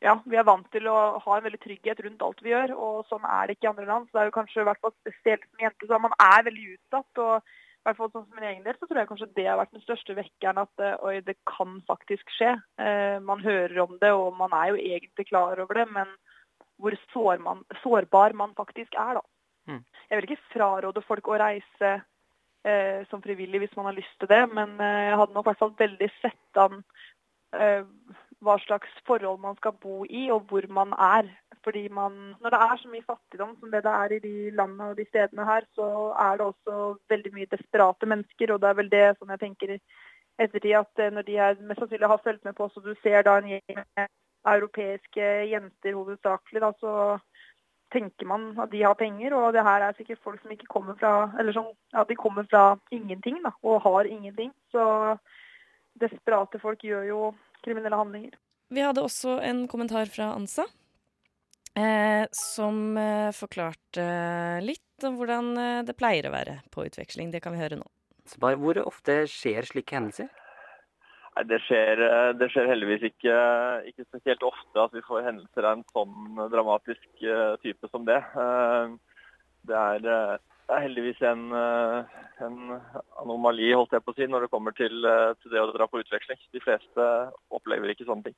ja, 0.04 0.18
vi 0.28 0.38
er 0.40 0.48
vant 0.48 0.68
til 0.74 0.88
å 0.92 0.98
ha 1.24 1.36
en 1.38 1.46
veldig 1.46 1.62
trygghet 1.64 2.02
rundt 2.04 2.24
alt 2.26 2.42
vi 2.44 2.52
gjør, 2.52 2.76
og 2.76 3.04
sånn 3.08 3.24
er 3.24 3.48
det 3.48 3.58
ikke 3.58 3.70
i 3.70 3.72
andre 3.72 3.90
land. 3.90 4.08
Så 4.08 4.18
det 4.18 4.24
er 4.24 4.30
jo 4.30 4.38
kanskje 4.38 4.64
i 4.64 4.68
hvert 4.68 4.82
fall 4.84 4.96
spesielt 4.98 5.46
som 5.48 5.64
jente, 5.64 5.88
så 5.88 6.00
man 6.04 6.16
er 6.20 6.48
veldig 6.50 6.66
utsatt. 6.76 7.22
og 7.24 7.54
i 7.84 7.90
hvert 7.90 7.98
fall 8.00 8.12
sånn 8.14 8.24
som 8.24 8.38
min 8.40 8.48
egen 8.48 8.64
del, 8.64 8.76
så 8.80 8.88
tror 8.88 9.02
jeg 9.02 9.08
kanskje 9.10 9.26
det 9.36 9.44
har 9.50 9.58
vært 9.60 9.74
den 9.76 9.84
største 9.84 10.14
vekkeren. 10.16 10.62
At 10.62 10.84
eh, 10.84 10.94
oi, 11.04 11.18
det 11.28 11.36
kan 11.50 11.82
faktisk 11.88 12.30
skje. 12.32 12.54
Eh, 12.80 13.18
man 13.20 13.44
hører 13.44 13.82
om 13.84 13.98
det, 14.00 14.12
og 14.16 14.38
man 14.40 14.56
er 14.56 14.70
jo 14.72 14.80
egentlig 14.80 15.26
klar 15.28 15.60
over 15.60 15.80
det. 15.82 15.90
Men 15.92 16.14
hvor 16.80 16.96
sår 17.12 17.44
man, 17.44 17.66
sårbar 17.82 18.36
man 18.40 18.56
faktisk 18.56 18.96
er, 18.96 19.20
da. 19.20 19.24
Mm. 19.68 19.84
Jeg 20.10 20.20
vil 20.20 20.30
ikke 20.30 20.54
fraråde 20.54 21.04
folk 21.08 21.28
å 21.28 21.40
reise 21.40 21.92
eh, 22.64 23.04
som 23.12 23.24
frivillig 23.24 23.64
hvis 23.64 23.76
man 23.80 23.92
har 23.92 23.98
lyst 24.00 24.16
til 24.20 24.32
det, 24.32 24.42
men 24.56 24.76
eh, 24.80 25.10
jeg 25.10 25.20
hadde 25.20 25.36
nok 25.36 25.46
i 25.46 25.52
hvert 25.52 25.62
fall 25.62 25.76
veldig 25.80 26.10
sett 26.22 26.62
an 26.64 26.82
eh, 27.56 27.84
hva 28.44 28.58
slags 28.62 28.92
forhold 29.08 29.40
man 29.42 29.56
skal 29.60 29.76
bo 29.82 30.04
i, 30.06 30.30
og 30.32 30.48
hvor 30.50 30.68
man 30.70 30.94
er. 30.94 31.30
Fordi 31.64 31.88
man, 31.88 32.36
Når 32.42 32.50
det 32.50 32.60
er 32.60 32.78
så 32.78 32.90
mye 32.92 33.08
fattigdom 33.08 33.56
som 33.60 33.72
det 33.72 33.84
det 33.84 33.92
er 33.92 34.16
i 34.16 34.20
de 34.20 34.52
landene 34.52 34.90
og 34.90 34.98
de 34.98 35.06
stedene 35.10 35.46
her, 35.46 35.64
så 35.76 35.86
er 36.20 36.38
det 36.38 36.46
også 36.46 36.98
veldig 37.10 37.34
mye 37.34 37.52
desperate 37.52 38.06
mennesker. 38.06 38.54
Og 38.54 38.62
det 38.62 38.70
er 38.70 38.74
vel 38.74 38.92
det 38.92 39.06
som 39.18 39.30
jeg 39.30 39.40
tenker 39.40 39.78
ettertid, 40.40 40.76
at 40.76 41.00
eh, 41.00 41.14
når 41.14 41.22
de 41.22 41.40
her 41.40 41.56
mest 41.62 41.80
sannsynlig 41.80 42.08
har 42.08 42.22
fulgt 42.24 42.46
med 42.46 42.54
på, 42.54 42.70
så 42.70 42.80
du 42.80 42.96
ser 43.04 43.22
da 43.22 43.38
en 43.38 43.52
gjeng 43.54 43.80
med 43.98 44.08
europeiske 44.56 45.30
jenter 45.54 45.96
hovedsakelig, 45.96 46.62
da, 46.62 46.72
så 46.80 46.94
tenker 47.94 48.26
man 48.26 48.60
at 48.60 48.72
de 48.72 48.84
har 48.84 48.98
penger. 49.00 49.36
Og 49.38 49.54
det 49.54 49.64
her 49.64 49.86
er 49.88 49.96
sikkert 49.98 50.24
folk 50.24 50.42
som 50.42 50.52
ikke 50.52 50.70
kommer 50.70 50.98
fra 51.00 51.32
Eller 51.40 51.54
som 51.54 51.72
ja, 51.94 52.04
de 52.04 52.16
kommer 52.16 52.44
fra 52.50 52.78
ingenting, 52.92 53.40
da, 53.44 53.52
og 53.64 53.82
har 53.82 54.10
ingenting. 54.10 54.52
Så 54.72 54.84
desperate 56.02 56.60
folk 56.60 56.82
gjør 56.84 57.04
jo 57.04 57.34
kriminelle 57.66 58.00
handlinger. 58.00 58.38
Vi 58.74 58.82
hadde 58.84 59.04
også 59.06 59.38
en 59.46 59.66
kommentar 59.72 60.10
fra 60.12 60.32
Ansa, 60.36 60.66
eh, 61.78 62.26
som 62.36 62.98
eh, 62.98 63.32
forklarte 63.36 64.06
litt 64.66 65.08
om 65.08 65.18
hvordan 65.20 65.52
eh, 65.58 65.82
det 65.88 65.98
pleier 66.00 66.30
å 66.30 66.34
være 66.34 66.60
på 66.74 66.86
utveksling. 66.88 67.32
Det 67.34 67.42
kan 67.44 67.54
vi 67.56 67.62
høre 67.64 67.80
nå. 67.82 67.88
Så 68.30 68.40
bare, 68.40 68.56
hvor 68.62 68.78
ofte 68.86 69.24
skjer 69.28 69.68
slike 69.68 69.98
hendelser? 69.98 70.30
Nei, 71.34 71.44
det 71.50 71.58
skjer, 71.66 72.00
eh, 72.06 72.32
det 72.40 72.48
skjer 72.54 72.70
heldigvis 72.70 73.08
ikke, 73.10 73.38
ikke 73.90 74.06
spesielt 74.08 74.46
ofte 74.48 74.84
at 74.86 74.94
vi 74.96 75.02
får 75.06 75.26
hendelser 75.28 75.66
av 75.66 75.80
en 75.80 75.86
sånn 75.92 76.44
dramatisk 76.54 77.26
eh, 77.26 77.56
type 77.66 77.90
som 77.92 78.06
det. 78.10 78.22
Eh, 78.38 78.94
Det 79.64 79.76
er, 79.80 80.06
eh, 80.12 80.38
det 80.68 80.76
er 80.76 80.86
heldigvis 80.86 81.22
en, 81.28 81.42
eh, 81.52 82.20
en 82.46 82.60
anomali 83.22 83.72
holdt 83.74 83.96
jeg 83.96 84.04
på 84.06 84.14
å 84.14 84.18
si, 84.18 84.28
når 84.30 84.46
det 84.46 84.52
kommer 84.54 84.76
til, 84.78 85.06
eh, 85.06 85.34
til 85.42 85.52
det 85.52 85.62
å 85.62 85.72
dra 85.74 85.88
på 85.88 86.00
utveksling. 86.00 86.40
De 86.54 86.62
fleste 86.64 87.08
opplever 87.52 87.92
ikke 87.92 88.08
sånne 88.08 88.30
ting. 88.30 88.38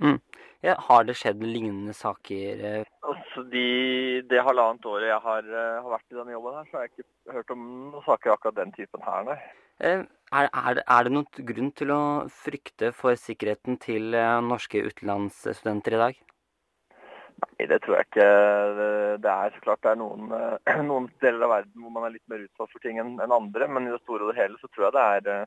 Mm. 0.00 0.20
Ja, 0.62 0.76
har 0.88 1.04
det 1.04 1.16
skjedd 1.18 1.42
lignende 1.42 1.94
saker? 1.94 2.64
eh, 2.64 2.84
Altså, 3.02 3.44
de, 3.50 4.22
det 4.22 4.42
halvannet 4.42 4.84
året 4.86 5.08
jeg 5.08 5.20
har, 5.20 5.42
har 5.82 5.90
vært 5.90 6.12
i 6.12 6.18
denne 6.18 6.34
jobben, 6.34 6.54
her, 6.54 6.64
så 6.70 6.78
har 6.78 6.86
jeg 6.86 6.92
ikke 6.96 7.34
hørt 7.36 7.50
om 7.50 7.90
noen 7.90 8.04
saker 8.04 8.32
akkurat 8.32 8.54
den 8.56 8.72
typen 8.72 9.02
her, 9.02 9.24
nei. 9.24 9.38
Er, 9.78 10.06
er, 10.32 10.82
er 10.82 11.04
det 11.04 11.12
noen 11.12 11.46
grunn 11.46 11.70
til 11.72 11.92
å 11.94 12.00
frykte 12.34 12.90
for 12.92 13.14
sikkerheten 13.14 13.78
til 13.78 14.10
norske 14.42 14.82
utenlandsstudenter 14.90 15.94
i 15.94 16.02
dag? 16.02 16.18
Nei, 17.38 17.66
det 17.70 17.78
tror 17.84 17.98
jeg 17.98 18.08
ikke. 18.08 18.26
Det- 19.22 19.30
er 19.30 19.52
så 19.54 19.60
klart 19.62 19.82
det 19.82 19.90
er 19.92 20.00
noen, 20.00 20.32
eh, 20.32 20.82
noen 20.90 21.08
deler 21.22 21.46
av 21.46 21.54
verden 21.58 21.82
hvor 21.82 21.94
man 21.94 22.08
er 22.08 22.16
litt 22.16 22.28
mer 22.30 22.42
utsatt 22.46 22.72
for 22.72 22.82
ting 22.82 22.98
enn 22.98 23.18
andre, 23.20 23.68
men 23.68 23.86
i 23.86 23.94
det 23.94 24.02
store 24.02 24.26
og 24.26 24.32
det 24.32 24.40
hele 24.40 24.58
så 24.58 24.70
tror 24.72 24.88
jeg 24.88 24.96
det 24.96 25.04
er, 25.14 25.28
eh, 25.34 25.46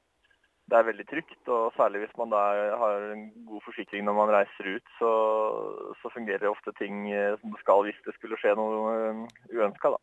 det 0.71 0.77
er 0.77 0.87
veldig 0.87 1.07
trygt. 1.09 1.41
Og 1.51 1.75
særlig 1.75 2.05
hvis 2.05 2.15
man 2.21 2.31
da 2.31 2.43
har 2.83 3.09
en 3.11 3.27
god 3.49 3.65
forsikring 3.67 4.05
når 4.07 4.17
man 4.21 4.33
reiser 4.37 4.71
ut, 4.77 4.95
så, 4.99 5.11
så 6.01 6.13
fungerer 6.15 6.51
ofte 6.51 6.71
ting 6.79 7.11
eh, 7.11 7.35
som 7.41 7.51
det 7.51 7.63
skal 7.65 7.83
hvis 7.87 8.01
det 8.07 8.15
skulle 8.15 8.39
skje 8.39 8.55
noe 8.55 9.27
uønska. 9.51 9.95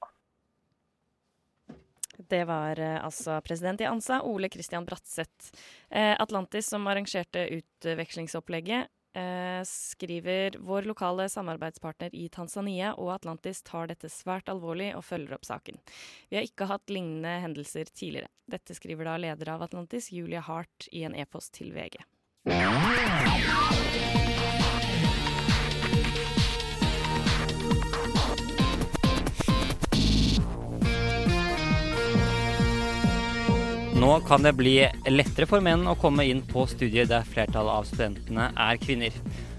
Det 2.29 2.43
var 2.45 2.81
altså 2.83 3.39
president 3.47 3.81
i 3.81 3.87
ANSA, 3.87 4.19
Ole 4.27 4.49
Christian 4.51 4.85
Bratseth. 4.85 5.53
Atlantis, 5.95 6.67
som 6.67 6.85
arrangerte 6.91 7.45
utvekslingsopplegget, 7.55 8.91
skriver 9.69 10.59
vår 10.65 10.89
lokale 10.89 11.29
samarbeidspartner 11.33 12.15
i 12.15 12.29
Tanzania 12.33 12.93
og 12.95 13.13
Atlantis 13.17 13.63
tar 13.67 13.91
dette 13.91 14.11
svært 14.13 14.49
alvorlig 14.53 14.93
og 14.97 15.05
følger 15.05 15.35
opp 15.39 15.49
saken. 15.49 15.81
Vi 16.31 16.39
har 16.39 16.47
ikke 16.47 16.69
hatt 16.71 16.93
lignende 16.93 17.39
hendelser 17.43 17.91
tidligere. 17.91 18.31
Dette 18.49 18.77
skriver 18.77 19.11
da 19.11 19.19
leder 19.21 19.55
av 19.57 19.67
Atlantis, 19.67 20.13
Julia 20.15 20.41
Hart, 20.47 20.89
i 20.93 21.05
en 21.05 21.17
e-post 21.19 21.55
til 21.59 21.75
VG. 21.77 22.01
Nå 33.99 34.21
kan 34.21 34.43
det 34.43 34.53
bli 34.55 34.77
lettere 35.11 35.47
for 35.51 35.59
menn 35.65 35.81
å 35.91 35.97
komme 35.99 36.23
inn 36.31 36.39
på 36.47 36.63
studier 36.71 37.09
der 37.11 37.25
flertallet 37.27 37.81
av 37.81 37.87
studentene 37.89 38.45
er 38.55 38.79
kvinner. 38.79 39.17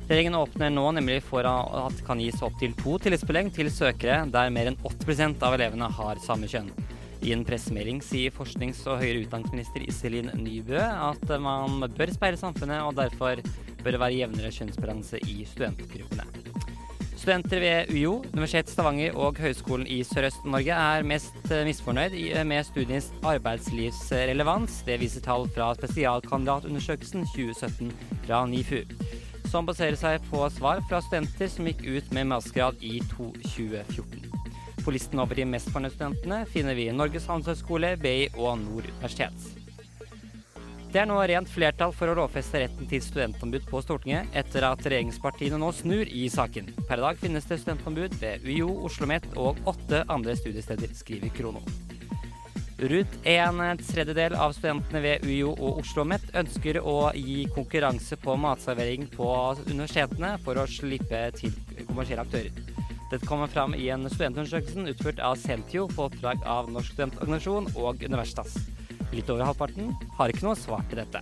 Regjeringen 0.07 0.37
åpner 0.39 0.71
nå 0.71 0.85
nemlig 0.95 1.17
for 1.27 1.43
at 1.43 1.97
det 1.97 2.05
kan 2.07 2.21
gis 2.23 2.39
opptil 2.45 2.71
to 2.79 2.95
tilleggspoeng 3.03 3.51
til 3.51 3.67
søkere 3.67 4.21
der 4.31 4.53
mer 4.55 4.71
enn 4.71 4.79
80% 4.79 5.43
av 5.43 5.57
elevene 5.59 5.91
har 5.99 6.23
samme 6.23 6.47
kjønn. 6.47 6.71
I 7.19 7.33
en 7.35 7.43
pressemelding 7.43 7.99
sier 8.05 8.31
forsknings- 8.31 8.85
og 8.87 9.03
høyere 9.03 9.25
utdanningsminister 9.25 9.83
Iselin 9.83 10.31
Nybø 10.39 10.79
at 10.87 11.35
man 11.43 11.83
bør 11.97 12.15
speile 12.15 12.39
samfunnet, 12.39 12.79
og 12.79 12.95
derfor 12.95 13.43
bør 13.83 13.91
det 13.91 14.05
være 14.05 14.21
jevnere 14.21 14.55
kjønnsbalanse 14.55 15.19
i 15.27 15.43
studentgruppene. 15.51 16.48
Studenter 17.19 17.59
ved 17.59 17.89
UiO, 17.91 18.23
Universitetet 18.31 18.71
Stavanger 18.71 19.15
og 19.19 19.35
Høgskolen 19.43 19.87
i 19.91 19.97
Sørøst-Norge 20.07 20.71
er 20.71 21.03
mest 21.03 21.49
misfornøyd 21.67 22.15
med 22.47 22.63
studiens 22.63 23.09
arbeidslivsrelevans. 23.27 24.77
Det 24.87 24.95
viser 25.01 25.25
tall 25.25 25.43
fra 25.51 25.73
spesialkandidatundersøkelsen 25.75 27.27
2017 27.33 27.91
fra 28.23 28.45
NIFU, 28.47 28.79
som 29.51 29.67
baserer 29.67 29.99
seg 29.99 30.23
på 30.31 30.47
svar 30.55 30.79
fra 30.87 31.03
studenter 31.03 31.51
som 31.51 31.67
gikk 31.67 31.83
ut 31.89 32.15
med 32.15 32.31
mastergrad 32.31 32.79
i 32.79 33.01
2014. 33.11 34.29
På 34.79 34.95
listen 34.95 35.19
over 35.19 35.35
de 35.35 35.51
mest 35.51 35.73
fornøyde 35.75 35.97
studentene 35.99 36.45
finner 36.47 36.79
vi 36.79 36.87
Norges 36.95 37.27
handelshøyskole, 37.27 37.97
BI 37.99 38.29
og 38.37 38.61
Nord 38.63 38.87
universitet. 38.87 39.58
Det 40.89 40.97
er 40.97 41.05
nå 41.05 41.19
rent 41.21 41.49
flertall 41.53 41.91
for 41.93 42.09
å 42.09 42.15
lovfeste 42.17 42.63
retten 42.63 42.87
til 42.89 43.03
studentombud 43.05 43.67
på 43.69 43.77
Stortinget, 43.85 44.31
etter 44.33 44.65
at 44.65 44.81
regjeringspartiene 44.81 45.59
nå 45.61 45.67
snur 45.77 46.09
i 46.09 46.23
saken. 46.33 46.71
Per 46.89 47.03
dag 47.03 47.19
finnes 47.21 47.45
det 47.45 47.59
studentombud 47.61 48.15
ved 48.17 48.41
UiO, 48.47 48.71
OsloMet 48.87 49.27
og 49.37 49.59
åtte 49.69 50.01
andre 50.09 50.33
studiesteder, 50.39 50.89
skriver 50.97 51.29
Krono. 51.37 51.61
Rundt 52.79 53.19
en 53.27 53.61
tredjedel 53.83 54.33
av 54.33 54.55
studentene 54.57 55.03
ved 55.03 55.27
UiO 55.27 55.51
og 55.51 55.83
Oslo 55.83 55.83
OsloMet 55.83 56.33
ønsker 56.41 56.81
å 56.81 57.11
gi 57.13 57.43
konkurranse 57.53 58.17
på 58.17 58.39
matservering 58.41 59.05
på 59.13 59.29
universitetene 59.67 60.37
for 60.41 60.57
å 60.57 60.65
slippe 60.65 61.21
til 61.37 61.53
kommersielle 61.83 62.25
aktører. 62.25 62.49
Dette 63.11 63.29
kommer 63.29 63.51
fram 63.51 63.77
i 63.77 63.91
en 63.93 64.09
studentundersøkelse 64.09 64.89
utført 64.95 65.21
av 65.21 65.37
Sentio 65.37 65.85
på 65.93 66.09
oppdrag 66.09 66.41
av 66.49 66.73
Norsk 66.73 66.97
studentorganisasjon 66.97 67.73
og 67.75 68.09
Universitas. 68.09 68.57
Litt 69.11 69.29
over 69.29 69.47
halvparten 69.47 69.93
har 70.17 70.31
ikke 70.31 70.45
noe 70.45 70.57
svar 70.59 70.83
til 70.89 71.01
dette. 71.01 71.21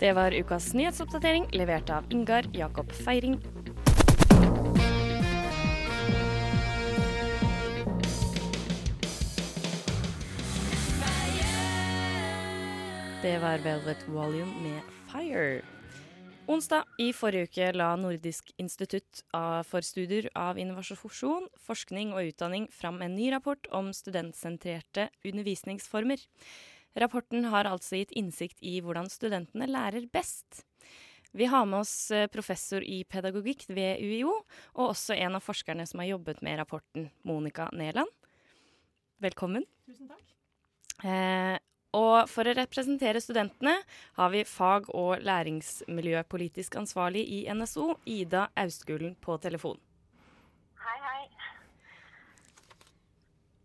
Det 0.00 0.10
var 0.16 0.34
ukas 0.34 0.72
nyhetsoppdatering, 0.74 1.46
levert 1.54 1.90
av 1.94 2.08
Ingar 2.10 2.48
Jakob 2.52 2.90
Feiring. 2.92 3.38
Det 13.24 13.38
var 13.40 13.62
Velvet 13.64 14.08
Volume 14.08 14.52
med 14.66 14.82
Fire. 15.08 15.73
Onsdag 16.44 16.84
i 17.00 17.06
forrige 17.16 17.48
uke 17.48 17.66
la 17.72 17.94
Nordisk 17.96 18.50
institutt 18.60 19.22
for 19.64 19.84
studier 19.86 20.26
av 20.36 20.58
innovasjon, 20.60 21.46
forskning 21.64 22.12
og 22.12 22.28
utdanning 22.28 22.66
fram 22.68 23.00
en 23.00 23.14
ny 23.16 23.30
rapport 23.32 23.64
om 23.72 23.88
studentsentrerte 23.96 25.06
undervisningsformer. 25.24 26.20
Rapporten 27.00 27.48
har 27.48 27.64
altså 27.70 28.02
gitt 28.02 28.12
innsikt 28.12 28.60
i 28.60 28.76
hvordan 28.84 29.08
studentene 29.08 29.70
lærer 29.72 30.04
best. 30.12 30.66
Vi 31.32 31.48
har 31.48 31.64
med 31.66 31.80
oss 31.80 32.12
eh, 32.14 32.28
professor 32.30 32.84
i 32.84 33.00
pedagogikk 33.08 33.64
ved 33.72 34.04
UiO, 34.04 34.36
og 34.76 34.92
også 34.92 35.16
en 35.16 35.40
av 35.40 35.42
forskerne 35.42 35.88
som 35.88 36.04
har 36.04 36.12
jobbet 36.12 36.44
med 36.44 36.60
rapporten, 36.60 37.08
Monica 37.26 37.70
Neland. 37.72 38.12
Velkommen. 39.24 39.64
Tusen 39.88 40.12
takk. 40.12 40.36
Eh, 41.08 41.56
og 41.94 42.28
for 42.30 42.48
å 42.48 42.54
representere 42.56 43.22
studentene 43.22 43.76
har 44.18 44.32
vi 44.34 44.42
fag- 44.48 44.90
og 44.94 45.22
læringsmiljøpolitisk 45.24 46.76
ansvarlig 46.80 47.24
i 47.38 47.40
NSO, 47.54 47.94
Ida 48.04 48.48
Austgulen, 48.58 49.14
på 49.22 49.38
telefon. 49.42 49.78
Hei, 50.84 50.98
hei. 51.06 51.22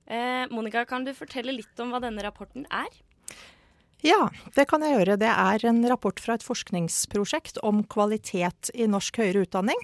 Eh, 0.09 0.45
Monica, 0.53 0.85
kan 0.85 1.05
du 1.05 1.13
fortelle 1.13 1.53
litt 1.53 1.81
om 1.81 1.93
hva 1.93 2.01
denne 2.01 2.23
rapporten 2.25 2.65
er? 2.69 2.89
Ja, 4.05 4.29
det 4.55 4.69
kan 4.69 4.81
jeg 4.85 4.95
gjøre. 4.95 5.17
Det 5.19 5.27
er 5.27 5.65
en 5.67 5.81
rapport 5.91 6.21
fra 6.23 6.37
et 6.37 6.45
forskningsprosjekt 6.45 7.59
om 7.67 7.83
kvalitet 7.83 8.71
i 8.71 8.87
norsk 8.87 9.19
høyere 9.19 9.43
utdanning 9.43 9.81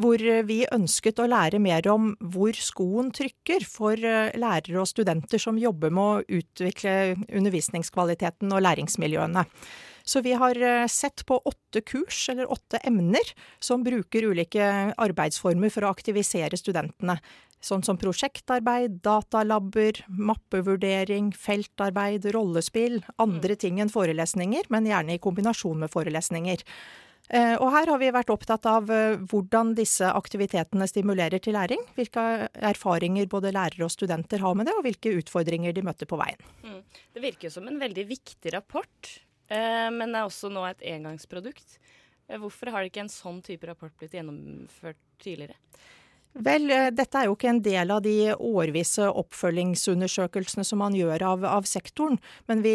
hvor 0.00 0.22
vi 0.48 0.62
ønsket 0.72 1.20
å 1.20 1.28
lære 1.28 1.60
mer 1.60 1.86
om 1.92 2.12
hvor 2.32 2.56
skoen 2.56 3.10
trykker 3.14 3.66
for 3.68 3.98
eh, 3.98 4.32
lærere 4.40 4.80
og 4.80 4.88
studenter 4.88 5.42
som 5.42 5.60
jobber 5.60 5.92
med 5.92 6.02
å 6.02 6.40
utvikle 6.40 6.94
undervisningskvaliteten 7.28 8.52
og 8.54 8.64
læringsmiljøene. 8.64 9.44
Så 10.04 10.22
vi 10.24 10.32
har 10.38 10.58
eh, 10.58 10.88
sett 10.90 11.26
på 11.28 11.38
åtte 11.44 11.84
kurs, 11.86 12.24
eller 12.32 12.50
åtte 12.50 12.80
emner, 12.88 13.34
som 13.60 13.84
bruker 13.84 14.30
ulike 14.32 14.66
arbeidsformer 14.96 15.72
for 15.72 15.86
å 15.86 15.92
aktivisere 15.92 16.58
studentene. 16.58 17.18
Sånn 17.62 17.84
som 17.86 17.98
prosjektarbeid, 18.00 18.98
datalabber, 19.04 20.00
mappevurdering, 20.10 21.30
feltarbeid, 21.38 22.26
rollespill. 22.34 22.98
Andre 23.22 23.54
ting 23.54 23.78
enn 23.78 23.92
forelesninger, 23.92 24.66
men 24.74 24.88
gjerne 24.90 25.14
i 25.14 25.22
kombinasjon 25.22 25.84
med 25.84 25.92
forelesninger. 25.92 26.64
Eh, 27.30 27.54
og 27.54 27.70
her 27.72 27.88
har 27.88 28.00
vi 28.02 28.10
vært 28.12 28.32
opptatt 28.34 28.66
av 28.68 28.90
eh, 28.92 29.14
hvordan 29.30 29.72
disse 29.78 30.08
aktivitetene 30.10 30.88
stimulerer 30.90 31.42
til 31.42 31.56
læring. 31.56 31.84
Hvilke 31.96 32.48
erfaringer 32.72 33.30
både 33.30 33.54
lærere 33.54 33.86
og 33.86 33.94
studenter 33.94 34.42
har 34.42 34.56
med 34.58 34.68
det, 34.68 34.74
og 34.76 34.86
hvilke 34.86 35.14
utfordringer 35.20 35.74
de 35.76 35.84
møter 35.86 36.10
på 36.10 36.18
veien. 36.20 36.42
Mm. 36.66 36.80
Det 37.14 37.24
virker 37.24 37.52
som 37.54 37.68
en 37.70 37.80
veldig 37.80 38.06
viktig 38.10 38.54
rapport, 38.56 39.12
men 39.52 39.98
men 40.00 40.14
er 40.16 40.24
også 40.24 40.48
nå 40.48 40.62
et 40.64 40.80
engangsprodukt. 40.94 41.74
Hvorfor 42.40 42.70
har 42.72 42.86
ikke 42.86 43.02
en 43.02 43.10
sånn 43.12 43.42
type 43.44 43.66
rapport 43.68 43.92
blitt 44.00 44.14
gjennomført 44.16 44.96
tidligere? 45.20 45.58
Vel, 46.32 46.70
eh, 46.70 46.88
dette 46.88 47.18
er 47.18 47.26
jo 47.28 47.34
ikke 47.36 47.50
en 47.50 47.60
del 47.60 47.90
av 47.92 48.00
de 48.04 48.32
årvise 48.32 49.04
oppfølgingsundersøkelsene 49.20 50.64
som 50.64 50.80
man 50.80 50.94
gjør 50.96 51.20
av, 51.28 51.42
av, 51.44 51.66
sektoren. 51.68 52.16
Men 52.48 52.62
vi 52.64 52.72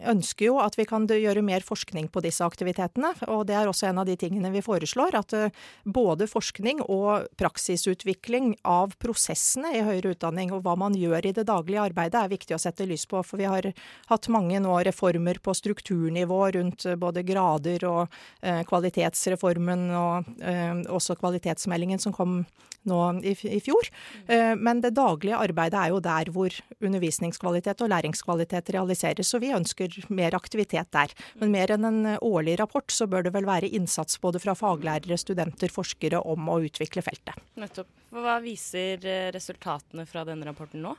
ønsker 0.00 0.48
jo 0.48 0.54
at 0.64 0.78
vi 0.80 0.86
kan 0.88 1.04
gjøre 1.04 1.42
mer 1.44 1.60
forskning 1.60 2.08
på 2.08 2.22
disse 2.24 2.44
aktivitetene. 2.44 3.12
Og 3.28 3.44
det 3.50 3.58
er 3.58 3.68
også 3.68 3.90
en 3.90 4.00
av 4.00 4.08
de 4.08 4.16
tingene 4.16 4.48
vi 4.54 4.64
foreslår. 4.64 5.12
At 5.20 5.36
eh, 5.36 5.52
både 5.84 6.24
forskning 6.30 6.80
og 6.86 7.28
praksisutvikling 7.36 8.54
av 8.64 8.96
prosessene 9.02 9.74
i 9.76 9.84
høyere 9.84 10.14
utdanning 10.16 10.54
og 10.56 10.64
hva 10.64 10.78
man 10.80 10.96
gjør 10.96 11.28
i 11.28 11.34
det 11.36 11.44
daglige 11.50 11.84
arbeidet 11.90 12.22
er 12.22 12.32
viktig 12.32 12.56
å 12.56 12.60
sette 12.62 12.88
lys 12.88 13.04
på. 13.10 13.20
For 13.20 13.36
vi 13.36 13.50
har 13.50 13.68
hatt 14.08 14.30
mange 14.32 14.56
nå 14.64 14.72
reformer 14.88 15.42
på 15.44 15.52
strukturnivå 15.52 16.40
rundt 16.56 16.88
både 16.96 17.26
grader 17.28 17.84
og 17.90 18.16
eh, 18.40 18.64
kvalitetsreformen 18.64 19.84
og 20.00 20.32
eh, 20.40 20.80
også 20.88 21.18
kvalitetsmeldingen 21.20 22.00
som 22.00 22.16
kom 22.16 22.40
nå 22.88 23.00
i, 23.22 23.34
i 23.50 23.60
fjor. 23.62 23.90
Eh, 24.26 24.54
men 24.56 24.82
det 24.84 24.94
daglige 24.96 25.38
arbeidet 25.38 25.80
er 25.80 25.92
jo 25.94 26.00
der 26.04 26.30
hvor 26.34 26.54
undervisningskvalitet 26.80 27.82
og 27.84 27.92
læringskvalitet 27.92 28.72
realiseres. 28.76 29.30
Så 29.32 29.40
vi 29.42 29.52
ønsker 29.56 29.98
mer 30.08 30.36
aktivitet 30.38 30.90
der. 30.94 31.14
Men 31.40 31.54
mer 31.54 31.74
enn 31.74 31.88
en 31.88 32.16
årlig 32.20 32.58
rapport, 32.60 32.90
så 32.92 33.08
bør 33.10 33.26
det 33.26 33.34
vel 33.36 33.48
være 33.48 33.70
innsats 33.76 34.20
både 34.22 34.42
fra 34.42 34.56
faglærere, 34.58 35.18
studenter, 35.20 35.72
forskere 35.72 36.22
om 36.22 36.50
å 36.52 36.60
utvikle 36.66 37.04
feltet. 37.04 37.38
Nettopp. 37.60 37.90
Hva 38.16 38.38
viser 38.40 39.02
eh, 39.04 39.28
resultatene 39.34 40.06
fra 40.08 40.24
denne 40.24 40.46
rapporten 40.48 40.84
nå? 40.84 40.94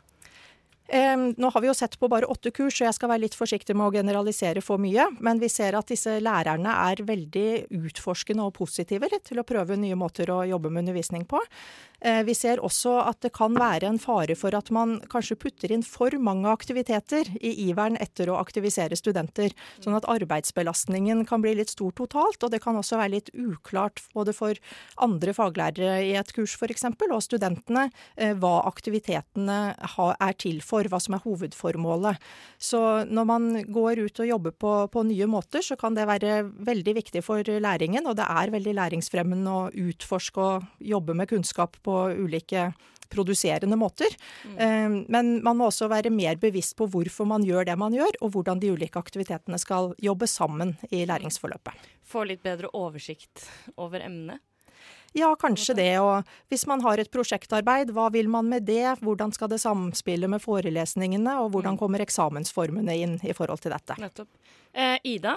Nå 0.87 1.49
har 1.53 1.61
vi 1.61 1.67
jo 1.67 1.75
sett 1.75 1.97
på 1.99 2.07
bare 2.11 2.29
åtte 2.31 2.51
kurs, 2.55 2.77
så 2.77 2.87
jeg 2.87 2.95
skal 2.95 3.11
være 3.11 3.25
litt 3.25 3.35
forsiktig 3.37 3.75
med 3.75 3.89
å 3.89 3.95
generalisere 3.97 4.61
for 4.63 4.79
mye. 4.81 5.09
Men 5.19 5.41
vi 5.41 5.49
ser 5.51 5.75
at 5.77 5.89
disse 5.91 6.17
lærerne 6.23 6.73
er 6.87 7.03
veldig 7.07 7.67
utforskende 7.75 8.47
og 8.47 8.55
positive 8.57 9.09
til 9.23 9.41
å 9.41 9.47
prøve 9.47 9.77
nye 9.79 9.97
måter 9.99 10.29
å 10.31 10.43
jobbe 10.47 10.71
med 10.71 10.85
undervisning 10.85 11.25
på. 11.27 11.41
Eh, 11.99 12.23
vi 12.23 12.35
ser 12.37 12.61
også 12.61 12.93
at 13.09 13.23
det 13.25 13.31
kan 13.33 13.55
være 13.57 13.87
en 13.89 13.97
fare 14.01 14.35
for 14.37 14.53
at 14.53 14.69
man 14.73 14.99
kanskje 15.09 15.37
putter 15.41 15.71
inn 15.73 15.83
for 15.85 16.13
mange 16.21 16.49
aktiviteter 16.51 17.31
i 17.41 17.53
iveren 17.67 17.97
etter 17.97 18.29
å 18.29 18.37
aktivisere 18.37 18.97
studenter. 18.99 19.55
Sånn 19.81 19.97
at 19.97 20.05
arbeidsbelastningen 20.09 21.25
kan 21.29 21.41
bli 21.41 21.55
litt 21.57 21.73
stor 21.73 21.95
totalt, 21.97 22.43
og 22.43 22.53
det 22.53 22.61
kan 22.61 22.77
også 22.77 22.99
være 23.01 23.15
litt 23.15 23.31
uklart 23.33 24.03
både 24.13 24.35
for 24.37 24.61
andre 25.01 25.33
faglærere 25.33 26.03
i 26.05 26.13
et 26.19 26.33
kurs 26.37 26.53
f.eks. 26.59 26.85
og 27.09 27.23
studentene 27.25 27.87
eh, 28.15 28.35
hva 28.37 28.61
aktivitetene 28.69 29.59
er 29.73 30.37
til 30.37 30.61
for, 30.61 30.76
hva 30.85 30.99
som 31.01 31.15
er 31.17 31.23
hovedformålet. 31.25 32.21
Så 32.61 32.81
når 33.09 33.25
man 33.25 33.47
går 33.73 34.03
ut 34.05 34.21
og 34.21 34.29
jobber 34.29 34.53
på, 34.53 34.73
på 34.93 35.03
nye 35.09 35.25
måter, 35.29 35.65
så 35.65 35.75
kan 35.79 35.97
det 35.97 36.05
være 36.05 36.43
veldig 36.45 36.93
viktig 36.99 37.23
for 37.25 37.41
læringen, 37.41 38.05
og 38.05 38.19
det 38.19 38.27
er 38.29 38.53
veldig 38.53 38.75
læringsfremmende 38.77 39.55
å 39.55 39.65
utforske 39.89 40.37
og 40.37 40.85
jobbe 40.93 41.17
med 41.17 41.31
kunnskap 41.33 41.81
på 41.81 41.97
ulike 42.21 42.69
produserende 43.09 43.75
måter. 43.79 44.13
Mm. 44.43 45.05
Men 45.07 45.31
man 45.43 45.57
må 45.57 45.69
også 45.69 45.89
være 45.91 46.11
mer 46.13 46.39
bevisst 46.41 46.75
på 46.77 46.89
hvorfor 46.91 47.27
man 47.29 47.45
gjør 47.47 47.69
det 47.69 47.77
man 47.79 47.95
gjør, 47.95 48.19
og 48.21 48.35
hvordan 48.35 48.61
de 48.61 48.73
ulike 48.75 48.99
aktivitetene 48.99 49.59
skal 49.61 49.93
jobbe 50.03 50.27
sammen 50.29 50.75
i 50.91 51.05
læringsforløpet. 51.07 51.87
Få 52.07 52.27
litt 52.27 52.43
bedre 52.45 52.71
oversikt 52.75 53.47
over 53.75 54.03
emnet? 54.03 54.43
Ja, 55.17 55.31
kanskje 55.39 55.73
det. 55.75 55.89
Og 56.03 56.23
hvis 56.51 56.67
man 56.69 56.81
har 56.85 56.99
et 57.01 57.09
prosjektarbeid, 57.09 57.89
hva 57.95 58.09
vil 58.13 58.27
man 58.29 58.45
med 58.49 58.65
det? 58.67 58.99
Hvordan 59.01 59.31
skal 59.33 59.49
det 59.49 59.59
samspille 59.63 60.27
med 60.29 60.41
forelesningene, 60.43 61.39
og 61.41 61.51
hvordan 61.55 61.73
Mm. 61.73 61.79
kommer 61.79 61.99
eksamensformene 62.03 62.97
inn 62.97 63.15
i 63.23 63.33
forhold 63.33 63.59
til 63.63 63.71
dette? 63.71 63.95
Nettopp. 63.97 64.27
Eh, 64.73 64.99
Ida? 65.03 65.35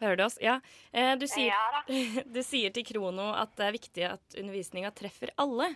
Hører 0.00 0.16
du 0.16 0.24
oss? 0.24 0.38
Ja. 0.42 0.56
Eh, 0.92 1.12
du, 1.18 1.26
sier, 1.30 1.54
du 2.34 2.40
sier 2.42 2.72
til 2.74 2.84
Krono 2.88 3.28
at 3.38 3.52
det 3.58 3.66
er 3.68 3.76
viktig 3.76 4.06
at 4.08 4.38
undervisninga 4.40 4.90
treffer 4.98 5.30
alle. 5.38 5.68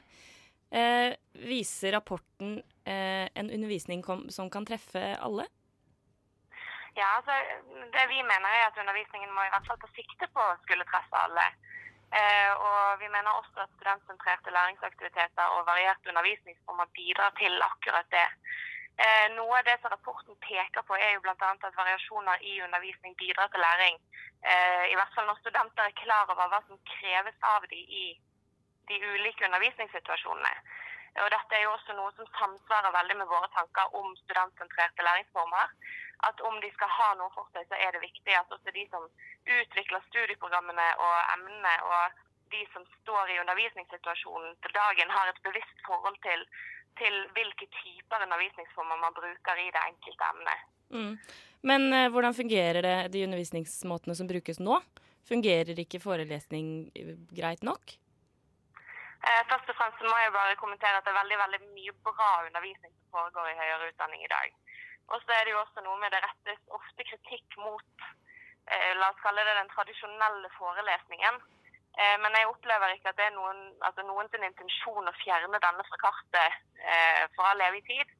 Eh, 0.74 1.12
viser 1.46 1.92
rapporten 1.94 2.56
eh, 2.84 3.28
en 3.38 3.50
undervisning 3.54 4.02
kom, 4.02 4.24
som 4.34 4.50
kan 4.50 4.66
treffe 4.66 5.12
alle? 5.22 5.46
Ja, 6.96 7.06
altså, 7.16 7.34
Det 7.94 8.04
vi 8.08 8.22
mener 8.32 8.48
er 8.48 8.66
at 8.66 8.78
undervisningen 8.82 9.32
må 9.34 9.42
i 9.44 9.52
hvert 9.52 9.66
fall 9.68 9.80
ta 9.80 9.88
sikte 9.96 10.26
på 10.34 10.40
å 10.40 10.60
skulle 10.64 10.88
treffe 10.92 11.16
alle. 11.26 11.46
Eh, 12.18 12.52
og 12.68 13.00
vi 13.02 13.08
mener 13.14 13.30
også 13.40 13.64
at 13.64 13.74
studentsentrerte 13.76 14.54
læringsaktiviteter 14.56 15.46
og 15.56 15.66
variert 15.70 16.08
undervisningsformer 16.10 16.86
bidrar 16.98 17.32
til 17.40 17.62
akkurat 17.70 18.08
det. 18.16 18.28
Eh, 19.04 19.26
noe 19.38 19.58
av 19.58 19.66
det 19.68 19.76
som 19.80 19.92
rapporten 19.92 20.38
peker 20.48 20.82
på, 20.88 20.96
er 20.96 21.10
jo 21.14 21.24
bl.a. 21.24 21.50
at 21.68 21.80
variasjoner 21.82 22.46
i 22.50 22.60
undervisning 22.66 23.16
bidrar 23.22 23.50
til 23.52 23.64
læring. 23.66 23.98
Eh, 24.52 24.84
I 24.92 24.96
hvert 24.96 25.14
fall 25.14 25.26
når 25.28 25.42
studenter 25.42 25.84
er 25.84 26.00
klar 26.02 26.32
over 26.32 26.48
hva 26.52 26.62
som 26.68 26.80
kreves 26.94 27.36
av 27.54 27.66
dem 27.72 27.92
i 28.02 28.06
de 28.88 29.02
ulike 29.12 29.44
undervisningssituasjonene. 29.44 30.54
Og 31.22 31.28
dette 31.32 31.56
er 31.56 31.64
jo 31.64 31.72
også 31.72 31.96
noe 31.96 32.12
som 32.16 32.28
samsvarer 32.36 32.92
veldig 32.94 33.16
med 33.22 33.30
våre 33.30 33.48
tanker 33.54 33.94
om 34.00 34.12
studentsentrerte 34.24 35.06
læringsformer. 35.06 35.72
At 36.28 36.40
om 36.48 36.60
de 36.60 36.70
skal 36.74 36.92
ha 36.98 37.08
noe 37.20 37.32
for 37.34 37.48
seg, 37.54 37.66
så 37.70 37.78
er 37.80 37.92
det 37.92 38.04
viktig 38.04 38.36
at 38.36 38.52
også 38.52 38.72
de 38.72 38.84
som 38.92 39.04
utvikler 39.58 40.04
studieprogrammene 40.10 40.86
og 41.06 41.16
emnene, 41.34 41.74
og 41.88 42.22
de 42.54 42.62
som 42.72 42.86
står 43.00 43.32
i 43.34 43.40
undervisningssituasjonen 43.42 44.56
til 44.64 44.76
dagen, 44.76 45.12
har 45.12 45.32
et 45.32 45.42
bevisst 45.44 45.84
forhold 45.88 46.16
til, 46.24 46.46
til 47.00 47.18
hvilke 47.36 47.68
typer 47.80 48.24
undervisningsformer 48.28 49.02
man 49.02 49.16
bruker 49.18 49.60
i 49.60 49.68
det 49.74 49.84
enkelte 49.90 50.30
emnet. 50.32 50.72
Mm. 50.96 51.12
Men 51.66 51.88
uh, 51.92 52.08
hvordan 52.14 52.36
fungerer 52.36 52.80
det, 52.86 52.96
de 53.12 53.24
undervisningsmåtene 53.26 54.16
som 54.16 54.30
brukes 54.30 54.60
nå? 54.62 54.80
Fungerer 55.26 55.78
ikke 55.82 55.98
forelesning 55.98 56.66
eh, 56.94 57.16
greit 57.34 57.64
nok? 57.66 57.96
Eh, 59.26 59.42
først 59.50 59.70
og 59.72 59.76
fremst 59.78 60.02
må 60.06 60.16
jeg 60.22 60.34
bare 60.38 60.58
kommentere 60.62 60.98
at 60.98 61.06
det 61.06 61.10
er 61.12 61.20
veldig, 61.20 61.38
veldig 61.44 61.60
mye 61.76 61.94
bra 62.08 62.28
undervisning 62.48 62.92
som 62.94 63.14
foregår 63.16 63.48
i 63.50 63.58
høyere 63.60 63.88
utdanning 63.90 64.22
i 64.22 64.32
dag. 64.36 64.52
Og 65.12 65.18
så 65.22 65.34
er 65.34 65.42
det 65.44 65.54
jo 65.54 65.62
også 65.62 65.82
noe 65.82 65.98
med 66.02 66.14
det 66.14 66.20
rettes 66.22 66.60
ofte 66.78 67.06
kritikk 67.10 67.56
mot 67.64 68.04
eh, 68.06 68.92
la 69.00 69.08
oss 69.10 69.24
kalle 69.24 69.46
det 69.48 69.56
den 69.58 69.72
tradisjonelle 69.74 70.50
forelesningen. 70.58 71.40
Eh, 71.98 72.16
men 72.22 72.38
jeg 72.38 72.52
opplever 72.52 72.94
ikke 72.94 73.10
at 73.10 73.18
det 73.18 73.26
er 73.26 73.34
noen, 73.34 73.64
altså 73.88 74.06
noen 74.06 74.30
sin 74.30 74.46
intensjon 74.46 75.10
å 75.10 75.18
fjerne 75.24 75.62
denne 75.66 75.88
fra 75.90 76.02
kartet 76.06 76.62
for 77.34 77.48
all 77.48 77.62
evig 77.66 77.82
tid. 77.88 78.12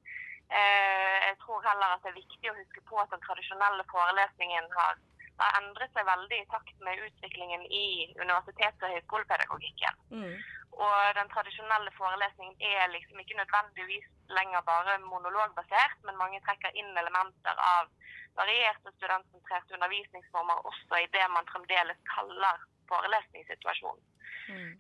Jeg 0.51 1.35
tror 1.43 1.63
heller 1.63 1.93
at 1.95 2.03
det 2.03 2.11
er 2.11 2.17
viktig 2.17 2.51
å 2.51 2.55
huske 2.57 2.83
på 2.89 2.99
at 2.99 3.13
den 3.13 3.23
tradisjonelle 3.23 3.85
forelesningen 3.93 4.67
har, 4.75 4.99
har 5.39 5.59
endret 5.61 5.93
seg 5.95 6.07
veldig 6.09 6.39
i 6.43 6.49
takt 6.53 6.85
med 6.87 7.03
utviklingen 7.07 7.65
i 7.81 7.87
universitets- 8.17 8.85
og 8.85 8.95
høyskolepedagogikken. 8.95 9.99
Mm. 10.11 10.37
Og 10.77 10.97
den 11.17 11.31
tradisjonelle 11.33 11.93
forelesningen 11.97 12.57
er 12.61 12.91
liksom 12.93 13.21
ikke 13.21 13.39
nødvendigvis 13.41 14.09
lenger 14.39 14.65
bare 14.71 14.99
monologbasert, 15.05 16.01
men 16.05 16.19
mange 16.21 16.41
trekker 16.45 16.77
inn 16.77 16.91
elementer 17.03 17.63
av 17.69 17.93
varierte 18.37 18.93
studentsentrerte 18.97 19.77
undervisningsformer 19.79 20.67
også 20.71 21.01
i 21.01 21.09
det 21.17 21.25
man 21.33 21.49
fremdeles 21.53 22.01
kaller 22.13 22.61
forelesningssituasjonen. 22.91 24.05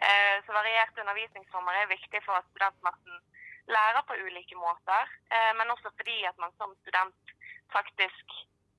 Eh, 0.08 0.36
Så 0.46 0.52
varierte 0.52 1.00
undervisningsformer 1.00 1.72
er 1.72 1.94
viktig 1.94 2.20
for 2.26 2.38
at 2.38 2.50
studentmassen 2.52 3.16
lærer 3.76 4.02
på 4.06 4.18
ulike 4.26 4.56
måter, 4.56 5.08
eh, 5.34 5.52
men 5.58 5.70
også 5.74 5.90
fordi 5.96 6.18
at 6.24 6.38
man 6.38 6.52
som 6.58 6.76
student 6.82 7.34
faktisk 7.72 8.36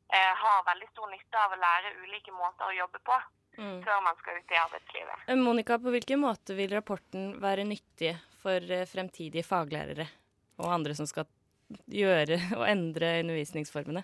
eh, 0.10 0.34
har 0.44 0.64
veldig 0.68 0.88
stor 0.92 1.10
nytte 1.12 1.42
av 1.44 1.56
å 1.56 1.60
lære 1.62 1.96
ulike 2.04 2.32
måter 2.36 2.70
å 2.70 2.78
jobbe 2.78 3.04
på 3.04 3.18
Mm. 3.58 3.80
før 3.82 4.02
man 4.06 4.14
skal 4.20 4.38
ut 4.38 4.52
i 4.54 4.58
arbeidslivet. 4.62 5.22
Eh, 5.28 5.36
Monica, 5.36 5.80
på 5.82 5.90
hvilken 5.90 6.20
måte 6.22 6.54
vil 6.54 6.70
rapporten 6.78 7.40
være 7.42 7.64
nyttig 7.66 8.12
for 8.44 8.62
eh, 8.62 8.86
fremtidige 8.86 9.42
faglærere 9.42 10.06
og 10.62 10.70
andre 10.76 10.94
som 10.94 11.08
skal 11.10 11.26
gjøre 11.90 12.38
og 12.60 12.68
endre 12.70 13.16
undervisningsformene? 13.24 14.04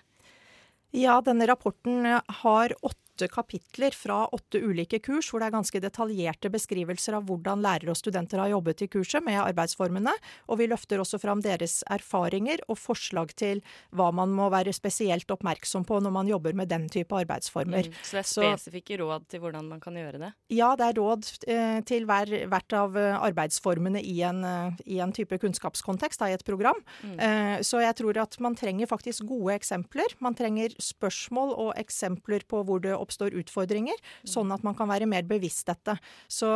Ja, 0.94 1.20
denne 1.22 1.46
rapporten 1.46 2.02
har 2.42 2.74
åtte 2.82 3.03
kapitler 3.30 3.94
fra 3.94 4.24
åtte 4.34 4.58
ulike 4.58 4.98
kurs, 5.04 5.30
hvor 5.30 5.40
det 5.40 5.46
er 5.48 5.54
ganske 5.54 5.80
detaljerte 5.80 6.50
beskrivelser 6.50 7.14
av 7.18 7.26
hvordan 7.28 7.62
lærere 7.62 7.92
og 7.94 7.96
studenter 7.98 8.38
har 8.42 8.50
jobbet 8.50 8.82
i 8.82 8.88
kurset 8.90 9.22
med 9.24 9.38
arbeidsformene. 9.38 10.12
Og 10.50 10.58
vi 10.58 10.66
løfter 10.66 10.98
også 10.98 11.20
fram 11.22 11.40
deres 11.44 11.82
erfaringer 11.90 12.58
og 12.68 12.78
forslag 12.78 13.30
til 13.38 13.62
hva 13.94 14.10
man 14.12 14.34
må 14.34 14.50
være 14.50 14.72
spesielt 14.74 15.30
oppmerksom 15.30 15.84
på 15.86 16.00
når 16.02 16.10
man 16.10 16.26
jobber 16.28 16.52
med 16.58 16.68
den 16.68 16.88
type 16.88 17.14
arbeidsformer. 17.14 17.86
Mm. 17.86 17.92
Så 18.02 18.18
det 18.18 18.24
er 18.24 18.28
Så- 18.32 18.42
spesifikke 18.56 18.98
råd 18.98 19.28
til 19.28 19.40
hvordan 19.40 19.68
man 19.68 19.80
kan 19.80 19.94
gjøre 19.94 20.18
det? 20.18 20.32
Ja, 20.50 20.74
det 20.76 20.86
er 20.90 21.00
råd 21.00 21.24
eh, 21.46 21.80
til 21.82 22.04
hver, 22.06 22.26
hvert 22.48 22.72
av 22.72 22.96
eh, 22.96 23.14
arbeidsformene 23.30 24.02
i 24.02 24.20
en, 24.22 24.44
eh, 24.44 24.70
i 24.86 24.98
en 24.98 25.12
type 25.12 25.38
kunnskapskontekst, 25.38 26.18
da, 26.18 26.26
i 26.26 26.32
et 26.34 26.44
program. 26.44 26.76
Mm. 27.02 27.18
Eh, 27.20 27.58
så 27.60 27.80
jeg 27.80 27.94
tror 27.96 28.16
at 28.22 28.38
man 28.40 28.54
trenger 28.56 28.86
faktisk 28.86 29.24
gode 29.26 29.54
eksempler. 29.54 30.14
Man 30.20 30.34
trenger 30.34 30.70
spørsmål 30.80 31.54
og 31.56 31.74
eksempler 31.76 32.42
på 32.48 32.64
hvor 32.64 32.80
det 32.80 32.94
oppstår 33.04 33.36
utfordringer, 33.40 34.00
sånn 34.28 34.52
at 34.54 34.64
man 34.66 34.76
kan 34.78 34.90
være 34.90 35.08
mer 35.10 35.26
bevisst 35.28 35.68
dette. 35.70 35.96
Så 36.28 36.50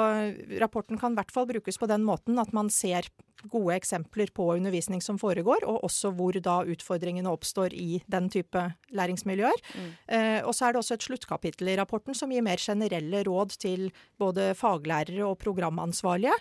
rapporten 0.61 1.01
kan 1.01 1.15
i 1.15 1.21
hvert 1.21 1.35
fall 1.35 1.49
brukes 1.51 1.81
på 1.81 1.91
den 1.91 2.07
måten 2.07 2.41
at 2.43 2.55
man 2.57 2.73
ser 2.73 3.09
gode 3.47 3.77
eksempler 3.77 4.33
på 4.35 4.47
undervisning 4.57 5.03
som 5.05 5.19
foregår, 5.21 5.63
og 5.69 5.85
også 5.87 6.11
hvor 6.17 6.35
da 6.43 6.59
utfordringene 6.67 7.31
oppstår 7.31 7.75
i 7.77 8.01
den 8.11 8.27
type 8.33 8.65
læringsmiljøer. 8.91 9.61
Eh, 10.09 10.41
og 10.43 10.55
så 10.57 10.67
er 10.67 10.75
det 10.75 10.83
også 10.83 10.97
et 10.97 11.07
sluttkapittel 11.07 11.71
i 11.71 11.77
rapporten 11.79 12.17
som 12.19 12.33
gir 12.35 12.43
mer 12.43 12.59
generelle 12.59 13.23
råd 13.29 13.55
til 13.63 13.89
både 14.19 14.51
faglærere 14.59 15.27
og 15.27 15.39
programansvarlige. 15.43 16.35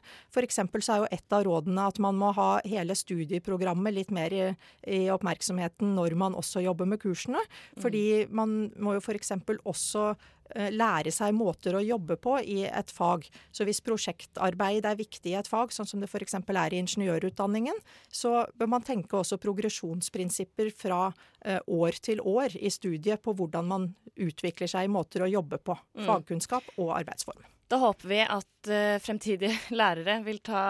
Eksempel 0.48 0.84
så 0.86 0.94
er 0.94 1.02
jo 1.02 1.08
et 1.12 1.34
av 1.36 1.44
rådene 1.44 1.88
at 1.90 1.98
man 2.00 2.16
må 2.18 2.32
ha 2.38 2.62
hele 2.64 2.96
studieprogrammet 2.96 3.94
litt 3.94 4.12
mer 4.16 4.34
i, 4.34 4.44
i 4.88 5.00
oppmerksomheten 5.12 5.92
når 5.98 6.16
man 6.16 6.38
også 6.38 6.64
jobber 6.64 6.88
med 6.88 7.02
kursene. 7.02 7.42
Fordi 7.82 8.26
man 8.32 8.72
må 8.80 8.96
jo 8.96 9.04
for 9.04 9.18
eksempel 9.18 9.60
også 9.98 10.30
eh, 10.56 10.70
lære 10.74 11.12
seg 11.14 11.36
måter 11.36 11.78
å 11.78 11.84
jobbe 11.84 12.18
på 12.22 12.38
i 12.40 12.62
et 12.68 12.94
fag. 12.94 13.28
Så 13.52 13.68
hvis 13.68 13.82
prosjektarbeid 13.86 14.88
er 14.88 15.00
viktig 15.00 15.34
i 15.34 15.38
et 15.40 15.50
fag, 15.50 15.74
sånn 15.76 15.90
som 15.90 16.04
det 16.04 16.10
f.eks. 16.12 16.38
er 16.40 16.76
i 16.76 16.82
ingeniørutdanningen, 16.84 17.82
så 18.08 18.46
bør 18.58 18.72
man 18.78 18.88
tenke 18.88 19.20
også 19.20 19.40
progresjonsprinsipper 19.44 20.72
fra 20.78 21.10
eh, 21.44 21.60
år 21.66 22.00
til 22.02 22.24
år 22.24 22.58
i 22.60 22.72
studiet 22.74 23.24
på 23.24 23.36
hvordan 23.38 23.68
man 23.68 23.92
utvikler 24.16 24.70
seg 24.72 24.88
i 24.88 24.94
måter 24.94 25.26
å 25.26 25.32
jobbe 25.32 25.62
på. 25.62 25.78
Mm. 25.98 26.08
Fagkunnskap 26.08 26.76
og 26.78 26.96
arbeidsform. 27.02 27.46
Da 27.68 27.76
håper 27.82 28.08
vi 28.08 28.20
at 28.24 28.70
eh, 28.72 28.96
fremtidige 29.04 29.52
lærere 29.80 30.22
vil 30.24 30.40
ta 30.40 30.62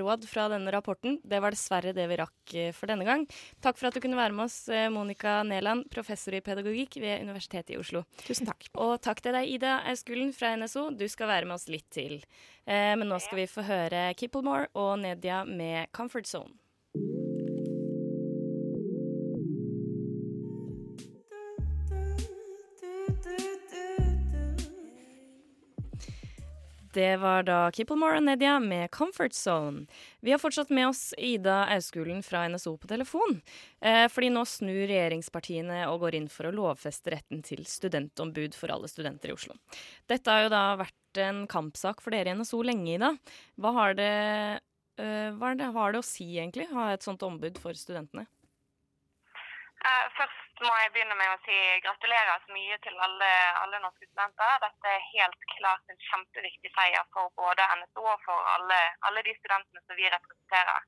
råd 0.00 0.26
fra 0.26 0.48
denne 0.50 0.72
rapporten. 0.74 1.20
Det 1.22 1.38
var 1.42 1.54
dessverre 1.54 1.94
det 1.94 2.06
vi 2.10 2.18
rakk 2.18 2.54
eh, 2.58 2.72
for 2.74 2.90
denne 2.90 3.06
gang. 3.06 3.22
Takk 3.62 3.78
for 3.78 3.86
at 3.88 3.94
du 3.94 4.02
kunne 4.02 4.18
være 4.18 4.34
med 4.34 4.48
oss, 4.48 4.64
eh, 4.68 4.88
Monica 4.90 5.40
Neland, 5.46 5.86
professor 5.94 6.34
i 6.34 6.42
pedagogikk 6.42 6.98
ved 7.02 7.22
Universitetet 7.22 7.76
i 7.76 7.78
Oslo. 7.78 8.02
Tusen 8.24 8.50
takk. 8.50 8.66
Og 8.82 8.96
takk 9.04 9.22
til 9.22 9.36
deg, 9.36 9.46
Ida 9.58 9.76
Auskulen 9.92 10.34
fra 10.34 10.56
NSO. 10.58 10.88
Du 10.90 11.06
skal 11.10 11.30
være 11.30 11.46
med 11.46 11.58
oss 11.60 11.68
litt 11.70 11.86
til. 11.94 12.18
Men 12.70 13.08
nå 13.08 13.16
skal 13.18 13.40
vi 13.40 13.46
få 13.50 13.64
høre 13.66 14.02
Kipplemore 14.14 14.68
og 14.78 14.98
Nedia 15.00 15.40
med 15.48 15.88
'Comfort 15.90 16.28
Zone'. 16.28 16.69
Det 26.92 27.16
var 27.22 27.44
da 27.46 27.58
Kipplemore 27.70 28.18
og 28.18 28.24
Nedia 28.26 28.56
med 28.58 28.90
'Comfort 28.90 29.32
Zone'. 29.32 29.86
Vi 30.20 30.32
har 30.32 30.38
fortsatt 30.38 30.70
med 30.70 30.88
oss 30.88 31.14
Ida 31.18 31.66
Auskulen 31.70 32.22
fra 32.22 32.48
NSO 32.48 32.76
på 32.78 32.88
telefon. 32.88 33.42
Eh, 33.80 34.08
fordi 34.08 34.30
nå 34.30 34.42
snur 34.42 34.88
regjeringspartiene 34.90 35.86
og 35.86 36.00
går 36.00 36.14
inn 36.18 36.28
for 36.28 36.50
å 36.50 36.54
lovfeste 36.54 37.14
retten 37.14 37.44
til 37.46 37.62
studentombud 37.62 38.54
for 38.54 38.74
alle 38.74 38.90
studenter 38.90 39.30
i 39.30 39.36
Oslo. 39.36 39.54
Dette 40.08 40.26
har 40.26 40.42
jo 40.42 40.48
da 40.48 40.64
vært 40.82 41.22
en 41.22 41.46
kampsak 41.46 42.02
for 42.02 42.10
dere 42.10 42.34
i 42.34 42.34
NSO 42.34 42.62
lenge, 42.64 42.96
Ida. 42.96 43.14
Hva 43.56 43.72
har 43.72 43.94
det, 43.94 44.60
eh, 44.98 45.30
hva 45.30 45.46
har 45.46 45.54
det, 45.54 45.72
har 45.72 45.92
det 45.92 46.00
å 46.00 46.04
si, 46.04 46.38
egentlig, 46.38 46.66
ha 46.72 46.90
et 46.92 47.02
sånt 47.02 47.22
ombud 47.22 47.56
for 47.56 47.70
studentene? 47.72 48.26
Eh, 49.80 50.06
først 50.60 50.68
må 50.68 50.76
jeg 50.80 50.92
begynne 50.92 51.16
med 51.16 51.28
å 51.32 51.40
si 51.44 51.56
gratulerer 51.84 52.40
så 52.44 52.52
mye 52.52 52.76
til 52.84 52.96
alle, 53.00 53.28
alle 53.62 53.78
norske 53.80 54.04
studenter. 54.04 54.58
Dette 54.60 54.88
er 54.92 55.06
helt 55.12 55.44
klart 55.56 55.84
en 55.88 56.00
kjempeviktig 56.08 56.70
seier 56.74 57.04
for 57.14 57.32
både 57.36 57.64
NSO 57.80 58.04
og 58.04 58.20
for 58.26 58.48
alle, 58.54 58.80
alle 59.08 59.22
de 59.24 59.32
studentene 59.38 59.80
som 59.80 59.96
vi 59.96 60.10
representerer. 60.12 60.84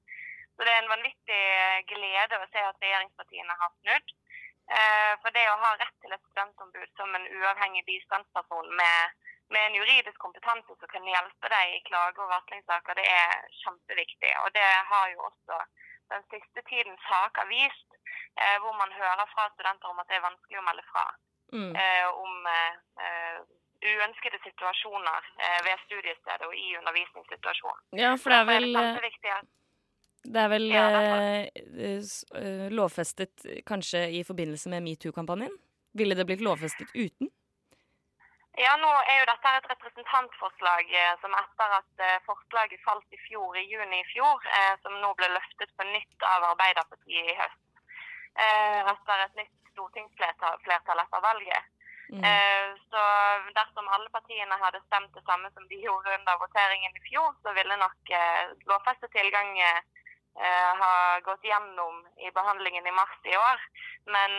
Så 0.53 0.67
det 0.67 0.75
er 0.75 0.83
en 0.83 0.93
vanvittig 0.93 1.45
glede 1.89 2.41
å 2.43 2.49
se 2.53 2.61
at 2.61 2.85
regjeringspartiene 2.85 3.57
har 3.63 3.73
snudd. 3.79 4.13
Eh, 4.77 5.13
For 5.25 5.31
det 5.33 5.47
å 5.49 5.57
ha 5.65 5.73
rett 5.81 5.97
til 6.05 6.13
et 6.13 6.25
studentombud 6.29 6.93
som 7.01 7.17
en 7.17 7.27
uavhengig 7.41 7.87
bistandsperson 7.89 8.69
med, 8.77 9.17
med 9.57 9.71
en 9.71 9.79
juridisk 9.81 10.19
kompetanse 10.21 10.77
som 10.77 10.93
kan 10.93 11.09
hjelpe 11.15 11.49
deg 11.55 11.79
i 11.79 11.83
klage- 11.89 12.21
og 12.21 12.29
varslingssaker, 12.35 13.01
det 13.01 13.09
er 13.09 13.49
kjempeviktig. 13.63 14.37
Og 14.45 14.53
det 14.53 14.69
har 14.93 15.09
jo 15.17 15.25
også 15.33 15.65
den 16.13 16.29
siste 16.29 16.61
tidens 16.69 17.09
saker 17.09 17.49
vist, 17.49 17.92
hvor 18.63 18.75
man 18.79 18.93
hører 18.97 19.27
fra 19.35 19.49
studenter 19.55 19.91
om 19.93 20.01
at 20.03 20.09
det 20.09 20.17
er 20.19 20.25
vanskelig 20.25 20.61
å 20.61 20.65
melde 20.67 20.85
fra. 20.89 21.05
Mm. 21.53 21.73
Eh, 21.77 22.07
om 22.25 22.47
eh, 22.49 22.77
eh, 23.05 23.41
uønskede 23.83 24.39
situasjoner 24.47 25.27
eh, 25.37 25.59
ved 25.67 25.83
studiestedet 25.87 26.47
og 26.47 26.55
i 26.57 26.77
undervisningssituasjonen. 26.79 27.83
Ja, 28.01 28.15
for 28.17 28.33
det 28.33 28.39
er 28.39 28.49
vel, 28.49 28.69
det 28.73 29.35
eh, 29.35 29.43
Det 30.25 30.41
er 30.45 30.49
vel 30.55 30.67
Ja, 30.71 30.87
eh, 30.97 31.47
eh, 32.41 32.67
lovfestet 32.73 33.47
kanskje 33.69 34.07
i 34.21 34.25
forbindelse 34.25 34.73
med 34.73 34.87
metoo-kampanjen? 34.89 35.55
Ville 35.93 36.17
det 36.17 36.27
blitt 36.27 36.45
lovfestet 36.45 36.89
uten? 36.95 37.29
Ja, 38.61 38.73
nå 38.77 38.89
er 39.09 39.23
jo 39.23 39.29
dette 39.31 39.51
et 39.57 39.69
representantforslag 39.71 40.91
eh, 40.93 41.13
som 41.21 41.33
etter 41.37 41.77
at 41.79 42.03
eh, 42.05 42.19
forslaget 42.27 42.83
falt 42.85 43.17
i 43.17 43.21
fjor, 43.25 43.57
i 43.57 43.65
juni 43.65 44.01
i 44.03 44.09
fjor, 44.11 44.45
eh, 44.45 44.75
som 44.85 44.99
nå 45.01 45.13
ble 45.17 45.29
løftet 45.33 45.73
på 45.77 45.87
nytt 45.89 46.27
av 46.29 46.45
Arbeiderpartiet 46.51 47.33
i 47.33 47.37
høst. 47.39 47.63
Eh, 48.33 48.81
etter 48.93 49.25
et 49.27 49.35
nytt 49.43 49.73
stortingsflertall 49.73 50.61
flertall 50.65 51.01
etter 51.05 51.21
valget. 51.21 51.73
Mm. 52.13 52.25
Eh, 52.25 52.77
så 52.91 53.03
dersom 53.57 53.89
alle 53.89 54.11
partiene 54.13 54.57
hadde 54.61 54.81
stemt 54.87 55.15
det 55.15 55.25
samme 55.25 55.51
som 55.55 55.69
de 55.69 55.79
gjorde 55.81 56.15
under 56.19 56.39
voteringen 56.45 56.97
i 56.97 57.05
fjor, 57.09 57.35
så 57.43 57.53
ville 57.57 57.77
nok 57.77 58.11
eh, 58.11 58.53
lovfestet 58.69 59.13
tilgang 59.17 59.53
eh, 59.61 59.81
ha 60.83 60.93
gått 61.25 61.45
gjennom 61.45 62.03
i 62.17 62.31
behandlingen 62.37 62.87
i 62.87 62.95
mars 63.01 63.19
i 63.25 63.37
år. 63.37 63.65
Men 64.15 64.33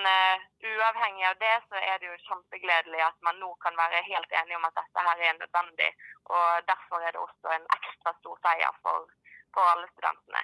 uavhengig 0.70 1.26
av 1.30 1.38
det, 1.40 1.54
så 1.70 1.78
er 1.80 2.00
det 2.02 2.10
jo 2.10 2.18
kjempegledelig 2.26 3.04
at 3.06 3.22
man 3.22 3.38
nå 3.40 3.54
kan 3.66 3.78
være 3.78 4.02
helt 4.10 4.34
enige 4.42 4.58
om 4.58 4.66
at 4.70 4.76
dette 4.80 5.06
her 5.08 5.22
er 5.30 5.38
nødvendig. 5.38 5.92
Og 6.34 6.66
derfor 6.68 7.06
er 7.06 7.14
det 7.14 7.22
også 7.22 7.54
en 7.54 7.70
ekstra 7.78 8.14
stor 8.18 8.42
seier 8.48 8.82
for, 8.82 9.06
for 9.54 9.70
alle 9.76 9.88
studentene. 9.94 10.44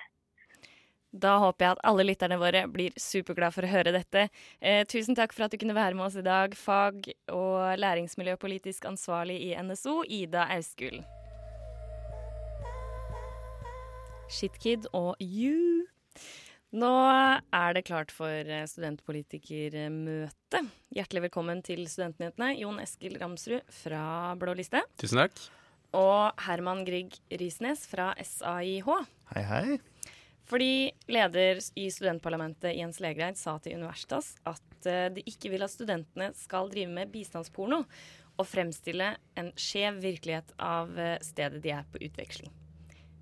Da 1.09 1.37
håper 1.41 1.65
jeg 1.65 1.73
at 1.73 1.85
alle 1.89 2.05
lytterne 2.05 2.37
våre 2.37 2.65
blir 2.69 2.93
superglad 2.99 3.53
for 3.55 3.65
å 3.65 3.71
høre 3.71 3.93
dette. 3.95 4.27
Eh, 4.61 4.83
tusen 4.85 5.17
takk 5.17 5.33
for 5.33 5.47
at 5.47 5.53
du 5.53 5.57
kunne 5.57 5.77
være 5.77 5.97
med 5.97 6.05
oss 6.05 6.19
i 6.19 6.25
dag, 6.25 6.53
fag- 6.53 7.09
og 7.33 7.79
læringsmiljøpolitisk 7.81 8.85
ansvarlig 8.85 9.39
i 9.47 9.55
NSO, 9.57 10.03
Ida 10.05 10.45
Auskull. 10.53 11.01
Shitkid 14.29 14.85
og 14.93 15.15
You. 15.17 15.87
Nå 16.77 16.93
er 17.57 17.73
det 17.73 17.87
klart 17.89 18.13
for 18.13 18.29
eh, 18.29 18.67
studentpolitikermøte. 18.69 20.61
Hjertelig 20.93 21.23
velkommen 21.25 21.63
til 21.65 21.81
Studentnyhetene, 21.89 22.51
Jon 22.61 22.77
Eskil 22.83 23.17
Ramsrud 23.17 23.65
fra 23.73 24.35
Blå 24.37 24.53
liste. 24.59 24.85
Tusen 25.01 25.23
takk. 25.23 25.41
Og 25.97 26.45
Herman 26.45 26.85
Grieg 26.85 27.17
Risnes 27.41 27.87
fra 27.89 28.11
SAIH. 28.21 28.85
Hei, 29.33 29.47
hei. 29.49 29.79
Fordi 30.49 30.89
leder 31.05 31.59
i 31.77 31.91
studentparlamentet 31.93 32.73
Jens 32.73 32.97
Legreid 33.03 33.37
sa 33.37 33.59
til 33.61 33.77
Universitas 33.77 34.31
at 34.49 34.87
eh, 34.89 35.11
de 35.13 35.21
ikke 35.29 35.51
vil 35.53 35.65
at 35.65 35.73
studentene 35.73 36.31
skal 36.37 36.71
drive 36.71 36.89
med 36.89 37.11
bistandsporno 37.13 37.83
og 38.39 38.47
fremstille 38.47 39.11
en 39.37 39.51
skjev 39.59 39.99
virkelighet 40.01 40.55
av 40.57 40.95
eh, 40.97 41.19
stedet 41.21 41.61
de 41.61 41.75
er 41.75 41.85
på 41.91 42.01
utveksling. 42.01 42.49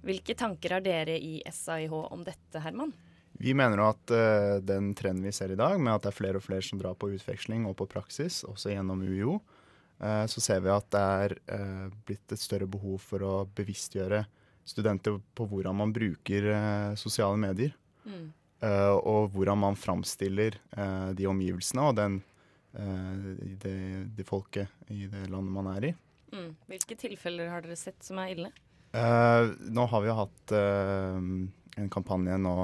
Hvilke 0.07 0.37
tanker 0.39 0.77
har 0.77 0.85
dere 0.85 1.17
i 1.19 1.41
SAIH 1.51 1.91
om 1.99 2.23
dette, 2.23 2.61
Herman? 2.63 2.93
Vi 3.37 3.53
mener 3.53 3.81
at 3.83 4.13
uh, 4.13 4.57
den 4.63 4.93
trenden 4.97 5.25
vi 5.25 5.33
ser 5.35 5.51
i 5.51 5.57
dag, 5.59 5.75
med 5.81 5.93
at 5.93 6.05
det 6.05 6.13
er 6.13 6.17
flere 6.17 6.39
og 6.39 6.45
flere 6.45 6.63
som 6.65 6.79
drar 6.79 6.95
på 6.97 7.09
utveksling 7.13 7.67
og 7.69 7.75
på 7.77 7.89
praksis, 7.91 8.39
også 8.47 8.71
gjennom 8.71 9.03
UiO, 9.03 9.35
uh, 9.99 10.23
så 10.31 10.41
ser 10.41 10.63
vi 10.65 10.71
at 10.73 10.87
det 10.93 11.03
er 11.03 11.35
uh, 11.51 11.85
blitt 12.07 12.33
et 12.33 12.41
større 12.41 12.69
behov 12.71 13.01
for 13.03 13.25
å 13.25 13.33
bevisstgjøre 13.57 14.23
studenter 14.67 15.19
på 15.35 15.47
hvordan 15.47 15.77
man 15.79 15.93
bruker 15.95 16.49
eh, 16.53 16.95
sosiale 16.99 17.39
medier. 17.39 17.75
Mm. 18.07 18.31
eh, 18.63 18.95
og 18.95 19.33
hvordan 19.33 19.59
man 19.59 19.75
framstiller 19.79 20.55
eh, 20.77 21.09
de 21.17 21.27
omgivelsene 21.27 21.89
og 21.89 21.97
den, 21.99 22.21
eh, 22.75 23.25
det, 23.63 23.77
det 24.15 24.27
folket 24.27 24.71
i 24.93 25.07
det 25.11 25.27
landet 25.31 25.53
man 25.55 25.71
er 25.75 25.89
i. 25.89 25.93
Mm. 26.35 26.53
Hvilke 26.67 26.97
tilfeller 26.99 27.51
har 27.51 27.63
dere 27.63 27.79
sett 27.79 28.03
som 28.03 28.19
er 28.23 28.33
ille? 28.35 28.51
Eh, 28.95 29.49
nå 29.71 29.87
har 29.91 30.03
vi 30.03 30.15
hatt 30.21 30.55
eh, 30.55 31.19
en 31.77 31.91
kampanje 31.93 32.39
nå 32.39 32.55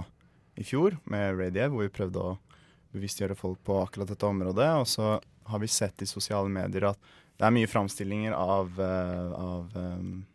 i 0.60 0.66
fjor 0.68 0.98
med 1.10 1.40
Radiev, 1.40 1.74
hvor 1.74 1.88
vi 1.88 1.94
prøvde 1.94 2.24
å 2.24 2.38
bevisstgjøre 2.94 3.38
folk 3.38 3.64
på 3.66 3.80
akkurat 3.82 4.12
dette 4.12 4.28
området. 4.28 4.70
Og 4.80 4.88
så 4.90 5.18
har 5.50 5.60
vi 5.64 5.72
sett 5.72 6.04
i 6.04 6.10
sosiale 6.10 6.52
medier 6.52 6.92
at 6.92 7.12
det 7.40 7.48
er 7.48 7.56
mye 7.56 7.68
framstillinger 7.68 8.36
av, 8.38 8.78
uh, 8.78 9.32
av, 9.34 9.72
ja, 9.74 10.33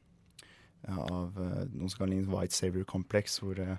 av 0.87 1.37
noen 1.37 1.71
noe 1.75 1.93
som 1.93 2.05
kan 2.05 2.13
ligne 2.13 2.31
white 2.31 2.57
savior-kompleks, 2.57 3.39
hvor, 3.43 3.59
eh, 3.61 3.79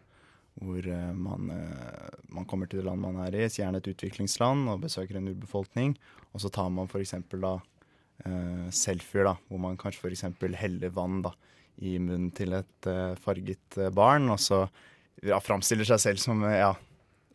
hvor 0.59 0.87
eh, 0.87 1.11
man, 1.15 1.49
eh, 1.53 2.09
man 2.35 2.47
kommer 2.49 2.69
til 2.69 2.81
det 2.81 2.87
landet 2.89 3.05
man 3.05 3.21
er 3.25 3.37
i, 3.37 3.47
gjerne 3.47 3.81
et 3.81 3.91
utviklingsland, 3.93 4.67
og 4.69 4.83
besøker 4.85 5.19
en 5.19 5.31
urbefolkning. 5.31 5.95
Og 6.33 6.43
så 6.43 6.51
tar 6.53 6.69
man 6.73 6.89
f.eks. 6.89 7.15
da 7.33 7.55
eh, 8.25 8.67
selfier, 8.75 9.31
da, 9.31 9.37
hvor 9.47 9.63
man 9.63 9.79
kanskje 9.79 10.09
f.eks. 10.09 10.27
heller 10.59 10.93
vann 10.95 11.23
da, 11.25 11.33
i 11.79 11.95
munnen 12.01 12.31
til 12.35 12.57
et 12.57 12.91
eh, 12.91 13.15
farget 13.19 13.79
eh, 13.79 13.91
barn, 13.95 14.27
og 14.33 14.39
så 14.43 14.65
ja, 15.23 15.39
framstiller 15.43 15.87
seg 15.87 16.01
selv 16.03 16.23
som 16.23 16.43
eh, 16.47 16.59
ja, 16.59 16.73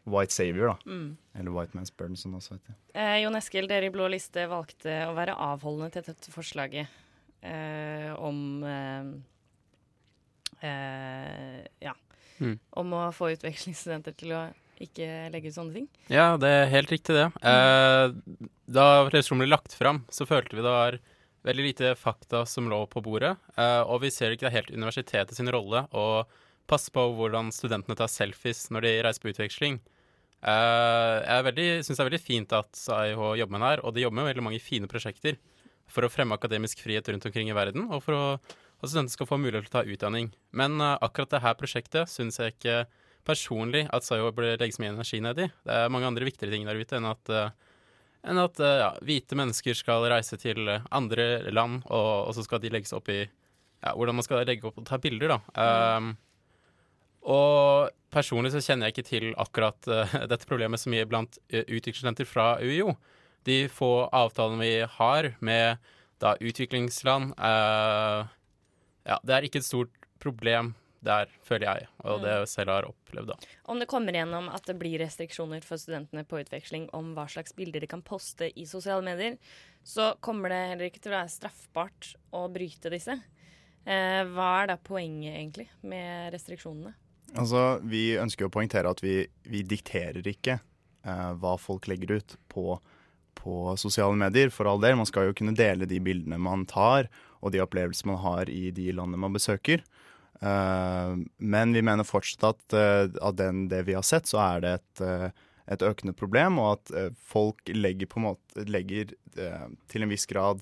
white 0.04 0.34
savior, 0.34 0.74
da. 0.74 0.90
Mm. 0.90 1.16
Eller 1.34 1.54
white 1.54 1.76
man's 1.76 1.92
burden, 1.94 2.16
som 2.16 2.34
det 2.34 2.42
også 2.42 2.58
heter. 2.58 2.76
Eh, 2.92 3.16
Jon 3.22 3.38
Eskil, 3.38 3.68
dere 3.70 3.88
i 3.88 3.94
Blå 3.94 4.08
liste 4.12 4.44
valgte 4.50 5.04
å 5.08 5.14
være 5.16 5.36
avholdende 5.40 5.94
til 5.94 6.06
dette 6.10 6.32
forslaget 6.34 7.00
eh, 7.40 8.10
om 8.20 8.64
eh, 8.68 9.14
eh, 10.60 11.64
Ja. 11.84 11.94
Mm. 12.42 12.58
Om 12.70 12.94
å 12.98 13.02
få 13.14 13.30
utvekslingsstudenter 13.30 14.14
til 14.18 14.32
å 14.34 14.44
ikke 14.82 15.06
legge 15.30 15.52
ut 15.52 15.56
sånne 15.56 15.76
ting. 15.76 15.84
Ja, 16.10 16.34
det 16.40 16.50
er 16.50 16.72
helt 16.72 16.90
riktig 16.90 17.14
det. 17.14 17.28
Eh, 17.46 18.14
da 18.66 18.86
Revisjonen 19.06 19.44
ble 19.44 19.52
lagt 19.52 19.76
fram, 19.78 20.02
så 20.10 20.26
følte 20.26 20.56
vi 20.56 20.64
det 20.64 20.74
var 20.74 20.98
veldig 21.44 21.66
lite 21.68 21.92
fakta 22.00 22.42
som 22.48 22.68
lå 22.70 22.80
på 22.90 23.02
bordet. 23.04 23.36
Eh, 23.56 23.82
og 23.82 24.02
vi 24.02 24.10
ser 24.10 24.34
ikke 24.34 24.48
det 24.48 24.52
er 24.52 24.58
helt 24.58 24.74
universitetet 24.74 25.36
sin 25.36 25.50
rolle 25.52 25.86
å 25.94 26.24
passe 26.70 26.90
på 26.92 27.02
hvordan 27.18 27.52
studentene 27.52 27.96
tar 27.98 28.10
selfies 28.10 28.66
når 28.72 28.86
de 28.86 28.94
reiser 29.04 29.24
på 29.24 29.32
utveksling. 29.34 29.78
Eh, 30.44 31.16
jeg 31.24 31.84
syns 31.84 31.96
det 31.96 32.02
er 32.02 32.10
veldig 32.10 32.22
fint 32.24 32.56
at 32.56 32.84
AIH 32.96 33.22
jobber 33.40 33.54
med 33.54 33.62
det 33.62 33.70
her, 33.70 33.84
og 33.84 33.94
de 33.94 34.04
jobber 34.04 34.20
med 34.20 34.30
veldig 34.32 34.46
mange 34.48 34.62
fine 34.64 34.90
prosjekter 34.90 35.38
for 35.88 36.04
å 36.04 36.12
fremme 36.12 36.36
akademisk 36.36 36.80
frihet 36.84 37.08
rundt 37.12 37.24
omkring 37.28 37.50
i 37.52 37.56
verden, 37.56 37.86
og 37.92 38.02
for 38.04 38.16
å, 38.16 38.24
at 38.84 38.92
studenter 38.92 39.14
skal 39.16 39.28
få 39.28 39.38
mulighet 39.40 39.66
til 39.68 39.72
å 39.72 39.76
ta 39.78 39.94
utdanning. 39.94 40.30
Men 40.56 40.78
uh, 40.82 40.96
akkurat 41.04 41.32
dette 41.34 41.54
prosjektet 41.60 42.10
syns 42.10 42.40
jeg 42.40 42.54
ikke 42.54 42.84
personlig 43.24 43.86
at 43.94 44.04
SAIH 44.04 44.26
burde 44.36 44.58
legge 44.60 44.76
så 44.76 44.84
mye 44.84 44.92
energi 44.92 45.20
ned 45.24 45.40
i. 45.40 45.48
Det 45.64 45.78
er 45.78 45.92
mange 45.92 46.10
andre 46.10 46.28
viktigere 46.28 46.52
ting 46.54 46.68
der 46.68 46.80
ute 46.80 46.98
enn 46.98 47.08
at, 47.08 47.32
uh, 47.32 47.80
enn 48.28 48.42
at 48.42 48.60
uh, 48.60 48.74
ja, 48.82 48.90
hvite 49.04 49.38
mennesker 49.40 49.78
skal 49.78 50.06
reise 50.12 50.38
til 50.40 50.68
andre 50.68 51.28
land, 51.52 51.82
og, 51.88 52.12
og 52.28 52.36
så 52.36 52.44
skal 52.46 52.62
de 52.62 52.72
legges 52.74 52.94
opp 52.96 53.10
i 53.12 53.22
ja, 53.24 53.92
hvordan 53.92 54.20
man 54.20 54.26
skal 54.26 54.44
legge 54.48 54.68
opp 54.68 54.78
og 54.80 54.86
ta 54.88 55.00
bilder, 55.00 55.36
da. 55.36 55.40
Um, 55.98 56.14
og 57.24 57.90
personlig 58.12 58.52
så 58.52 58.60
kjenner 58.60 58.88
jeg 58.88 58.94
ikke 58.94 59.08
til 59.08 59.26
akkurat 59.40 59.88
dette 60.30 60.48
problemet 60.48 60.80
så 60.80 60.92
mye 60.92 61.08
blant 61.08 61.40
uh, 61.52 61.64
utviklingsstudenter 61.64 62.28
fra 62.28 62.54
UiO. 62.60 62.94
De 63.44 63.66
få 63.68 64.06
avtalene 64.12 64.60
vi 64.60 64.74
har 64.88 65.34
med 65.44 65.84
da 66.22 66.34
utviklingsland 66.40 67.34
eh, 67.38 68.26
Ja, 69.04 69.20
det 69.22 69.36
er 69.36 69.46
ikke 69.46 69.60
et 69.60 69.68
stort 69.68 69.92
problem 70.22 70.72
der, 71.04 71.28
føler 71.44 71.66
jeg, 71.68 71.88
og 72.08 72.22
det 72.24 72.32
jeg 72.32 72.48
selv 72.48 72.72
har 72.72 72.86
opplevd, 72.88 73.34
da. 73.34 73.50
Om 73.68 73.80
det 73.82 73.88
kommer 73.90 74.16
gjennom 74.16 74.48
at 74.48 74.64
det 74.64 74.76
blir 74.80 74.96
restriksjoner 75.02 75.64
for 75.64 75.80
studentene 75.80 76.24
på 76.24 76.40
utveksling 76.40 76.86
om 76.96 77.12
hva 77.16 77.26
slags 77.28 77.52
bilder 77.56 77.84
de 77.84 77.90
kan 77.90 78.00
poste 78.04 78.48
i 78.56 78.64
sosiale 78.68 79.04
medier, 79.04 79.36
så 79.84 80.14
kommer 80.24 80.52
det 80.52 80.62
heller 80.70 80.88
ikke 80.88 81.02
til 81.04 81.12
å 81.12 81.18
være 81.18 81.34
straffbart 81.34 82.14
å 82.32 82.46
bryte 82.52 82.92
disse. 82.94 83.18
Eh, 83.84 84.22
hva 84.32 84.48
er 84.62 84.72
da 84.72 84.78
poenget 84.80 85.36
egentlig 85.36 85.68
med 85.84 86.32
restriksjonene? 86.32 86.94
Altså, 87.34 87.80
Vi 87.84 88.14
ønsker 88.20 88.48
å 88.48 88.52
poengtere 88.52 88.88
at 88.88 89.02
vi, 89.04 89.18
vi 89.44 89.60
dikterer 89.66 90.24
ikke 90.30 90.56
eh, 90.56 91.30
hva 91.36 91.56
folk 91.60 91.88
legger 91.90 92.16
ut 92.16 92.36
på, 92.48 92.78
på 93.36 93.76
sosiale 93.80 94.16
medier, 94.16 94.48
for 94.54 94.70
all 94.70 94.80
del. 94.80 94.96
Man 94.96 95.10
skal 95.10 95.28
jo 95.28 95.36
kunne 95.36 95.56
dele 95.58 95.88
de 95.90 96.00
bildene 96.00 96.40
man 96.40 96.64
tar, 96.70 97.10
og 97.44 97.52
de 97.52 97.60
opplevelsene 97.60 98.14
man 98.14 98.22
har 98.24 98.50
i 98.50 98.70
de 98.74 98.88
landene 98.96 99.20
man 99.20 99.36
besøker. 99.36 99.84
Eh, 100.40 101.16
men 101.36 101.74
vi 101.76 101.82
mener 101.84 102.06
fortsatt 102.06 102.46
at 102.48 102.76
eh, 102.76 103.18
av 103.24 103.36
det 103.38 103.82
vi 103.88 103.96
har 103.96 104.06
sett, 104.06 104.28
så 104.30 104.40
er 104.42 104.64
det 104.64 104.72
et, 104.78 105.04
eh, 105.04 105.28
et 105.76 105.84
økende 105.84 106.16
problem, 106.16 106.58
og 106.62 106.78
at 106.78 107.14
folk 107.16 107.70
legger 107.72 108.10
måte 108.20 108.66
legger 108.68 109.14
til 109.90 110.04
en 110.04 110.12
viss 110.12 110.28
grad 110.30 110.60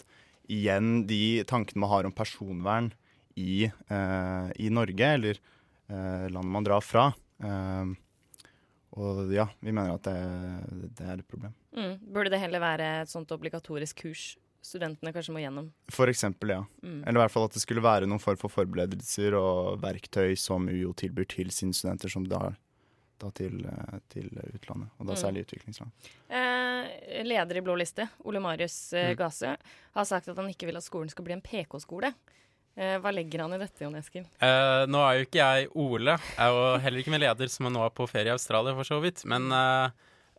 igjen 0.53 1.03
de 1.11 1.43
tankene 1.49 1.83
man 1.83 1.91
har 1.91 2.07
om 2.07 2.15
personvern 2.15 2.93
i, 3.35 3.67
i 3.67 4.69
Norge, 4.73 5.09
eller 5.19 5.41
landet 5.89 6.53
man 6.55 6.65
drar 6.65 6.85
fra. 6.87 7.09
Og 8.95 9.35
ja, 9.35 9.49
vi 9.59 9.75
mener 9.75 9.97
at 9.97 10.07
det, 10.07 10.89
det 11.01 11.05
er 11.09 11.19
et 11.19 11.29
problem. 11.29 11.53
Mm. 11.75 11.99
Burde 12.15 12.33
det 12.33 12.41
heller 12.41 12.63
være 12.63 12.89
et 13.03 13.13
sånt 13.13 13.35
obligatorisk 13.35 14.05
kurs 14.07 14.25
studentene 14.63 15.13
kanskje 15.13 15.35
må 15.35 15.41
gjennom. 15.43 15.71
For 15.91 16.07
eksempel, 16.11 16.53
ja. 16.55 16.61
Mm. 16.83 17.01
Eller 17.03 17.19
i 17.19 17.23
hvert 17.25 17.35
fall 17.35 17.45
at 17.49 17.57
det 17.57 17.63
skulle 17.65 17.83
være 17.85 18.07
noen 18.07 18.23
form 18.23 18.39
for 18.41 18.49
forberedelser 18.55 19.35
og 19.39 19.81
verktøy 19.83 20.37
som 20.39 20.69
UiO 20.71 20.93
tilbyr 20.95 21.27
til 21.29 21.51
sine 21.55 21.75
studenter, 21.75 22.09
som 22.13 22.25
da, 22.31 22.53
da 23.23 23.31
til, 23.35 23.59
eh, 23.67 23.99
til 24.13 24.29
utlandet. 24.55 24.89
Og 24.99 25.07
da 25.11 25.13
Mm. 25.17 25.23
særlig 25.23 25.45
utviklingsland. 25.47 25.91
Eh, 26.31 27.23
leder 27.25 27.57
i 27.59 27.61
Blå 27.67 27.75
liste, 27.79 28.09
Ole 28.25 28.41
Marius 28.41 28.93
eh, 28.93 29.15
Mm. 29.15 29.57
Har 29.95 30.05
sagt 30.05 30.29
at 30.29 30.37
han 30.37 30.49
ikke 30.49 30.67
vil 30.67 30.77
at 30.77 30.85
skolen 30.87 31.11
skal 31.11 31.25
bli 31.25 31.35
en 31.35 31.43
PK-skole. 31.43 32.15
Eh, 32.75 32.99
hva 33.03 33.13
legger 33.13 33.41
han 33.43 33.53
i 33.53 33.59
dette, 33.59 33.83
Jon 33.85 33.95
Eskil? 33.99 34.25
Eh, 34.41 34.87
nå 34.89 34.97
er 35.05 35.19
jo 35.19 35.27
ikke 35.27 35.43
jeg 35.43 35.69
Ole, 35.75 36.15
jeg 36.17 36.39
er 36.39 36.55
jo 36.55 36.79
heller 36.81 36.99
ikke 37.03 37.11
med 37.13 37.21
leder 37.21 37.51
som 37.53 37.67
er 37.67 37.71
nå 37.75 37.85
er 37.85 37.91
på 37.91 38.09
ferie 38.09 38.31
i 38.31 38.33
Australia, 38.33 38.73
for 38.75 38.85
så 38.85 39.01
vidt. 39.03 39.25
Men 39.27 39.51
eh, 39.53 39.91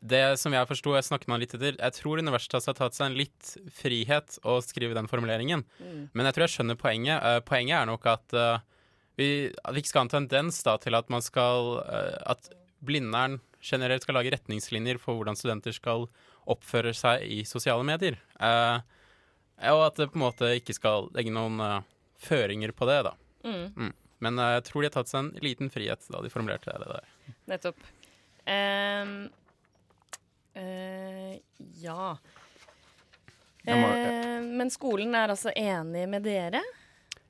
det 0.04 0.24
som 0.42 0.54
jeg 0.56 0.68
forsto, 0.68 0.96
jeg 0.98 1.08
snakket 1.08 1.30
med 1.30 1.36
han 1.38 1.44
litt 1.46 1.56
etter, 1.56 1.78
jeg 1.80 1.96
tror 1.96 2.20
Universitas 2.20 2.68
har 2.68 2.76
tatt 2.78 2.98
seg 2.98 3.10
en 3.10 3.18
litt 3.18 3.54
frihet 3.72 4.38
å 4.44 4.58
skrive 4.66 4.98
den 4.98 5.08
formuleringen. 5.12 5.64
Mm. 5.80 6.02
Men 6.12 6.28
jeg 6.28 6.36
tror 6.36 6.46
jeg 6.46 6.56
skjønner 6.58 6.80
poenget. 6.80 7.24
Uh, 7.24 7.40
poenget 7.46 7.78
er 7.80 7.90
nok 7.90 8.10
at, 8.12 8.36
uh, 8.36 8.92
vi, 9.20 9.30
at 9.64 9.76
vi 9.76 9.84
ikke 9.84 9.94
skal 9.94 10.04
ha 10.04 10.10
en 10.10 10.16
tendens 10.18 10.60
da, 10.68 10.76
til 10.84 11.00
at 11.00 11.10
man 11.14 11.24
skal 11.24 11.78
uh, 11.86 12.20
At 12.36 12.52
Blindern 12.84 13.40
generelt 13.64 14.04
skal 14.04 14.20
lage 14.20 14.34
retningslinjer 14.34 15.00
for 15.00 15.16
hvordan 15.16 15.40
studenter 15.40 15.76
skal 15.76 16.10
oppføre 16.52 16.92
seg 16.98 17.24
i 17.24 17.46
sosiale 17.48 17.86
medier. 17.88 18.18
Og 18.44 19.82
at 19.86 19.96
det 19.96 20.10
på 20.12 20.20
en 20.20 20.26
måte 20.26 20.50
ikke 20.60 20.76
skal 20.76 21.08
legge 21.16 21.32
noen 21.32 21.62
føringer 22.20 22.74
på 22.76 22.90
det, 22.90 22.98
da. 23.08 23.14
Mm. 23.48 23.94
Men 24.24 24.40
eh, 24.40 24.56
jeg 24.58 24.66
tror 24.70 24.84
de 24.84 24.90
har 24.90 24.98
tatt 24.98 25.12
seg 25.12 25.26
en 25.26 25.32
liten 25.44 25.72
frihet 25.74 26.12
da 26.12 26.24
de 26.24 26.32
formulerte 26.32 26.76
det 26.84 26.90
der. 26.92 27.08
Nettopp. 27.52 27.88
Ehm, 28.50 29.16
eh, 30.56 31.40
ja 31.82 32.18
Uh, 33.66 33.72
Eh, 33.72 34.42
Men 34.44 34.68
skolen 34.70 35.14
er 35.16 35.32
altså 35.32 35.54
enig 35.56 36.02
med 36.12 36.26
dere? 36.26 36.60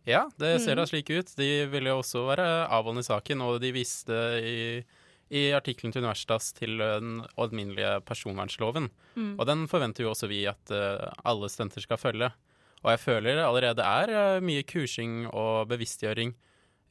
Ja, 0.05 0.23
det 0.41 0.61
ser 0.63 0.73
Mm. 0.73 0.79
da 0.81 0.85
slik 0.89 1.09
ut. 1.13 1.29
De 1.37 1.65
ville 1.69 1.89
jo 1.91 1.99
også 2.01 2.23
være 2.25 2.67
avholdende 2.67 3.03
i 3.05 3.07
saken, 3.11 3.41
og 3.45 3.61
de 3.61 3.71
viste 3.71 4.17
i, 4.41 4.83
i 5.29 5.51
artikkelen 5.53 5.93
til 5.93 6.01
Universitas 6.01 6.51
til 6.57 6.77
den 6.81 7.21
alminnelige 7.37 8.01
personvernloven. 8.01 8.89
Mm. 9.15 9.35
Og 9.39 9.45
den 9.45 9.67
forventer 9.67 10.03
jo 10.03 10.09
også 10.09 10.27
vi 10.27 10.47
at 10.49 10.71
eh, 10.71 11.05
alle 11.23 11.47
studenter 11.49 11.81
skal 11.85 11.97
følge. 12.01 12.31
Og 12.83 12.89
jeg 12.91 12.99
føler 12.99 13.35
det 13.37 13.45
allerede 13.45 13.85
er 13.85 14.41
mye 14.41 14.63
kursing 14.63 15.27
og 15.31 15.69
bevisstgjøring. 15.69 16.33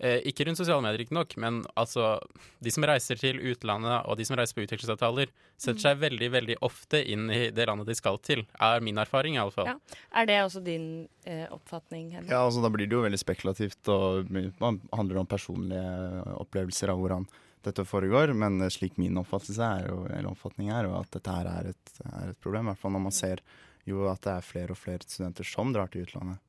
Eh, 0.02 0.18
ikke 0.26 0.42
rundt 0.48 0.58
sosiale 0.58 0.82
medier, 0.82 0.98
riktignok, 0.98 1.36
men 1.38 1.60
altså 1.78 2.16
De 2.58 2.70
som 2.74 2.82
reiser 2.82 3.14
til 3.20 3.36
utlandet, 3.38 4.00
og 4.10 4.16
de 4.18 4.24
som 4.26 4.34
reiser 4.34 4.56
på 4.56 4.64
utvekslingsavtaler, 4.64 5.30
setter 5.56 5.78
Mm. 5.78 5.82
seg 5.84 6.00
veldig, 6.00 6.30
veldig 6.32 6.56
ofte 6.60 6.98
inn 7.06 7.30
i 7.30 7.50
det 7.54 7.66
landet 7.68 7.86
de 7.86 7.94
skal 7.94 8.18
til. 8.18 8.42
Er 8.58 8.80
min 8.80 8.98
erfaring, 8.98 9.36
iallfall. 9.38 9.66
Ja. 9.66 9.76
Er 10.12 10.26
det 10.26 10.40
også 10.42 10.64
din 10.64 11.08
eh, 11.24 11.46
oppfatning, 11.54 12.10
Herman? 12.16 12.28
Ja, 12.30 12.42
altså 12.42 12.60
Da 12.62 12.68
blir 12.68 12.88
det 12.88 12.96
jo 12.98 13.04
veldig 13.06 13.20
spekulativt, 13.22 13.88
og 13.88 14.26
man 14.58 14.80
handler 14.92 15.18
om 15.22 15.26
personlige 15.26 16.24
opplevelser 16.34 16.90
av 16.90 16.98
hvordan 16.98 17.28
dette 17.62 17.84
foregår. 17.86 18.34
Men 18.34 18.60
eh, 18.60 18.68
slik 18.74 18.98
min 18.98 19.14
oppfattelse 19.22 19.62
er, 19.62 19.86
jo, 19.88 20.02
eller 20.10 20.32
oppfatning 20.34 20.70
er, 20.74 20.90
jo 20.90 20.98
at 20.98 21.10
dette 21.14 21.30
her 21.30 21.46
er 21.46 21.70
et, 21.70 21.94
er 22.10 22.30
et 22.34 22.40
problem. 22.42 22.66
I 22.66 22.72
hvert 22.72 22.82
fall 22.82 22.96
når 22.98 23.06
man 23.06 23.12
ser 23.14 23.38
jo 23.86 24.08
at 24.10 24.20
det 24.26 24.32
er 24.34 24.50
flere 24.50 24.74
og 24.74 24.78
flere 24.82 25.06
studenter 25.06 25.46
som 25.46 25.70
drar 25.72 25.86
til 25.94 26.02
utlandet. 26.02 26.42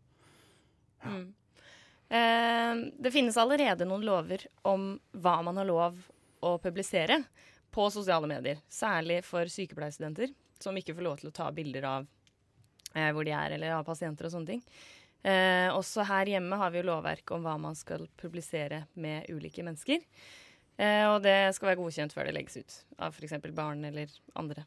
Mm. 1.06 1.34
Eh, 2.10 2.74
det 3.00 3.12
finnes 3.14 3.38
allerede 3.38 3.86
noen 3.90 4.06
lover 4.06 4.46
om 4.68 4.94
hva 5.12 5.38
man 5.46 5.58
har 5.62 5.70
lov 5.70 6.02
å 6.44 6.58
publisere 6.62 7.22
på 7.74 7.88
sosiale 7.94 8.28
medier. 8.30 8.60
Særlig 8.70 9.22
for 9.26 9.50
sykepleierstudenter, 9.50 10.34
som 10.62 10.78
ikke 10.78 10.96
får 10.98 11.08
lov 11.08 11.22
til 11.22 11.32
å 11.32 11.36
ta 11.36 11.48
bilder 11.56 11.88
av 11.90 12.08
eh, 12.94 13.10
hvor 13.16 13.26
de 13.26 13.34
er, 13.34 13.56
eller 13.56 13.78
av 13.80 13.88
pasienter 13.88 14.28
og 14.30 14.36
sånne 14.36 14.54
ting. 14.54 14.64
Eh, 15.24 15.70
også 15.72 16.04
her 16.10 16.34
hjemme 16.36 16.58
har 16.60 16.72
vi 16.74 16.82
jo 16.82 16.90
lovverk 16.92 17.32
om 17.32 17.46
hva 17.48 17.56
man 17.62 17.78
skal 17.80 18.10
publisere 18.20 18.84
med 19.00 19.30
ulike 19.32 19.64
mennesker. 19.64 20.04
Eh, 20.76 21.06
og 21.08 21.22
det 21.24 21.54
skal 21.56 21.70
være 21.72 21.80
godkjent 21.80 22.14
før 22.16 22.28
det 22.28 22.34
legges 22.36 22.58
ut 22.58 22.76
av 22.98 23.14
f.eks. 23.14 23.38
barn 23.56 23.86
eller 23.86 24.12
andre. 24.36 24.66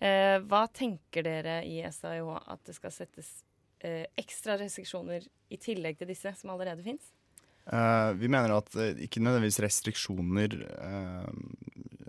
eh, 0.00 0.38
hva 0.46 0.64
tenker 0.70 1.26
dere 1.26 1.60
i 1.66 1.80
SAIH 1.82 2.30
at 2.46 2.62
det 2.64 2.76
skal 2.78 2.94
settes 2.94 3.32
ekstra 4.18 4.56
restriksjoner 4.58 5.26
i 5.54 5.56
tillegg 5.62 5.98
til 6.00 6.08
disse 6.10 6.32
som 6.40 6.50
allerede 6.54 6.82
fins? 6.82 7.12
Uh, 7.68 8.14
vi 8.16 8.30
mener 8.32 8.54
at 8.56 8.72
uh, 8.80 8.96
ikke 9.04 9.20
nødvendigvis 9.20 9.60
restriksjoner 9.60 10.54
eh, 10.64 11.26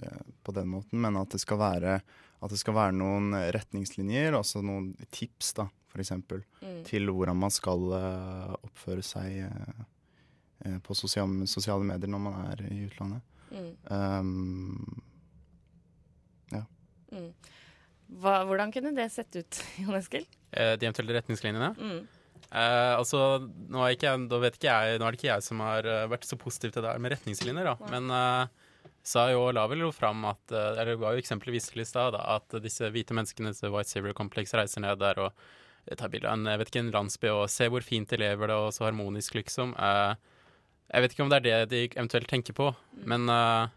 eh, 0.02 0.22
på 0.44 0.54
den 0.56 0.70
måten, 0.72 1.02
men 1.04 1.18
at 1.20 1.36
det 1.36 1.42
skal 1.44 1.60
være, 1.60 1.98
det 2.48 2.60
skal 2.62 2.78
være 2.78 2.96
noen 2.96 3.36
retningslinjer, 3.52 4.38
altså 4.40 4.62
noen 4.64 4.94
tips, 5.12 5.52
da, 5.60 5.68
eksempel, 6.00 6.46
Mm. 6.62 6.84
til 6.88 7.10
hvordan 7.12 7.36
man 7.36 7.52
skal 7.52 7.92
eh, 7.98 8.56
oppføre 8.64 9.04
seg 9.04 9.40
eh, 9.50 9.84
eh, 10.66 10.78
på 10.80 10.96
sosiale, 10.96 11.48
sosiale 11.48 11.84
medier 11.84 12.08
når 12.12 12.22
man 12.24 12.40
er 12.54 12.64
i 12.72 12.86
utlandet. 12.86 13.22
Mm. 13.52 13.72
Um, 13.92 15.02
ja. 16.54 16.64
Mm. 17.12 17.34
Hva, 18.22 18.44
hvordan 18.46 18.72
kunne 18.72 18.96
det 18.96 19.10
sett 19.12 19.36
ut, 19.36 19.62
Jon 19.84 19.98
Eskil? 20.00 20.28
Eh, 20.52 20.74
de 20.80 20.88
eventuelle 20.88 21.18
retningslinjene. 21.20 21.74
Mm. 21.78 22.00
Eh, 22.50 22.94
altså, 22.96 23.44
nå 23.70 23.84
ikke 23.94 24.16
ikke 24.18 24.66
jeg, 24.66 24.98
nå 24.98 25.06
er 25.06 25.14
det 25.14 25.20
ikke 25.20 25.30
jeg 25.30 25.46
som 25.46 25.62
har 25.62 25.86
eh, 25.86 26.08
vært 26.10 26.26
så 26.26 26.40
positiv 26.40 26.74
til 26.74 26.86
det 26.86 26.94
her 26.94 27.04
med 27.04 27.14
retningslinjer, 27.14 27.70
da. 27.70 27.76
Nei. 27.84 27.92
Men 27.94 28.14
uh, 28.14 28.70
sa 29.06 29.30
jo 29.32 29.48
Lavel 29.56 29.86
jo 29.86 29.92
fram 29.96 30.26
at 30.30 30.54
eh, 30.54 30.82
Eller 30.82 31.00
var 31.00 31.16
jo 31.16 31.24
eksempel 31.24 31.54
vist 31.56 31.74
til 31.74 31.84
i 31.84 31.88
stad, 31.88 32.18
at 32.20 32.60
disse 32.64 32.90
hvite 32.94 33.16
menneskene, 33.18 33.54
til 33.56 33.74
White 33.74 33.92
Saver 33.92 34.16
Complex 34.18 34.54
reiser 34.58 34.84
ned 34.84 35.00
der 35.02 35.22
og 35.24 35.32
eh, 35.86 35.96
tar 35.96 36.12
bilde 36.14 36.30
av 36.30 36.38
en, 36.38 36.50
jeg 36.52 36.62
vet 36.62 36.72
ikke, 36.72 36.84
en 36.86 36.94
landsby 36.96 37.32
og 37.34 37.48
ser 37.52 37.72
hvor 37.74 37.86
fint 37.86 38.10
de 38.10 38.22
lever 38.22 38.52
det, 38.52 38.58
og 38.58 38.74
så 38.76 38.88
harmonisk, 38.90 39.38
liksom. 39.40 39.76
Eh, 39.78 40.14
jeg 40.90 41.06
vet 41.06 41.14
ikke 41.14 41.26
om 41.26 41.32
det 41.32 41.40
er 41.40 41.46
det 41.48 41.58
de 41.74 41.84
eventuelt 41.92 42.30
tenker 42.32 42.56
på, 42.58 42.72
men 43.06 43.30
uh, 43.30 43.70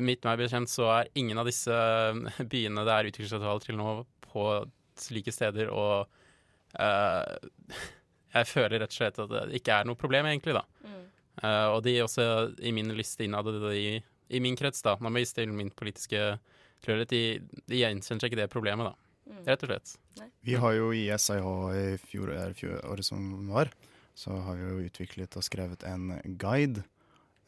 mitt 0.00 0.24
meg 0.24 0.38
bekjent 0.40 0.70
så 0.72 0.86
er 0.94 1.10
ingen 1.20 1.36
av 1.36 1.48
disse 1.48 1.72
eh, 1.72 2.40
byene 2.52 2.86
det 2.88 2.94
er 2.94 3.10
utviklingsavtaler 3.10 3.66
til 3.66 3.76
nå, 3.76 3.98
på 4.24 4.46
slike 5.02 5.34
steder, 5.34 5.70
og 5.72 6.06
uh, 6.80 7.80
jeg 8.36 8.50
føler 8.50 8.80
rett 8.82 8.92
og 8.92 8.98
slett 8.98 9.22
at 9.22 9.32
det 9.32 9.60
ikke 9.60 9.80
er 9.80 9.88
noe 9.88 9.98
problem, 9.98 10.28
egentlig, 10.30 10.56
da. 10.56 10.64
Mm. 10.86 11.02
Uh, 11.42 11.68
og 11.74 11.80
de 11.84 11.98
også 12.00 12.26
i 12.64 12.72
min 12.72 12.94
liste 12.96 13.26
innad 13.26 13.48
i, 13.72 13.98
i 14.32 14.42
min 14.42 14.56
krets, 14.56 14.84
da, 14.84 14.96
når 15.00 15.18
vi 15.18 15.26
stiller 15.28 15.56
min 15.56 15.72
politiske 15.74 16.22
tilhørighet, 16.84 17.12
de, 17.12 17.60
de 17.68 17.82
gjenkjenner 17.82 18.30
ikke 18.30 18.40
det 18.40 18.52
problemet, 18.52 18.92
da. 18.92 19.06
Mm. 19.26 19.42
Rett 19.48 19.64
og 19.66 19.72
slett. 19.72 19.94
Vi 20.46 20.54
har 20.62 20.76
jo 20.76 20.90
i 20.94 21.06
SIH 21.10 21.46
i 21.74 21.86
fjor, 21.98 22.32
er 22.32 22.54
fjor, 22.56 22.78
året 22.86 23.08
som 23.08 23.48
var, 23.50 23.72
så 24.16 24.36
har 24.46 24.58
vi 24.58 24.68
jo 24.68 24.84
utviklet 24.86 25.34
og 25.36 25.44
skrevet 25.44 25.82
en 25.88 26.12
guide 26.40 26.84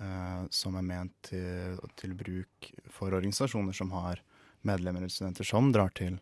uh, 0.03 0.44
som 0.53 0.76
er 0.76 0.84
ment 0.84 1.14
til, 1.30 1.78
til 1.96 2.16
bruk 2.18 2.72
for 2.92 3.14
organisasjoner 3.14 3.76
som 3.76 3.94
har 3.94 4.20
medlemmer 4.66 5.05
eller 5.05 5.12
studenter 5.12 5.46
som 5.46 5.70
drar 5.72 5.94
til 5.96 6.18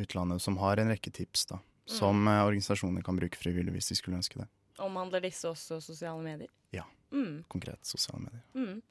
utlandet, 0.00 0.42
som 0.44 0.58
har 0.62 0.80
en 0.80 0.92
rekke 0.92 1.12
tips 1.14 1.48
da, 1.52 1.60
som 1.88 2.22
mm. 2.24 2.32
organisasjoner 2.46 3.04
kan 3.06 3.18
bruke 3.18 3.40
frivillig 3.40 3.74
hvis 3.76 3.92
de 3.92 3.98
skulle 3.98 4.20
ønske 4.20 4.40
det. 4.42 4.48
Omhandler 4.82 5.24
disse 5.24 5.48
også 5.50 5.80
sosiale 5.82 6.22
medier? 6.22 6.50
Ja, 6.74 6.86
Mm. 7.10 7.44
konkret 7.48 7.86
sosiale 7.86 8.20
medier. 8.20 8.42
Mm. 8.54 8.82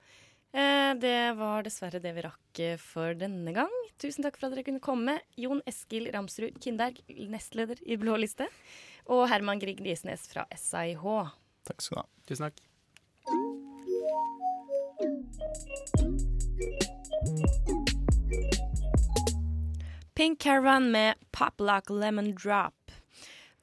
Eh, 0.57 0.93
det 0.99 1.35
var 1.37 1.63
dessverre 1.63 1.99
det 2.01 2.13
vi 2.15 2.21
rakk 2.25 2.59
eh, 2.63 2.77
for 2.81 3.13
denne 3.13 3.53
gang. 3.53 3.73
Tusen 4.01 4.23
takk 4.25 4.37
for 4.39 4.47
at 4.47 4.55
dere 4.55 4.63
kunne 4.65 4.83
komme. 4.83 5.19
Jon 5.37 5.61
Eskil 5.69 6.09
Ramsrud 6.13 6.57
Kindberg, 6.63 7.01
nestleder 7.29 7.77
i 7.85 7.97
Blå 7.99 8.17
liste, 8.17 8.47
og 9.05 9.27
Herman 9.29 9.59
Grieg 9.61 9.81
Riesnes 9.83 10.27
fra 10.31 10.47
SIH. 10.55 11.03
Takk 11.67 11.83
skal 11.83 11.95
du 11.95 12.01
ha. 12.01 12.07
Tusen 12.27 12.49
takk. 12.49 12.57
Pink 20.17 20.39
Caravan 20.41 20.87
med 20.91 21.13
Pop 21.31 21.61
Like 21.61 21.93
Lemon 21.93 22.31
Drop. 22.35 22.73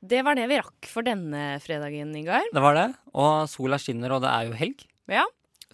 Det 0.05 0.20
var 0.22 0.36
det 0.38 0.44
vi 0.50 0.59
rakk 0.61 0.86
for 0.86 1.02
denne 1.02 1.57
fredagen, 1.64 2.12
Ingar. 2.14 2.44
Det 2.55 2.62
var 2.62 2.76
det. 2.78 2.84
Og 3.16 3.48
sola 3.50 3.78
skinner, 3.80 4.12
og 4.14 4.22
det 4.22 4.30
er 4.30 4.46
jo 4.50 4.59
helg. 4.61 4.84
Ja, 5.11 5.24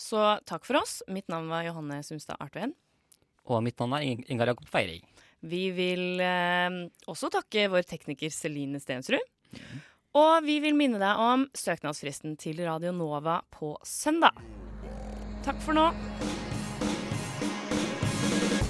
så 0.01 0.39
takk 0.49 0.65
for 0.65 0.79
oss. 0.81 1.01
Mitt 1.13 1.29
navn 1.29 1.51
var 1.53 1.67
Johanne 1.67 1.99
Sumstad 2.07 2.41
Artveen. 2.41 2.73
Og 3.51 3.61
mitt 3.67 3.77
navn 3.83 3.99
er 3.99 4.07
Ing- 4.07 4.25
Ingar 4.33 4.53
Jakob 4.55 4.71
Feiring. 4.73 5.05
Vi 5.45 5.67
vil 5.77 6.21
eh, 6.25 6.79
også 7.11 7.29
takke 7.33 7.67
vår 7.73 7.85
tekniker 7.89 8.33
Celine 8.33 8.81
Stensrud. 8.81 9.21
Og 10.17 10.33
vi 10.47 10.61
vil 10.65 10.75
minne 10.79 11.01
deg 11.03 11.21
om 11.23 11.45
søknadsfristen 11.57 12.39
til 12.41 12.63
Radio 12.65 12.95
Nova 12.97 13.41
på 13.53 13.75
søndag. 13.85 14.39
Takk 15.45 15.61
for 15.65 15.77
nå. 15.77 15.91